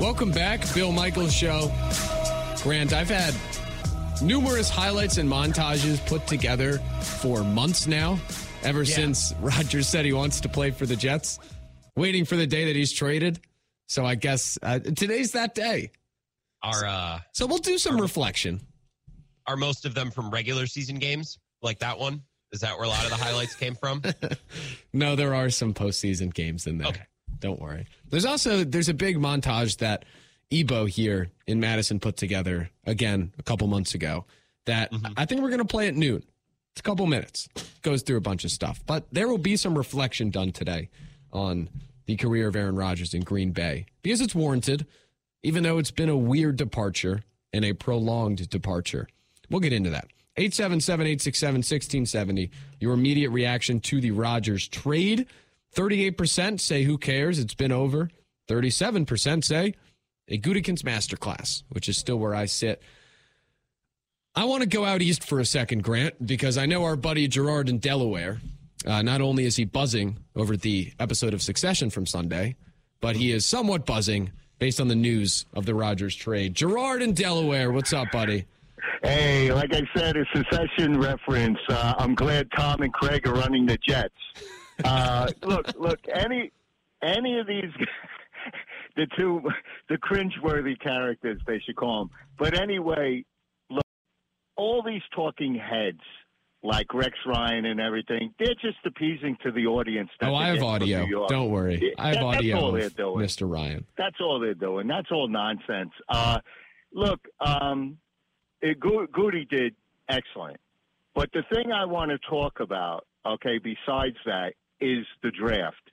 Welcome 0.00 0.30
back, 0.32 0.60
Bill 0.74 0.90
Michaels 0.92 1.32
Show. 1.34 1.70
Grant, 2.62 2.92
I've 2.94 3.10
had 3.10 3.34
numerous 4.22 4.70
highlights 4.70 5.18
and 5.18 5.28
montages 5.28 6.04
put 6.06 6.26
together 6.26 6.78
for 7.00 7.44
months 7.44 7.86
now, 7.86 8.18
ever 8.64 8.82
Yeah. 8.82 8.94
since 8.94 9.34
Rodgers 9.40 9.88
said 9.88 10.04
he 10.04 10.12
wants 10.12 10.40
to 10.40 10.48
play 10.48 10.70
for 10.70 10.86
the 10.86 10.96
Jets, 10.96 11.38
waiting 11.96 12.24
for 12.24 12.36
the 12.36 12.46
day 12.46 12.64
that 12.66 12.76
he's 12.76 12.92
traded. 12.92 13.40
So 13.86 14.04
I 14.06 14.14
guess 14.14 14.58
uh, 14.62 14.78
today's 14.78 15.32
that 15.32 15.54
day. 15.54 15.90
Our 16.62 16.86
uh 16.86 17.20
So 17.32 17.46
we'll 17.46 17.58
do 17.58 17.76
some 17.78 18.00
reflection. 18.00 18.60
are 19.46 19.56
most 19.56 19.84
of 19.84 19.94
them 19.94 20.10
from 20.10 20.30
regular 20.30 20.66
season 20.66 20.96
games 20.96 21.38
like 21.62 21.78
that 21.80 21.98
one? 21.98 22.22
Is 22.52 22.60
that 22.60 22.76
where 22.76 22.84
a 22.86 22.88
lot 22.88 23.04
of 23.04 23.10
the 23.10 23.16
highlights 23.16 23.54
came 23.54 23.74
from? 23.74 24.02
No, 24.92 25.16
there 25.16 25.34
are 25.34 25.50
some 25.50 25.74
postseason 25.74 26.32
games 26.32 26.66
in 26.68 26.78
there. 26.78 26.88
Okay. 26.88 27.02
Don't 27.40 27.60
worry. 27.60 27.86
There's 28.10 28.24
also 28.24 28.62
there's 28.64 28.88
a 28.88 28.94
big 28.94 29.16
montage 29.18 29.78
that 29.78 30.04
Ebo 30.52 30.86
here 30.86 31.30
in 31.48 31.58
Madison 31.60 31.98
put 31.98 32.16
together 32.16 32.70
again 32.86 33.32
a 33.38 33.42
couple 33.42 33.66
months 33.66 33.94
ago 33.94 34.24
that 34.66 34.92
I 35.16 35.26
think 35.26 35.42
we're 35.42 35.48
going 35.50 35.58
to 35.58 35.64
play 35.66 35.88
at 35.88 35.94
noon. 35.96 36.22
It's 36.74 36.80
a 36.80 36.82
couple 36.82 37.06
minutes. 37.06 37.48
Goes 37.82 38.02
through 38.02 38.16
a 38.16 38.20
bunch 38.20 38.44
of 38.44 38.50
stuff, 38.50 38.80
but 38.84 39.06
there 39.12 39.28
will 39.28 39.38
be 39.38 39.56
some 39.56 39.78
reflection 39.78 40.30
done 40.30 40.50
today 40.50 40.90
on 41.32 41.70
the 42.06 42.16
career 42.16 42.48
of 42.48 42.56
Aaron 42.56 42.74
Rodgers 42.74 43.14
in 43.14 43.22
Green 43.22 43.52
Bay 43.52 43.86
because 44.02 44.20
it's 44.20 44.34
warranted, 44.34 44.84
even 45.44 45.62
though 45.62 45.78
it's 45.78 45.92
been 45.92 46.08
a 46.08 46.16
weird 46.16 46.56
departure 46.56 47.22
and 47.52 47.64
a 47.64 47.74
prolonged 47.74 48.48
departure. 48.50 49.06
We'll 49.48 49.60
get 49.60 49.72
into 49.72 49.90
that. 49.90 50.08
877 50.36 51.06
867 51.06 51.54
1670. 51.58 52.50
Your 52.80 52.94
immediate 52.94 53.30
reaction 53.30 53.78
to 53.78 54.00
the 54.00 54.10
Rodgers 54.10 54.66
trade. 54.66 55.26
38% 55.76 56.60
say, 56.60 56.82
who 56.82 56.98
cares? 56.98 57.38
It's 57.38 57.54
been 57.54 57.70
over. 57.70 58.10
37% 58.48 59.44
say, 59.44 59.74
a 60.26 60.38
Gutekunst 60.38 60.82
masterclass, 60.82 61.62
which 61.68 61.88
is 61.88 61.96
still 61.96 62.16
where 62.16 62.34
I 62.34 62.46
sit. 62.46 62.82
I 64.36 64.46
want 64.46 64.62
to 64.62 64.68
go 64.68 64.84
out 64.84 65.00
east 65.00 65.22
for 65.22 65.38
a 65.38 65.44
second, 65.44 65.84
Grant, 65.84 66.26
because 66.26 66.58
I 66.58 66.66
know 66.66 66.82
our 66.84 66.96
buddy 66.96 67.28
Gerard 67.28 67.68
in 67.68 67.78
Delaware. 67.78 68.40
Uh, 68.84 69.00
not 69.00 69.20
only 69.20 69.44
is 69.44 69.54
he 69.54 69.64
buzzing 69.64 70.18
over 70.34 70.56
the 70.56 70.92
episode 70.98 71.34
of 71.34 71.40
Succession 71.40 71.88
from 71.88 72.04
Sunday, 72.04 72.56
but 73.00 73.14
he 73.14 73.30
is 73.30 73.46
somewhat 73.46 73.86
buzzing 73.86 74.32
based 74.58 74.80
on 74.80 74.88
the 74.88 74.96
news 74.96 75.46
of 75.52 75.66
the 75.66 75.74
Rodgers 75.74 76.16
trade. 76.16 76.54
Gerard 76.54 77.00
in 77.00 77.14
Delaware, 77.14 77.70
what's 77.70 77.92
up, 77.92 78.08
buddy? 78.10 78.44
Hey, 79.04 79.52
like 79.52 79.72
I 79.72 79.82
said, 79.96 80.16
a 80.16 80.24
Succession 80.34 80.98
reference. 80.98 81.58
Uh, 81.68 81.94
I'm 81.98 82.16
glad 82.16 82.48
Tom 82.56 82.82
and 82.82 82.92
Craig 82.92 83.28
are 83.28 83.34
running 83.34 83.66
the 83.66 83.78
Jets. 83.86 84.14
Uh, 84.82 85.30
look, 85.42 85.72
look, 85.78 86.00
any 86.12 86.50
any 87.04 87.38
of 87.38 87.46
these, 87.46 87.70
the 88.96 89.06
two, 89.16 89.42
the 89.88 89.96
cringeworthy 89.98 90.78
characters, 90.80 91.40
they 91.46 91.60
should 91.60 91.76
call 91.76 92.00
them. 92.00 92.10
But 92.38 92.58
anyway, 92.58 93.24
all 94.56 94.82
these 94.82 95.02
talking 95.14 95.54
heads, 95.54 96.00
like 96.62 96.92
Rex 96.94 97.12
Ryan 97.26 97.66
and 97.66 97.80
everything, 97.80 98.34
they're 98.38 98.54
just 98.54 98.78
appeasing 98.86 99.36
to 99.44 99.50
the 99.52 99.66
audience. 99.66 100.10
that 100.20 100.30
Oh, 100.30 100.34
I 100.34 100.48
have 100.48 100.62
audio. 100.62 101.26
Don't 101.28 101.50
worry. 101.50 101.92
I 101.98 102.06
have 102.08 102.14
That- 102.14 102.20
that's 102.22 102.36
audio. 102.36 102.72
Mr. 103.16 103.50
Ryan. 103.50 103.84
That's 103.96 104.20
all 104.20 104.38
they're 104.40 104.54
doing. 104.54 104.86
That's 104.86 105.10
all 105.12 105.28
nonsense. 105.28 105.92
Uh, 106.08 106.40
look, 106.92 107.20
um, 107.40 107.98
it, 108.62 108.80
Go- 108.80 109.06
Goody 109.06 109.44
did 109.44 109.74
excellent. 110.08 110.58
But 111.14 111.30
the 111.32 111.42
thing 111.52 111.70
I 111.70 111.84
want 111.84 112.10
to 112.10 112.18
talk 112.28 112.60
about, 112.60 113.06
okay, 113.26 113.58
besides 113.58 114.16
that, 114.24 114.54
is 114.80 115.06
the 115.22 115.30
draft. 115.30 115.90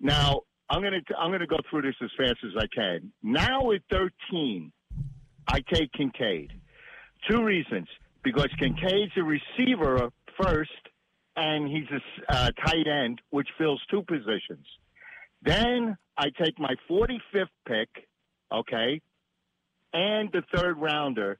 Now, 0.00 0.42
I'm 0.70 0.82
gonna 0.82 1.00
I'm 1.18 1.30
gonna 1.30 1.46
go 1.46 1.58
through 1.70 1.82
this 1.82 1.94
as 2.02 2.10
fast 2.16 2.38
as 2.44 2.52
I 2.56 2.66
can. 2.74 3.12
Now 3.22 3.70
at 3.72 3.82
13, 3.90 4.72
I 5.46 5.60
take 5.72 5.92
Kincaid. 5.92 6.52
Two 7.28 7.42
reasons: 7.42 7.88
because 8.22 8.48
Kincaid's 8.58 9.12
a 9.16 9.22
receiver 9.22 10.10
first, 10.40 10.70
and 11.36 11.68
he's 11.68 11.86
a 11.90 12.34
uh, 12.34 12.50
tight 12.64 12.86
end, 12.86 13.20
which 13.30 13.48
fills 13.58 13.80
two 13.90 14.02
positions. 14.02 14.66
Then 15.42 15.96
I 16.16 16.26
take 16.42 16.58
my 16.58 16.74
45th 16.90 17.46
pick, 17.66 17.88
okay, 18.52 19.00
and 19.92 20.30
the 20.32 20.42
third 20.54 20.78
rounder, 20.78 21.38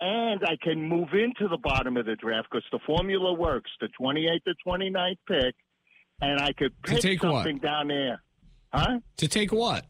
and 0.00 0.40
I 0.44 0.56
can 0.62 0.82
move 0.82 1.08
into 1.12 1.48
the 1.48 1.58
bottom 1.58 1.96
of 1.96 2.06
the 2.06 2.16
draft 2.16 2.48
because 2.50 2.64
the 2.72 2.80
formula 2.86 3.32
works 3.32 3.70
the 3.80 3.88
28th 4.00 4.44
to 4.44 4.54
29th 4.66 5.18
pick, 5.28 5.54
and 6.20 6.40
I 6.40 6.52
could 6.52 6.72
pick 6.82 7.00
take 7.00 7.22
what? 7.22 7.44
something 7.44 7.58
down 7.58 7.88
there. 7.88 8.22
Huh? 8.72 9.00
To 9.18 9.28
take 9.28 9.52
what? 9.52 9.84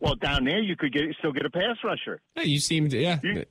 Well, 0.00 0.16
down 0.16 0.44
there 0.44 0.60
you 0.60 0.76
could 0.76 0.92
get 0.92 1.04
still 1.18 1.32
get 1.32 1.46
a 1.46 1.50
pass 1.50 1.76
rusher. 1.82 2.20
Hey, 2.34 2.44
you 2.44 2.60
seemed, 2.60 2.92
yeah. 2.92 3.20
You- 3.22 3.44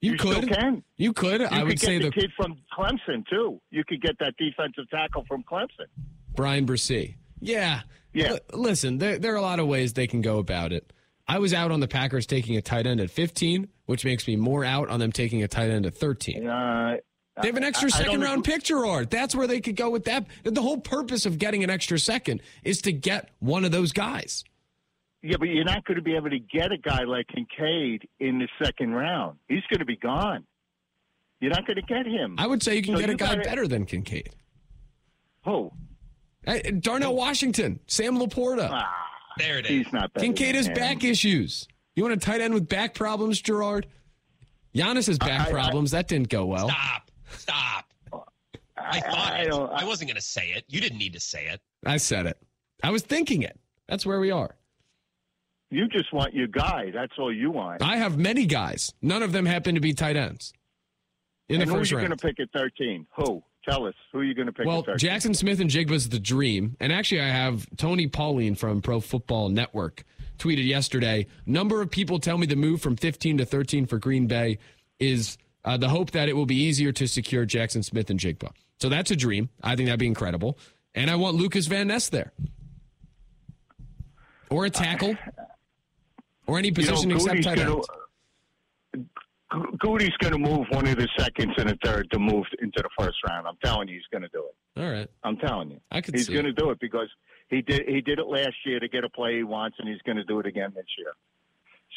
You, 0.00 0.12
You 0.12 0.18
could. 0.18 0.48
can. 0.48 0.82
You 0.96 1.12
could. 1.12 1.40
You 1.42 1.46
I 1.46 1.58
could 1.58 1.62
would 1.64 1.70
get 1.72 1.80
say 1.80 1.98
the 1.98 2.04
the 2.04 2.10
kid 2.12 2.30
from 2.36 2.56
Clemson 2.76 3.26
too. 3.28 3.60
You 3.70 3.84
could 3.86 4.00
get 4.00 4.18
that 4.20 4.34
defensive 4.38 4.88
tackle 4.90 5.24
from 5.28 5.42
Clemson. 5.42 5.86
Bryan 6.34 6.66
Bresee. 6.66 7.16
Yeah. 7.40 7.82
Yeah. 8.14 8.36
L- 8.52 8.60
listen, 8.60 8.98
there, 8.98 9.18
there 9.18 9.32
are 9.34 9.36
a 9.36 9.42
lot 9.42 9.58
of 9.60 9.66
ways 9.66 9.92
they 9.92 10.06
can 10.06 10.22
go 10.22 10.38
about 10.38 10.72
it. 10.72 10.92
I 11.28 11.38
was 11.38 11.52
out 11.54 11.70
on 11.70 11.80
the 11.80 11.88
Packers 11.88 12.26
taking 12.26 12.56
a 12.56 12.62
tight 12.62 12.86
end 12.86 13.00
at 13.00 13.10
15, 13.10 13.68
which 13.86 14.04
makes 14.04 14.26
me 14.26 14.36
more 14.36 14.64
out 14.64 14.88
on 14.88 14.98
them 15.00 15.12
taking 15.12 15.42
a 15.42 15.48
tight 15.48 15.70
end 15.70 15.86
at 15.86 15.94
13. 15.96 16.46
Uh, 16.46 16.96
They 17.40 17.48
have 17.48 17.56
an 17.56 17.62
extra 17.64 17.86
I- 17.92 17.94
I 17.94 17.98
second 17.98 18.12
don't 18.14 18.22
round 18.22 18.40
agree- 18.40 18.54
pick, 18.54 18.64
Gerard. 18.64 19.10
That's 19.10 19.34
where 19.34 19.46
they 19.46 19.60
could 19.60 19.76
go 19.76 19.90
with 19.90 20.04
that. 20.06 20.26
The 20.44 20.60
whole 20.62 20.78
purpose 20.80 21.26
of 21.26 21.38
getting 21.38 21.62
an 21.62 21.70
extra 21.70 21.98
second 21.98 22.40
is 22.64 22.80
to 22.82 22.92
get 22.92 23.30
one 23.38 23.64
of 23.64 23.70
those 23.70 23.92
guys. 23.92 24.44
Yeah, 25.22 25.36
but 25.38 25.48
you're 25.48 25.64
not 25.64 25.84
going 25.84 25.96
to 25.96 26.02
be 26.02 26.14
able 26.16 26.30
to 26.30 26.38
get 26.38 26.72
a 26.72 26.78
guy 26.78 27.04
like 27.04 27.26
Kincaid 27.28 28.08
in 28.20 28.38
the 28.38 28.48
second 28.62 28.92
round. 28.94 29.38
He's 29.48 29.62
going 29.70 29.80
to 29.80 29.84
be 29.84 29.96
gone. 29.96 30.44
You're 31.40 31.50
not 31.50 31.66
going 31.66 31.76
to 31.76 31.82
get 31.82 32.06
him. 32.06 32.36
I 32.38 32.46
would 32.46 32.62
say 32.62 32.76
you 32.76 32.82
can 32.82 32.94
So 32.94 33.00
get 33.00 33.10
a 33.10 33.14
guy 33.14 33.34
gotta- 33.34 33.42
better 33.48 33.66
than 33.68 33.84
Kincaid. 33.84 34.30
Who? 35.44 35.70
Hey, 36.44 36.62
Darnell 36.70 37.14
Washington, 37.14 37.80
Sam 37.86 38.18
LaPorta. 38.18 38.68
Ah, 38.70 38.88
There 39.38 39.58
it 39.58 39.66
is. 39.66 39.70
he's 39.84 39.92
not 39.92 40.12
better. 40.14 40.24
Kincaid 40.24 40.48
than 40.48 40.54
has 40.56 40.66
him. 40.68 40.74
back 40.74 41.04
issues. 41.04 41.68
You 41.96 42.02
want 42.02 42.14
a 42.14 42.18
tight 42.18 42.40
end 42.40 42.54
with 42.54 42.68
back 42.68 42.94
problems, 42.94 43.40
Gerard? 43.42 43.86
Giannis 44.74 45.06
has 45.08 45.18
back 45.18 45.48
I- 45.48 45.50
I- 45.50 45.52
problems. 45.52 45.90
that 45.90 46.08
didn't 46.08 46.28
go 46.30 46.46
well. 46.46 46.68
Stop. 46.70 47.10
Stop. 47.32 47.84
I 48.76 49.00
thought 49.00 49.32
I 49.32 49.42
it. 49.42 49.48
don't. 49.50 49.70
I 49.70 49.84
wasn't 49.84 50.08
going 50.08 50.16
to 50.16 50.26
say 50.26 50.48
it. 50.56 50.64
You 50.68 50.80
didn't 50.80 50.98
need 50.98 51.12
to 51.12 51.20
say 51.20 51.46
it. 51.46 51.60
I 51.84 51.98
said 51.98 52.24
it. 52.26 52.38
I 52.82 52.90
was 52.90 53.02
thinking 53.02 53.42
it. 53.42 53.58
That's 53.88 54.06
where 54.06 54.18
we 54.20 54.30
are. 54.30 54.56
You 55.70 55.86
just 55.88 56.12
want 56.12 56.34
your 56.34 56.48
guy. 56.48 56.90
That's 56.92 57.12
all 57.18 57.32
you 57.32 57.50
want. 57.50 57.82
I 57.82 57.96
have 57.96 58.18
many 58.18 58.46
guys. 58.46 58.92
None 59.00 59.22
of 59.22 59.32
them 59.32 59.46
happen 59.46 59.76
to 59.76 59.80
be 59.80 59.92
tight 59.94 60.16
ends 60.16 60.52
in 61.48 61.60
and 61.60 61.70
the 61.70 61.74
who 61.74 61.80
are 61.80 61.84
you 61.84 61.96
going 61.96 62.10
to 62.10 62.16
pick 62.16 62.40
at 62.40 62.50
13? 62.52 63.06
Who? 63.16 63.42
Tell 63.68 63.86
us. 63.86 63.94
Who 64.12 64.20
are 64.20 64.24
you 64.24 64.34
going 64.34 64.46
to 64.46 64.52
pick 64.52 64.66
Well, 64.66 64.80
at 64.80 64.86
13? 64.86 65.10
Jaxon 65.10 65.36
Smith-Njigba's 65.36 66.08
the 66.08 66.18
dream. 66.18 66.76
And 66.80 66.92
actually, 66.92 67.20
I 67.20 67.28
have 67.28 67.66
Tony 67.76 68.06
Pauline 68.06 68.54
from 68.54 68.80
Pro 68.80 69.00
Football 69.00 69.48
Network 69.48 70.04
tweeted 70.38 70.66
yesterday. 70.66 71.26
Number 71.46 71.82
of 71.82 71.90
people 71.90 72.18
tell 72.18 72.38
me 72.38 72.46
the 72.46 72.56
move 72.56 72.80
from 72.80 72.96
15 72.96 73.38
to 73.38 73.44
13 73.44 73.86
for 73.86 73.98
Green 73.98 74.26
Bay 74.26 74.58
is 74.98 75.36
uh, 75.64 75.76
the 75.76 75.88
hope 75.88 76.12
that 76.12 76.28
it 76.28 76.32
will 76.34 76.46
be 76.46 76.56
easier 76.56 76.92
to 76.92 77.06
secure 77.06 77.44
Jaxon 77.46 77.84
Smith-Njigba. 77.84 78.50
So 78.80 78.88
that's 78.88 79.10
a 79.10 79.16
dream. 79.16 79.50
I 79.62 79.76
think 79.76 79.88
that'd 79.88 80.00
be 80.00 80.06
incredible. 80.06 80.58
And 80.94 81.10
I 81.10 81.16
want 81.16 81.36
Lukas 81.36 81.66
Van 81.66 81.88
Ness 81.88 82.08
there, 82.08 82.32
or 84.50 84.64
a 84.64 84.70
tackle, 84.70 85.16
or 86.50 86.58
any 86.58 86.68
You 86.68 86.72
know, 86.74 86.90
position 86.92 87.10
except 87.12 87.42
tight 87.44 87.58
gonna- 87.58 87.80
Goody's 89.78 90.16
going 90.20 90.32
to 90.32 90.38
move 90.38 90.66
one 90.70 90.86
of 90.86 90.96
the 90.96 91.08
seconds 91.18 91.54
and 91.58 91.70
a 91.70 91.76
third 91.84 92.08
to 92.12 92.18
move 92.20 92.44
into 92.60 92.80
the 92.82 92.88
first 92.98 93.16
round. 93.28 93.48
I'm 93.48 93.56
telling 93.64 93.88
you, 93.88 93.94
he's 93.94 94.06
going 94.12 94.22
to 94.22 94.28
do 94.28 94.44
it. 94.46 94.80
All 94.80 94.90
right, 94.90 95.08
I'm 95.24 95.36
telling 95.38 95.70
you, 95.72 95.80
I 95.90 96.00
could 96.00 96.14
he's 96.14 96.28
going 96.28 96.44
to 96.44 96.52
do 96.52 96.70
it 96.70 96.78
because 96.80 97.08
he 97.48 97.60
did. 97.60 97.82
He 97.88 98.00
did 98.00 98.20
it 98.20 98.26
last 98.28 98.54
year 98.64 98.78
to 98.78 98.88
get 98.88 99.02
a 99.02 99.08
play 99.08 99.36
he 99.38 99.42
wants, 99.42 99.76
and 99.80 99.88
he's 99.88 100.00
going 100.02 100.18
to 100.18 100.24
do 100.24 100.38
it 100.38 100.46
again 100.46 100.72
this 100.76 100.86
year. 100.98 101.12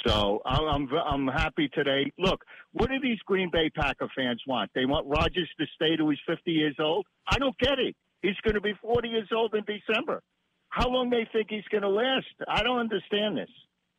So 0.08 0.41
I'm, 0.45 0.64
I'm 0.68 0.89
I'm 0.93 1.28
happy 1.28 1.70
today. 1.70 2.12
Look, 2.18 2.43
what 2.72 2.89
do 2.89 2.99
these 2.99 3.20
Green 3.28 3.51
Bay 3.51 3.70
Packer 3.70 4.10
fans 4.16 4.41
want? 4.47 4.72
They 4.74 4.86
want 4.86 5.06
Rodgers 5.08 5.49
to 5.60 5.66
stay 5.76 5.95
till 5.95 6.10
he's 6.10 6.18
50 6.28 6.49
years 6.51 6.76
old. 6.80 7.06
I 7.28 7.38
don't 7.38 7.58
get 7.60 7.78
it. 7.78 7.95
He's 8.24 8.36
going 8.43 8.56
to 8.56 8.62
be 8.62 8.74
40 8.82 9.10
years 9.10 9.28
old 9.32 9.54
in 9.54 9.64
December. 9.66 10.24
How 10.70 10.89
long 10.89 11.12
they 11.12 11.28
think 11.32 11.47
he's 11.51 11.66
going 11.70 11.84
to 11.84 11.89
last? 11.89 12.26
I 12.47 12.64
don't 12.64 12.80
understand 12.80 13.38
this. 13.38 13.49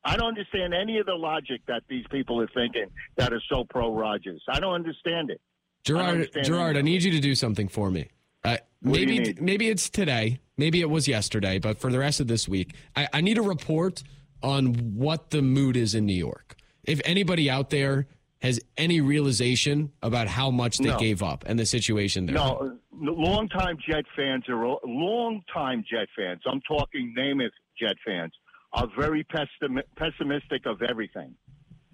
I 0.05 0.17
don't 0.17 0.29
understand 0.29 0.75
any 0.75 0.99
of 0.99 1.07
the 1.07 1.15
logic 1.15 1.63
that 1.67 1.83
these 1.89 2.05
people 2.11 2.41
are 2.41 2.49
thinking 2.55 2.87
that 3.17 3.33
are 3.33 3.43
so 3.51 3.65
pro 3.65 3.93
Rodgers. 3.95 4.43
I 4.49 4.61
don't 4.61 4.75
understand 4.75 5.31
it. 5.31 5.41
Gerard, 5.85 6.07
understand 6.09 6.47
Gerard. 6.47 6.77
I 6.77 6.83
need 6.83 7.03
you 7.03 7.11
to 7.13 7.21
do 7.21 7.35
something 7.35 7.69
for 7.69 7.91
me. 7.91 8.09
Uh, 8.45 8.59
What 8.81 8.95
do 8.95 9.01
you 9.01 9.07
maybe 9.07 9.37
maybe 9.41 9.69
it's 9.69 9.89
today, 9.89 10.41
maybe 10.57 10.81
it 10.81 10.91
was 10.91 11.09
yesterday, 11.09 11.59
but 11.59 11.79
for 11.79 11.91
the 11.91 11.99
rest 11.99 12.21
of 12.21 12.27
this 12.27 12.49
week, 12.49 12.75
I, 12.95 13.09
I 13.15 13.21
need 13.23 13.39
a 13.39 13.43
report 13.43 14.03
on 14.43 14.75
what 14.95 15.31
the 15.31 15.41
mood 15.41 15.77
is 15.77 15.95
in 15.95 16.05
New 16.05 16.13
York. 16.15 16.57
If 16.85 17.01
anybody 17.05 17.49
out 17.49 17.71
there 17.71 18.07
has 18.43 18.61
any 18.77 19.01
realization 19.01 19.91
about 20.03 20.29
how 20.29 20.51
much 20.51 20.77
they 20.77 20.91
No. 20.91 20.99
gave 20.99 21.23
up 21.23 21.45
and 21.47 21.59
the 21.59 21.65
situation 21.65 22.27
there. 22.27 22.35
No, 22.35 22.79
longtime 22.93 23.79
Jet 23.89 24.05
fans 24.15 24.45
are 24.51 24.77
longtime 24.85 25.83
Jet 25.91 26.09
fans. 26.15 26.43
I'm 26.47 26.61
talking 26.69 27.15
Namath 27.17 27.53
Jet 27.81 27.97
fans 28.07 28.33
are 28.75 28.89
very 28.99 29.25
pessim- 29.25 29.83
pessimistic 29.97 30.66
of 30.66 30.83
everything. 30.83 31.35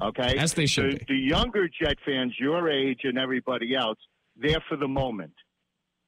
Okay, 0.03 0.37
As 0.39 0.55
they 0.55 0.64
should 0.66 0.93
the, 0.93 0.97
be. 0.99 1.05
the 1.09 1.14
younger 1.20 1.68
Jet 1.68 1.97
fans, 2.07 2.33
your 2.41 2.70
age 2.70 3.01
and 3.05 3.18
everybody 3.18 3.74
else, 3.74 3.99
they're 4.35 4.62
for 4.68 4.76
the 4.78 4.89
moment. 4.89 5.35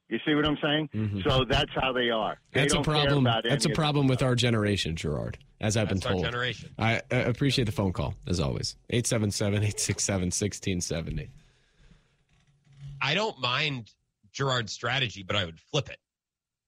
You 0.08 0.18
see 0.26 0.34
what 0.34 0.46
I'm 0.46 0.58
saying? 0.62 1.22
So 1.26 1.44
that's 1.44 1.70
how 1.74 1.92
they 1.92 2.08
are. 2.10 2.38
They 2.52 2.60
Mm-hmm. 2.60 2.64
That's 2.64 2.72
a 2.72 2.76
don't 2.76 2.84
care 2.84 2.94
problem. 2.94 3.26
about 3.26 3.44
That's 3.48 3.64
a 3.66 3.70
problem 3.70 4.08
with 4.08 4.22
our 4.22 4.34
generation, 4.34 4.96
Gerard, 4.96 5.38
as 5.60 5.76
I've 5.76 5.88
That's 5.88 6.00
been 6.00 6.06
our 6.08 6.12
told. 6.14 6.24
generation. 6.24 6.70
I, 6.78 7.00
I 7.10 7.16
appreciate 7.16 7.64
the 7.66 7.72
phone 7.72 7.92
call, 7.92 8.14
as 8.26 8.40
always. 8.40 8.76
877 8.90 9.54
867 9.62 10.20
1670. 10.26 11.30
I 13.00 13.14
don't 13.14 13.38
mind 13.40 13.90
Gerard's 14.32 14.72
strategy, 14.72 15.22
but 15.22 15.36
I 15.36 15.44
would 15.44 15.58
flip 15.60 15.88
it. 15.90 15.98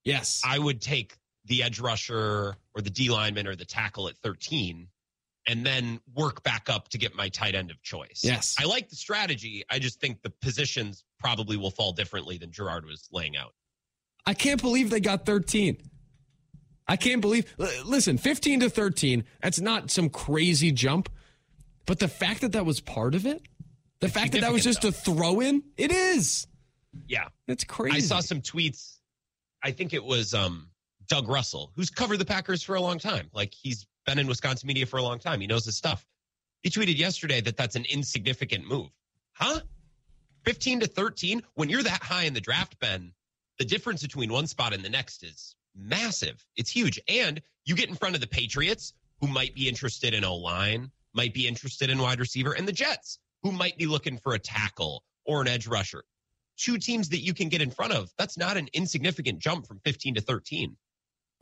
Yes. 0.05 0.43
I 0.45 0.59
would 0.59 0.81
take 0.81 1.17
the 1.47 1.63
edge 1.63 1.81
rusher 1.81 2.57
or 2.75 2.83
the 2.83 2.91
D 2.91 3.11
lineman 3.11 3.47
or 3.47 3.57
the 3.57 3.65
tackle 3.65 4.09
at 4.09 4.17
13 4.19 4.89
and 5.47 5.65
then 5.65 6.01
work 6.15 6.43
back 6.43 6.69
up 6.71 6.89
to 6.89 6.99
get 6.99 7.15
my 7.15 7.29
tight 7.29 7.55
end 7.55 7.71
of 7.71 7.83
choice. 7.83 8.21
Yes. 8.23 8.57
I 8.59 8.65
like 8.65 8.89
the 8.89 8.97
strategy. 8.97 9.65
I 9.71 9.79
just 9.79 10.01
think 10.01 10.23
the 10.23 10.31
positions 10.31 11.05
probably 11.19 11.57
will 11.57 11.71
fall 11.71 11.93
differently 11.93 12.39
than 12.39 12.51
Gerard 12.51 12.87
was 12.87 13.09
laying 13.13 13.37
out. 13.37 13.55
I 14.27 14.35
can't 14.35 14.61
believe 14.61 14.91
they 14.91 15.01
got 15.01 15.27
13. 15.27 15.77
I 16.87 16.97
can't 16.97 17.21
believe. 17.21 17.55
Listen, 17.85 18.19
15 18.19 18.61
to 18.61 18.71
13, 18.71 19.25
that's 19.43 19.61
not 19.61 19.91
some 19.91 20.09
crazy 20.09 20.73
jump. 20.73 21.11
But 21.87 21.99
the 21.99 22.09
fact 22.09 22.41
that 22.41 22.53
that 22.53 22.65
was 22.65 22.81
part 22.81 23.15
of 23.15 23.27
it, 23.27 23.43
the 24.01 24.09
fact 24.09 24.33
that 24.33 24.41
that 24.41 24.53
was 24.53 24.65
just 24.65 24.83
significant, 24.83 25.17
a 25.17 25.19
throw 25.19 25.41
in, 25.41 25.63
it 25.77 25.93
is. 25.93 26.47
Yeah. 27.07 27.29
It's 27.47 27.65
crazy. 27.65 27.97
I 27.97 28.01
saw 28.01 28.21
some 28.21 28.41
tweets. 28.41 28.99
I 29.63 29.73
think 29.73 29.93
it 29.93 30.05
was 30.05 30.33
um, 30.33 30.69
Doug 31.07 31.29
Russell, 31.29 31.73
who's 31.75 31.91
covered 31.91 32.19
the 32.19 32.25
Packers 32.25 32.63
for 32.63 32.75
a 32.75 32.81
long 32.81 32.99
time. 32.99 33.29
Like 33.33 33.53
he's 33.53 33.87
been 34.07 34.19
in 34.19 34.27
Wisconsin 34.27 34.67
media 34.67 34.87
for 34.87 34.99
a 34.99 35.03
long 35.03 35.19
time. 35.19 35.41
He 35.41 35.47
knows 35.47 35.65
his 35.65 35.77
stuff. 35.77 36.07
He 36.63 36.71
tweeted 36.71 36.97
yesterday 36.97 37.41
that 37.43 37.57
that's 37.57 37.77
an 37.77 37.85
insignificant 37.91 38.67
move. 38.67 38.91
Huh? 39.33 39.61
15 40.45 40.81
to 40.81 40.87
13? 40.87 41.43
When 41.55 41.69
you're 41.69 41.83
that 41.83 42.03
high 42.03 42.25
in 42.25 42.35
the 42.35 42.41
draft, 42.41 42.79
Ben, 42.81 43.13
the 43.59 43.65
difference 43.65 44.03
between 44.03 44.33
one 44.33 44.47
spot 44.47 44.73
and 44.73 44.83
the 44.83 44.91
next 44.91 45.23
is 45.23 45.57
massive. 45.75 46.45
It's 46.57 46.71
huge. 46.71 47.01
And 47.09 47.41
you 47.65 47.75
get 47.75 47.89
in 47.89 47.95
front 47.95 48.15
of 48.15 48.21
the 48.21 48.27
Patriots, 48.27 48.95
who 49.21 49.27
might 49.27 49.55
be 49.55 49.69
interested 49.69 50.15
in 50.15 50.25
O 50.25 50.37
line, 50.37 50.91
might 51.15 51.35
be 51.35 51.47
interested 51.47 51.91
in 51.91 51.99
wide 51.99 52.21
receiver, 52.21 52.53
and 52.53 52.67
the 52.67 52.73
Jets, 52.73 53.19
who 53.43 53.53
might 53.53 53.77
be 53.79 53.87
looking 53.87 54.19
for 54.19 54.35
a 54.35 54.39
tackle 54.39 55.05
or 55.25 55.41
an 55.41 55.49
edge 55.49 55.67
rusher 55.67 56.05
two 56.57 56.79
teams 56.79 57.09
that 57.09 57.21
you 57.21 57.35
can 57.35 57.49
get 57.49 57.63
in 57.63 57.71
front 57.71 57.93
of. 57.93 58.13
That's 58.19 58.39
not 58.39 58.57
an 58.57 58.69
insignificant 58.73 59.39
jump 59.39 59.67
from 59.67 59.81
15 59.85 60.15
to 60.15 60.21
13. 60.21 60.77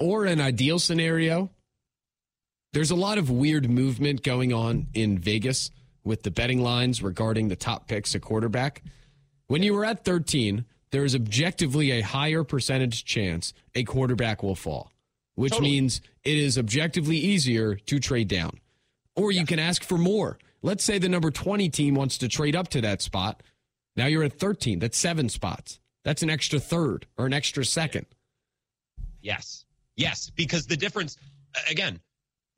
Or 0.02 0.24
an 0.24 0.40
ideal 0.40 0.80
scenario, 0.80 1.48
there's 2.72 2.90
a 2.90 2.96
lot 2.96 3.18
of 3.18 3.30
weird 3.30 3.70
movement 3.70 4.22
going 4.22 4.52
on 4.52 4.88
in 4.94 5.16
Vegas 5.18 5.70
with 6.04 6.24
the 6.24 6.30
betting 6.30 6.60
lines 6.60 7.02
regarding 7.02 7.48
the 7.48 7.56
top 7.56 7.86
picks 7.86 8.14
at 8.14 8.22
quarterback. 8.22 8.82
When 9.46 9.62
you 9.62 9.74
were 9.74 9.84
at 9.84 10.04
13, 10.04 10.64
there 10.90 11.04
is 11.04 11.14
objectively 11.14 11.92
a 11.92 12.00
higher 12.00 12.42
percentage 12.42 13.04
chance 13.04 13.52
a 13.74 13.84
quarterback 13.84 14.42
will 14.42 14.56
fall, 14.56 14.90
which 15.36 15.52
Totally. 15.52 15.70
means 15.70 16.00
it 16.24 16.36
is 16.36 16.58
objectively 16.58 17.16
easier 17.16 17.76
to 17.76 18.00
trade 18.00 18.28
down. 18.28 18.58
Or 19.14 19.30
you 19.30 19.46
can 19.46 19.58
ask 19.58 19.84
for 19.84 19.98
more. 19.98 20.38
Let's 20.62 20.82
say 20.82 20.98
the 20.98 21.08
number 21.08 21.30
20 21.30 21.68
team 21.68 21.94
wants 21.94 22.18
to 22.18 22.28
trade 22.28 22.56
up 22.56 22.68
to 22.68 22.80
that 22.80 23.02
spot. 23.02 23.42
Now 23.94 24.06
you're 24.06 24.24
at 24.24 24.38
13. 24.38 24.80
That's 24.80 24.98
seven 24.98 25.28
spots. 25.28 25.78
That's 26.04 26.22
an 26.22 26.30
extra 26.30 26.58
third 26.58 27.06
or 27.16 27.26
an 27.26 27.32
extra 27.32 27.64
second. 27.64 28.06
Yes. 29.20 29.64
Yes. 29.96 30.30
Because 30.30 30.66
the 30.66 30.76
difference, 30.76 31.16
again, 31.68 32.00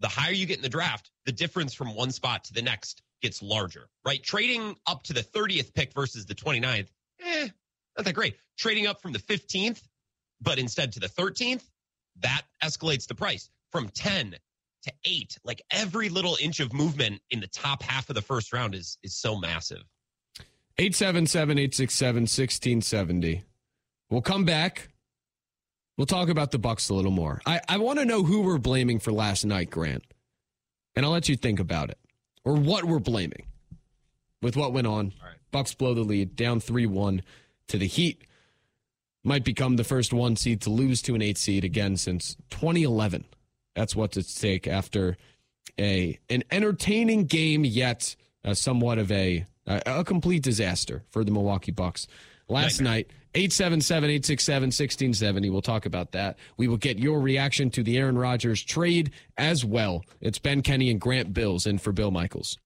the 0.00 0.08
higher 0.08 0.32
you 0.32 0.46
get 0.46 0.56
in 0.56 0.62
the 0.62 0.68
draft, 0.68 1.10
the 1.24 1.32
difference 1.32 1.74
from 1.74 1.94
one 1.94 2.10
spot 2.10 2.44
to 2.44 2.52
the 2.52 2.62
next 2.62 3.02
gets 3.22 3.42
larger, 3.42 3.88
right? 4.04 4.22
Trading 4.22 4.76
up 4.86 5.02
to 5.04 5.12
the 5.12 5.22
30th 5.22 5.72
pick 5.74 5.92
versus 5.94 6.26
the 6.26 6.34
29th, 6.34 6.88
eh, 7.24 7.48
not 7.96 8.04
that 8.04 8.12
great. 8.12 8.36
Trading 8.58 8.86
up 8.86 9.00
from 9.00 9.12
the 9.12 9.18
15th, 9.18 9.82
but 10.40 10.58
instead 10.58 10.92
to 10.92 11.00
the 11.00 11.08
13th, 11.08 11.62
that 12.20 12.42
escalates 12.62 13.06
the 13.06 13.14
price 13.14 13.50
from 13.70 13.88
10 13.88 14.36
to 14.84 14.92
8. 15.04 15.38
Like 15.44 15.62
every 15.70 16.08
little 16.08 16.36
inch 16.40 16.60
of 16.60 16.72
movement 16.72 17.20
in 17.30 17.40
the 17.40 17.46
top 17.48 17.82
half 17.82 18.08
of 18.08 18.14
the 18.14 18.22
first 18.22 18.52
round 18.52 18.74
is 18.74 18.98
is 19.02 19.14
so 19.14 19.38
massive. 19.38 19.82
877 20.76 21.58
867 21.58 22.22
1670. 22.22 23.44
We'll 24.10 24.20
come 24.20 24.44
back. 24.44 24.90
We'll 25.96 26.06
talk 26.06 26.28
about 26.28 26.50
the 26.50 26.58
Bucks 26.58 26.88
a 26.88 26.94
little 26.94 27.12
more. 27.12 27.40
I, 27.46 27.60
I 27.68 27.78
want 27.78 28.00
to 28.00 28.04
know 28.04 28.24
who 28.24 28.42
we're 28.42 28.58
blaming 28.58 28.98
for 28.98 29.12
last 29.12 29.44
night, 29.44 29.70
Grant. 29.70 30.02
And 30.96 31.04
I'll 31.04 31.12
let 31.12 31.28
you 31.28 31.36
think 31.36 31.60
about 31.60 31.90
it. 31.90 31.98
Or 32.44 32.54
what 32.54 32.84
we're 32.84 32.98
blaming 32.98 33.46
with 34.42 34.56
what 34.56 34.72
went 34.72 34.86
on. 34.86 35.12
Right. 35.22 35.36
Bucks 35.50 35.74
blow 35.74 35.94
the 35.94 36.02
lead, 36.02 36.36
down 36.36 36.60
3 36.60 36.86
1 36.86 37.22
to 37.68 37.78
the 37.78 37.86
Heat. 37.86 38.22
Might 39.22 39.44
become 39.44 39.76
the 39.76 39.84
first 39.84 40.12
one 40.12 40.36
seed 40.36 40.60
to 40.62 40.70
lose 40.70 41.00
to 41.02 41.14
an 41.14 41.22
eight 41.22 41.38
seed 41.38 41.64
again 41.64 41.96
since 41.96 42.36
2011. 42.50 43.24
That's 43.74 43.96
what's 43.96 44.18
at 44.18 44.26
stake 44.26 44.68
after 44.68 45.16
a 45.78 46.18
an 46.28 46.44
entertaining 46.50 47.24
game, 47.24 47.64
yet 47.64 48.16
uh, 48.44 48.52
somewhat 48.52 48.98
of 48.98 49.10
a 49.10 49.46
a 49.66 49.82
a 49.86 50.04
complete 50.04 50.42
disaster 50.42 51.04
for 51.08 51.24
the 51.24 51.30
Milwaukee 51.30 51.72
Bucks 51.72 52.06
last 52.48 52.80
night. 52.80 53.08
877 53.36 54.10
867 54.10 54.66
1670. 54.66 55.50
We'll 55.50 55.60
talk 55.60 55.86
about 55.86 56.12
that. 56.12 56.38
We 56.56 56.68
will 56.68 56.76
get 56.76 57.00
your 57.00 57.20
reaction 57.20 57.68
to 57.70 57.82
the 57.82 57.98
Aaron 57.98 58.16
Rodgers 58.16 58.62
trade 58.62 59.10
as 59.36 59.64
well. 59.64 60.04
It's 60.20 60.38
Ben 60.38 60.62
Kenney 60.62 60.90
and 60.90 61.00
Grant 61.00 61.34
Bilse 61.34 61.66
in 61.66 61.78
for 61.78 61.92
Bill 61.92 62.12
Michaels. 62.12 62.58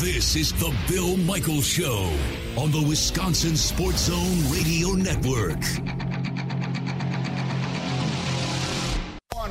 This 0.00 0.36
is 0.36 0.52
the 0.54 0.74
Bill 0.88 1.16
Michaels 1.18 1.66
Show 1.66 2.12
on 2.56 2.70
the 2.70 2.84
Wisconsin 2.86 3.56
Sports 3.56 4.04
Zone 4.04 4.50
Radio 4.50 4.92
Network. 4.92 5.60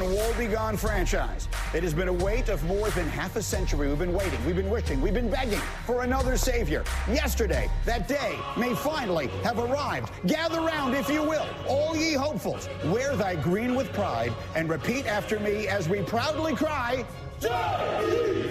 One 0.05 0.13
woebegone 0.13 0.77
franchise. 0.77 1.47
It 1.73 1.81
has 1.81 1.95
been 1.95 2.09
a 2.09 2.13
wait 2.13 2.49
of 2.49 2.63
more 2.65 2.91
than 2.91 3.07
half 3.07 3.37
a 3.37 3.41
century. 3.41 3.87
We've 3.87 3.97
been 3.97 4.13
waiting, 4.13 4.45
we've 4.45 4.55
been 4.55 4.69
wishing, 4.69 5.01
we've 5.01 5.15
been 5.15 5.31
begging 5.31 5.59
for 5.87 6.03
another 6.03 6.37
savior. 6.37 6.83
Yesterday, 7.07 7.71
that 7.85 8.07
day 8.07 8.37
may 8.55 8.75
finally 8.75 9.29
have 9.43 9.57
arrived. 9.57 10.11
Gather 10.27 10.61
round, 10.61 10.93
if 10.93 11.09
you 11.09 11.23
will, 11.23 11.47
all 11.67 11.97
ye 11.97 12.13
hopefuls. 12.13 12.69
Wear 12.85 13.15
thy 13.15 13.35
green 13.35 13.73
with 13.73 13.91
pride 13.93 14.31
and 14.55 14.69
repeat 14.69 15.07
after 15.07 15.39
me 15.39 15.67
as 15.67 15.89
we 15.89 16.03
proudly 16.03 16.55
cry. 16.55 17.03
Yes! 17.41 18.45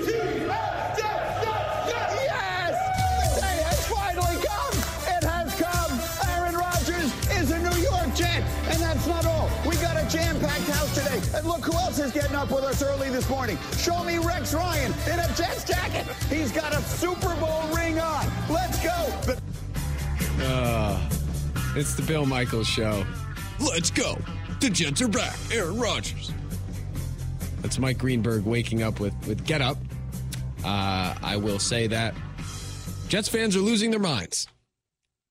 And 8.70 8.80
that's 8.80 9.06
not 9.06 9.26
all. 9.26 9.50
We 9.68 9.76
got 9.76 9.96
a 10.02 10.08
jam-packed 10.08 10.68
house 10.70 10.94
today. 10.94 11.20
And 11.36 11.46
look 11.46 11.64
who 11.64 11.72
else 11.72 11.98
is 11.98 12.12
getting 12.12 12.34
up 12.34 12.50
with 12.50 12.64
us 12.64 12.82
early 12.82 13.10
this 13.10 13.28
morning. 13.28 13.58
Show 13.78 14.02
me 14.04 14.18
Rex 14.18 14.54
Ryan 14.54 14.92
in 15.12 15.18
a 15.18 15.26
Jets 15.36 15.64
jacket. 15.64 16.06
He's 16.30 16.50
got 16.50 16.72
a 16.74 16.80
Super 16.82 17.34
Bowl 17.36 17.62
ring 17.74 17.98
on. 17.98 18.26
Let's 18.50 18.82
go! 18.82 18.90
The- 19.26 19.40
Uh, 20.42 21.00
it's 21.76 21.94
the 21.94 22.02
Bill 22.02 22.26
Michaels 22.26 22.66
Show. 22.66 23.04
Let's 23.60 23.90
go. 23.90 24.18
The 24.60 24.70
Jets 24.70 25.00
are 25.02 25.08
back. 25.08 25.36
Aaron 25.52 25.78
Rodgers. 25.78 26.32
That's 27.60 27.78
Mike 27.78 27.98
Greenberg 27.98 28.44
waking 28.44 28.82
up 28.82 28.98
with, 29.00 29.14
with 29.26 29.44
Get 29.46 29.60
Up. 29.62 29.76
Uh, 30.64 31.14
I 31.22 31.36
will 31.36 31.58
say 31.58 31.86
that 31.88 32.14
Jets 33.08 33.28
fans 33.28 33.54
are 33.56 33.60
losing 33.60 33.90
their 33.90 34.00
minds. 34.00 34.48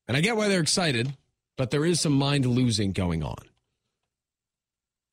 And 0.07 0.15
I 0.15 0.21
get 0.21 0.35
why 0.37 0.47
they're 0.47 0.61
excited, 0.61 1.11
but 1.57 1.71
there 1.71 1.85
is 1.85 1.99
some 1.99 2.13
mind 2.13 2.45
losing 2.45 2.91
going 2.91 3.23
on. 3.23 3.43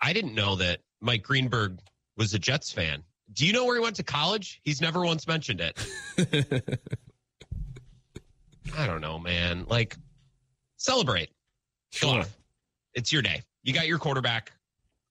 I 0.01 0.13
didn't 0.13 0.35
know 0.35 0.57
that 0.57 0.81
Mike 1.01 1.23
Greenberg 1.23 1.79
was 2.17 2.35
a 2.35 2.39
Jets 2.39 2.73
fan. 2.73 3.03
Do 3.33 3.47
you 3.47 3.53
know 3.53 3.65
where 3.65 3.77
he 3.77 3.83
went 3.83 3.97
to 3.97 4.03
college? 4.03 4.61
He's 4.65 4.81
never 4.81 5.05
once 5.05 5.27
mentioned 5.27 5.61
it. 5.61 5.79
I 8.77 8.87
don't 8.87 9.01
know, 9.01 9.19
man. 9.19 9.67
Like, 9.69 9.97
celebrate. 10.77 11.31
Sure. 11.91 12.25
It's 12.95 13.13
your 13.13 13.23
day. 13.23 13.43
You 13.63 13.73
got 13.73 13.87
your 13.87 13.99
quarterback. 13.99 14.53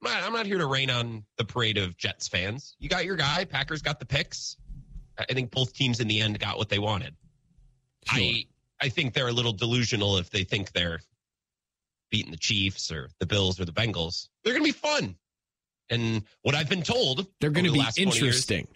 I'm 0.02 0.12
not, 0.12 0.24
I'm 0.24 0.34
not 0.34 0.46
here 0.46 0.58
to 0.58 0.66
rain 0.66 0.90
on 0.90 1.24
the 1.38 1.46
parade 1.46 1.78
of 1.78 1.98
Jets 1.98 2.28
fans. 2.28 2.76
You 2.80 2.90
got 2.90 3.06
your 3.06 3.16
guy. 3.16 3.46
Packers 3.46 3.82
got 3.82 4.00
the 4.00 4.06
picks. 4.06 4.58
I 5.18 5.26
I 5.30 5.34
think 5.34 5.52
both 5.52 5.74
teams 5.74 6.00
in 6.00 6.08
the 6.08 6.22
end 6.22 6.40
got 6.40 6.58
what 6.58 6.70
they 6.70 6.80
wanted. 6.80 7.16
I 8.08 8.46
I 8.82 8.90
think 8.90 9.14
they're 9.14 9.28
a 9.28 9.34
little 9.34 9.52
delusional 9.52 10.18
if 10.18 10.30
they 10.30 10.44
think 10.44 10.72
they're 10.72 11.02
beating 12.10 12.32
the 12.32 12.38
Chiefs 12.38 12.91
or 12.91 13.10
the 13.20 13.26
Bills 13.26 13.60
or 13.60 13.66
the 13.66 13.72
Bengals. 13.72 14.30
They're 14.43 14.53
going 14.53 14.66
to 14.66 14.72
be 14.74 14.78
fun. 14.78 15.16
And 15.89 16.24
what 16.43 16.55
I've 16.55 16.70
been 16.70 16.84
told, 16.84 17.28
they're 17.39 17.49
going 17.49 17.66
to 17.66 17.72
be 17.72 17.80
20 17.80 18.01
years 18.01 18.16
interesting. 18.18 18.68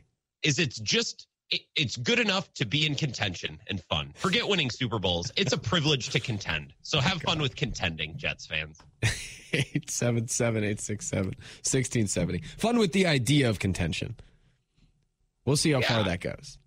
is 0.44 0.58
it's 0.60 0.80
just 0.80 1.28
it, 1.52 1.62
it's 1.76 1.98
good 1.98 2.20
enough 2.20 2.52
to 2.56 2.66
be 2.66 2.86
in 2.88 2.96
contention 2.96 3.60
and 3.68 3.82
fun. 3.84 4.12
Forget 4.16 4.48
winning 4.48 4.70
Super 4.72 4.98
Bowls. 4.98 5.32
It's 5.36 5.54
a 5.54 5.58
privilege 5.58 6.10
to 6.10 6.20
contend. 6.20 6.74
So 6.82 7.00
have 7.00 7.22
fun 7.22 7.40
with 7.42 7.56
contending, 7.56 8.18
Jets 8.18 8.46
fans. 8.48 8.80
877-867-1670. 11.14 12.46
Fun 12.58 12.78
with 12.78 12.92
the 12.94 13.06
idea 13.08 13.50
of 13.50 13.60
contention. 13.60 14.16
We'll 15.46 15.58
see 15.58 15.72
how 15.72 15.82
far 15.82 16.04
that 16.04 16.22
goes. 16.22 16.58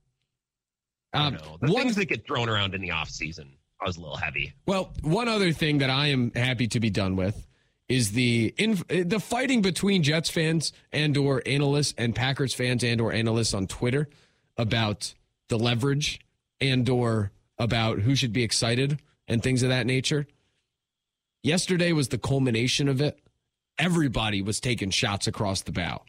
I 1.12 1.26
Um, 1.28 1.34
don't 1.34 1.42
know. 1.46 1.58
The 1.68 1.72
one- 1.72 1.82
things 1.84 1.96
that 1.96 2.06
get 2.06 2.26
thrown 2.26 2.48
around 2.48 2.74
in 2.74 2.80
the 2.80 2.88
offseason, 2.90 3.52
I 3.80 3.86
was 3.86 3.96
a 3.96 4.00
little 4.00 4.16
heavy. 4.16 4.54
Well, 4.66 4.92
one 5.02 5.28
other 5.28 5.52
thing 5.52 5.78
that 5.78 5.90
I 5.90 6.08
am 6.08 6.32
happy 6.34 6.66
to 6.68 6.80
be 6.80 6.90
done 6.90 7.16
with 7.16 7.46
is 7.88 8.12
the 8.12 8.54
in, 8.56 8.82
the 8.88 9.20
fighting 9.20 9.62
between 9.62 10.02
Jets 10.02 10.30
fans 10.30 10.72
and 10.92 11.16
or 11.16 11.42
analysts 11.46 11.94
and 11.96 12.14
Packers 12.14 12.54
fans 12.54 12.82
and 12.82 13.00
or 13.00 13.12
analysts 13.12 13.54
on 13.54 13.66
Twitter 13.66 14.08
about 14.56 15.14
the 15.48 15.58
leverage 15.58 16.20
and 16.60 16.88
or 16.88 17.30
about 17.58 18.00
who 18.00 18.14
should 18.14 18.32
be 18.32 18.42
excited 18.42 19.00
and 19.28 19.42
things 19.42 19.62
of 19.62 19.68
that 19.68 19.86
nature. 19.86 20.26
Yesterday 21.42 21.92
was 21.92 22.08
the 22.08 22.18
culmination 22.18 22.88
of 22.88 23.00
it. 23.00 23.18
Everybody 23.78 24.42
was 24.42 24.58
taking 24.58 24.90
shots 24.90 25.26
across 25.26 25.62
the 25.62 25.72
bow. 25.72 26.02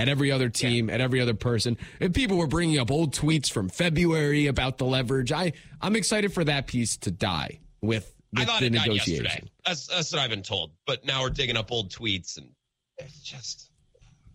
At 0.00 0.08
every 0.08 0.30
other 0.30 0.48
team, 0.48 0.90
at 0.90 1.00
every 1.00 1.20
other 1.20 1.34
person, 1.34 1.76
and 1.98 2.14
people 2.14 2.36
were 2.36 2.46
bringing 2.46 2.78
up 2.78 2.88
old 2.88 3.12
tweets 3.12 3.50
from 3.50 3.68
February 3.68 4.46
about 4.46 4.78
the 4.78 4.84
leverage. 4.84 5.32
I 5.32 5.52
I'm 5.80 5.96
excited 5.96 6.32
for 6.32 6.44
that 6.44 6.68
piece 6.68 6.96
to 6.98 7.10
die 7.10 7.58
with, 7.82 8.14
I 8.36 8.40
with 8.42 8.48
thought 8.48 8.60
the 8.60 8.66
it 8.66 8.74
died 8.74 8.86
negotiation. 8.86 9.24
yesterday. 9.24 9.50
That's, 9.66 9.86
that's 9.88 10.12
what 10.12 10.20
I've 10.22 10.30
been 10.30 10.42
told. 10.42 10.70
But 10.86 11.04
now 11.04 11.22
we're 11.22 11.30
digging 11.30 11.56
up 11.56 11.72
old 11.72 11.90
tweets 11.90 12.36
and 12.38 12.48
it's 12.98 13.20
just. 13.22 13.70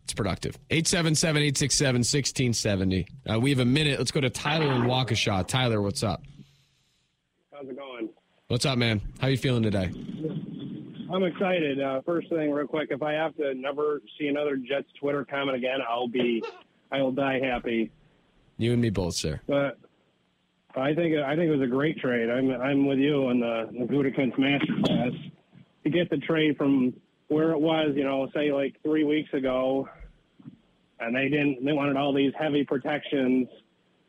It's 0.04 0.14
productive. 0.14 0.58
877 0.70 1.42
867 1.42 2.00
1670. 2.00 3.08
Uh, 3.34 3.40
We 3.40 3.50
have 3.52 3.60
a 3.60 3.66
minute. 3.66 4.00
Let's 4.00 4.12
go 4.12 4.20
to 4.20 4.30
Tyler 4.30 4.70
in 4.74 4.82
Waukesha. 4.82 5.48
Tyler, 5.48 5.82
what's 5.82 6.04
up? 6.04 6.24
How's 7.54 7.70
it 7.70 7.78
going? 7.78 8.10
What's 8.50 8.66
up, 8.66 8.78
man? 8.78 9.00
How 9.22 9.28
you 9.28 9.38
feeling 9.38 9.64
today? 9.64 9.92
I'm 11.14 11.24
excited. 11.24 11.80
Uh, 11.80 12.02
first 12.02 12.28
thing, 12.30 12.52
real 12.52 12.66
quick, 12.66 12.88
if 12.90 13.04
I 13.04 13.14
have 13.14 13.36
to 13.36 13.54
never 13.54 14.02
see 14.20 14.28
another 14.28 14.58
Jets 14.58 14.88
Twitter 15.00 15.24
comment 15.24 15.56
again, 15.56 15.78
I'll 15.88 16.08
be, 16.08 16.44
I 16.92 17.04
will 17.04 17.12
die 17.12 17.40
happy. 17.40 17.92
You 18.58 18.74
and 18.74 18.82
me 18.82 18.90
both, 18.90 19.14
sir. 19.14 19.40
But 19.48 19.78
I 20.76 20.96
think 20.96 21.16
I 21.16 21.36
think 21.36 21.50
it 21.50 21.56
was 21.56 21.62
a 21.62 21.72
great 21.72 22.00
trade. 22.00 22.32
I'm 22.32 22.50
I'm 22.50 22.88
with 22.88 22.98
you 22.98 23.28
on 23.28 23.40
the, 23.40 23.70
the 23.72 23.86
Gutekunst 23.86 24.40
masterclass 24.40 25.32
to 25.84 25.90
get 25.90 26.10
the 26.10 26.18
trade 26.18 26.58
from 26.58 26.94
where 27.28 27.52
it 27.52 27.60
was, 27.60 27.94
you 27.96 28.04
know, 28.04 28.28
say 28.34 28.52
like 28.52 28.82
three 28.82 29.04
weeks 29.04 29.32
ago, 29.34 29.88
and 31.00 31.16
they 31.16 31.30
didn't 31.30 31.64
they 31.64 31.74
wanted 31.74 31.96
all 31.96 32.14
these 32.14 32.34
heavy 32.40 32.64
protections, 32.64 33.48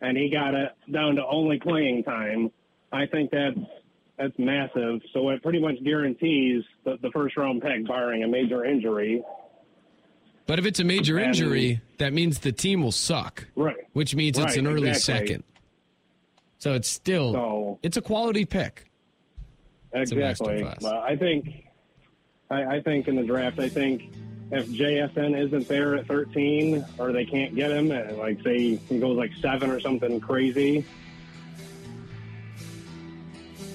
and 0.01 0.17
he 0.17 0.31
got 0.31 0.55
it 0.55 0.73
down 0.91 1.17
to 1.17 1.27
only 1.27 1.59
playing 1.59 2.03
time. 2.05 2.51
I 2.93 3.05
think 3.07 3.31
that's 3.31 3.59
that's 4.19 4.39
massive. 4.39 5.01
So 5.13 5.31
it 5.31 5.43
pretty 5.43 5.61
much 5.61 5.83
guarantees 5.85 6.65
the, 6.85 6.97
the 7.03 7.11
first 7.11 7.37
round 7.37 7.63
pick, 7.63 7.87
barring 7.87 8.23
a 8.23 8.29
major 8.29 8.65
injury. 8.65 9.23
But 10.47 10.59
if 10.59 10.67
it's 10.67 10.79
a 10.81 10.85
major 10.85 11.17
And- 11.19 11.29
injury, 11.29 11.81
that 11.99 12.13
means 12.13 12.41
the 12.41 12.53
team 12.53 12.83
will 12.83 12.93
suck, 12.93 13.47
Right. 13.57 13.77
which 13.93 14.15
means 14.15 14.39
it's 14.39 14.57
an 14.57 14.67
early 14.67 14.89
exactly. 14.91 15.27
second. 15.29 15.45
So 16.59 16.75
it's 16.75 16.89
still 16.89 17.33
So- 17.33 17.79
it's 17.83 17.97
a 17.97 18.03
quality 18.03 18.45
pick. 18.45 18.85
Exactly. 19.93 20.65
Well, 20.83 20.99
I 20.99 21.17
think, 21.17 21.65
I, 22.51 22.77
I 22.77 22.81
think 22.83 23.07
in 23.09 23.17
the 23.17 23.23
draft, 23.23 23.59
I 23.59 23.69
think 23.69 24.11
if 24.51 24.69
JSN 24.69 25.35
isn't 25.47 25.69
there 25.69 25.95
at 25.97 26.07
13, 26.07 26.85
or 26.99 27.13
they 27.13 27.25
can't 27.25 27.55
get 27.55 27.71
him, 27.71 27.91
and 27.93 28.19
like 28.19 28.41
say 28.43 28.77
he 28.77 28.99
goes 28.99 29.17
like 29.17 29.31
seven 29.41 29.71
or 29.71 29.81
something 29.81 30.21
crazy, 30.21 30.85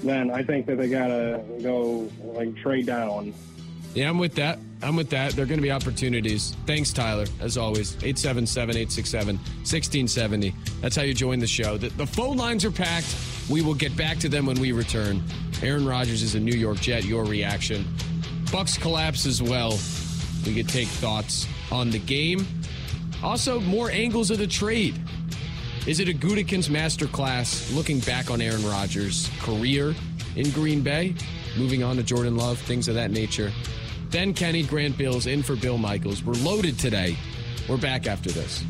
then 0.03 0.31
I 0.31 0.43
think 0.43 0.65
that 0.67 0.77
they 0.77 0.89
gotta 0.89 1.43
go 1.61 2.09
like 2.23 2.55
trade 2.57 2.85
down. 2.85 3.33
Yeah, 3.93 4.09
I'm 4.09 4.19
with 4.19 4.35
that. 4.35 4.59
I'm 4.81 4.95
with 4.95 5.09
that. 5.09 5.33
There 5.33 5.43
are 5.43 5.47
going 5.47 5.57
to 5.57 5.63
be 5.63 5.71
opportunities. 5.71 6.55
Thanks, 6.65 6.93
Tyler, 6.93 7.25
as 7.41 7.57
always. 7.57 7.95
877 7.95 8.77
867 8.77 9.35
1670. 9.35 10.53
That's 10.79 10.95
how 10.95 11.01
you 11.01 11.13
join 11.13 11.39
the 11.39 11.47
show. 11.47 11.77
The, 11.77 11.89
the 11.89 12.05
phone 12.05 12.37
lines 12.37 12.63
are 12.63 12.71
packed. 12.71 13.15
We 13.49 13.61
will 13.61 13.73
get 13.73 13.97
back 13.97 14.17
to 14.19 14.29
them 14.29 14.45
when 14.45 14.59
we 14.59 14.71
return. 14.71 15.23
Aaron 15.63 15.85
Rodgers 15.85 16.21
is 16.21 16.35
a 16.35 16.39
New 16.39 16.55
York 16.55 16.79
Jet. 16.79 17.03
Your 17.03 17.25
reaction. 17.25 17.85
Bucks 18.51 18.77
collapse 18.77 19.25
as 19.25 19.41
well. 19.41 19.77
We 20.45 20.55
could 20.55 20.69
take 20.69 20.87
thoughts 20.87 21.47
on 21.71 21.89
the 21.89 21.99
game. 21.99 22.47
Also, 23.21 23.59
more 23.59 23.91
angles 23.91 24.31
of 24.31 24.37
the 24.37 24.47
trade. 24.47 24.99
Is 25.87 25.99
it 25.99 26.09
a 26.09 26.13
Gutekunst 26.13 26.69
masterclass 26.69 27.73
looking 27.73 27.99
back 28.01 28.29
on 28.29 28.41
Aaron 28.41 28.63
Rodgers' 28.65 29.29
career 29.39 29.95
in 30.35 30.51
Green 30.51 30.81
Bay? 30.81 31.15
Moving 31.57 31.83
on 31.83 31.95
to 31.95 32.03
Jordan 32.03 32.35
Love, 32.35 32.59
things 32.59 32.87
of 32.87 32.95
that 32.95 33.11
nature. 33.11 33.51
Ben 34.11 34.33
Kenney, 34.33 34.63
Grant 34.63 34.97
Bilse 34.97 35.31
in 35.31 35.41
for 35.41 35.55
Bill 35.55 35.77
Michaels. 35.77 36.23
We're 36.23 36.33
loaded 36.33 36.77
today. 36.77 37.17
We're 37.67 37.77
back 37.77 38.07
after 38.07 38.29
this. 38.29 38.63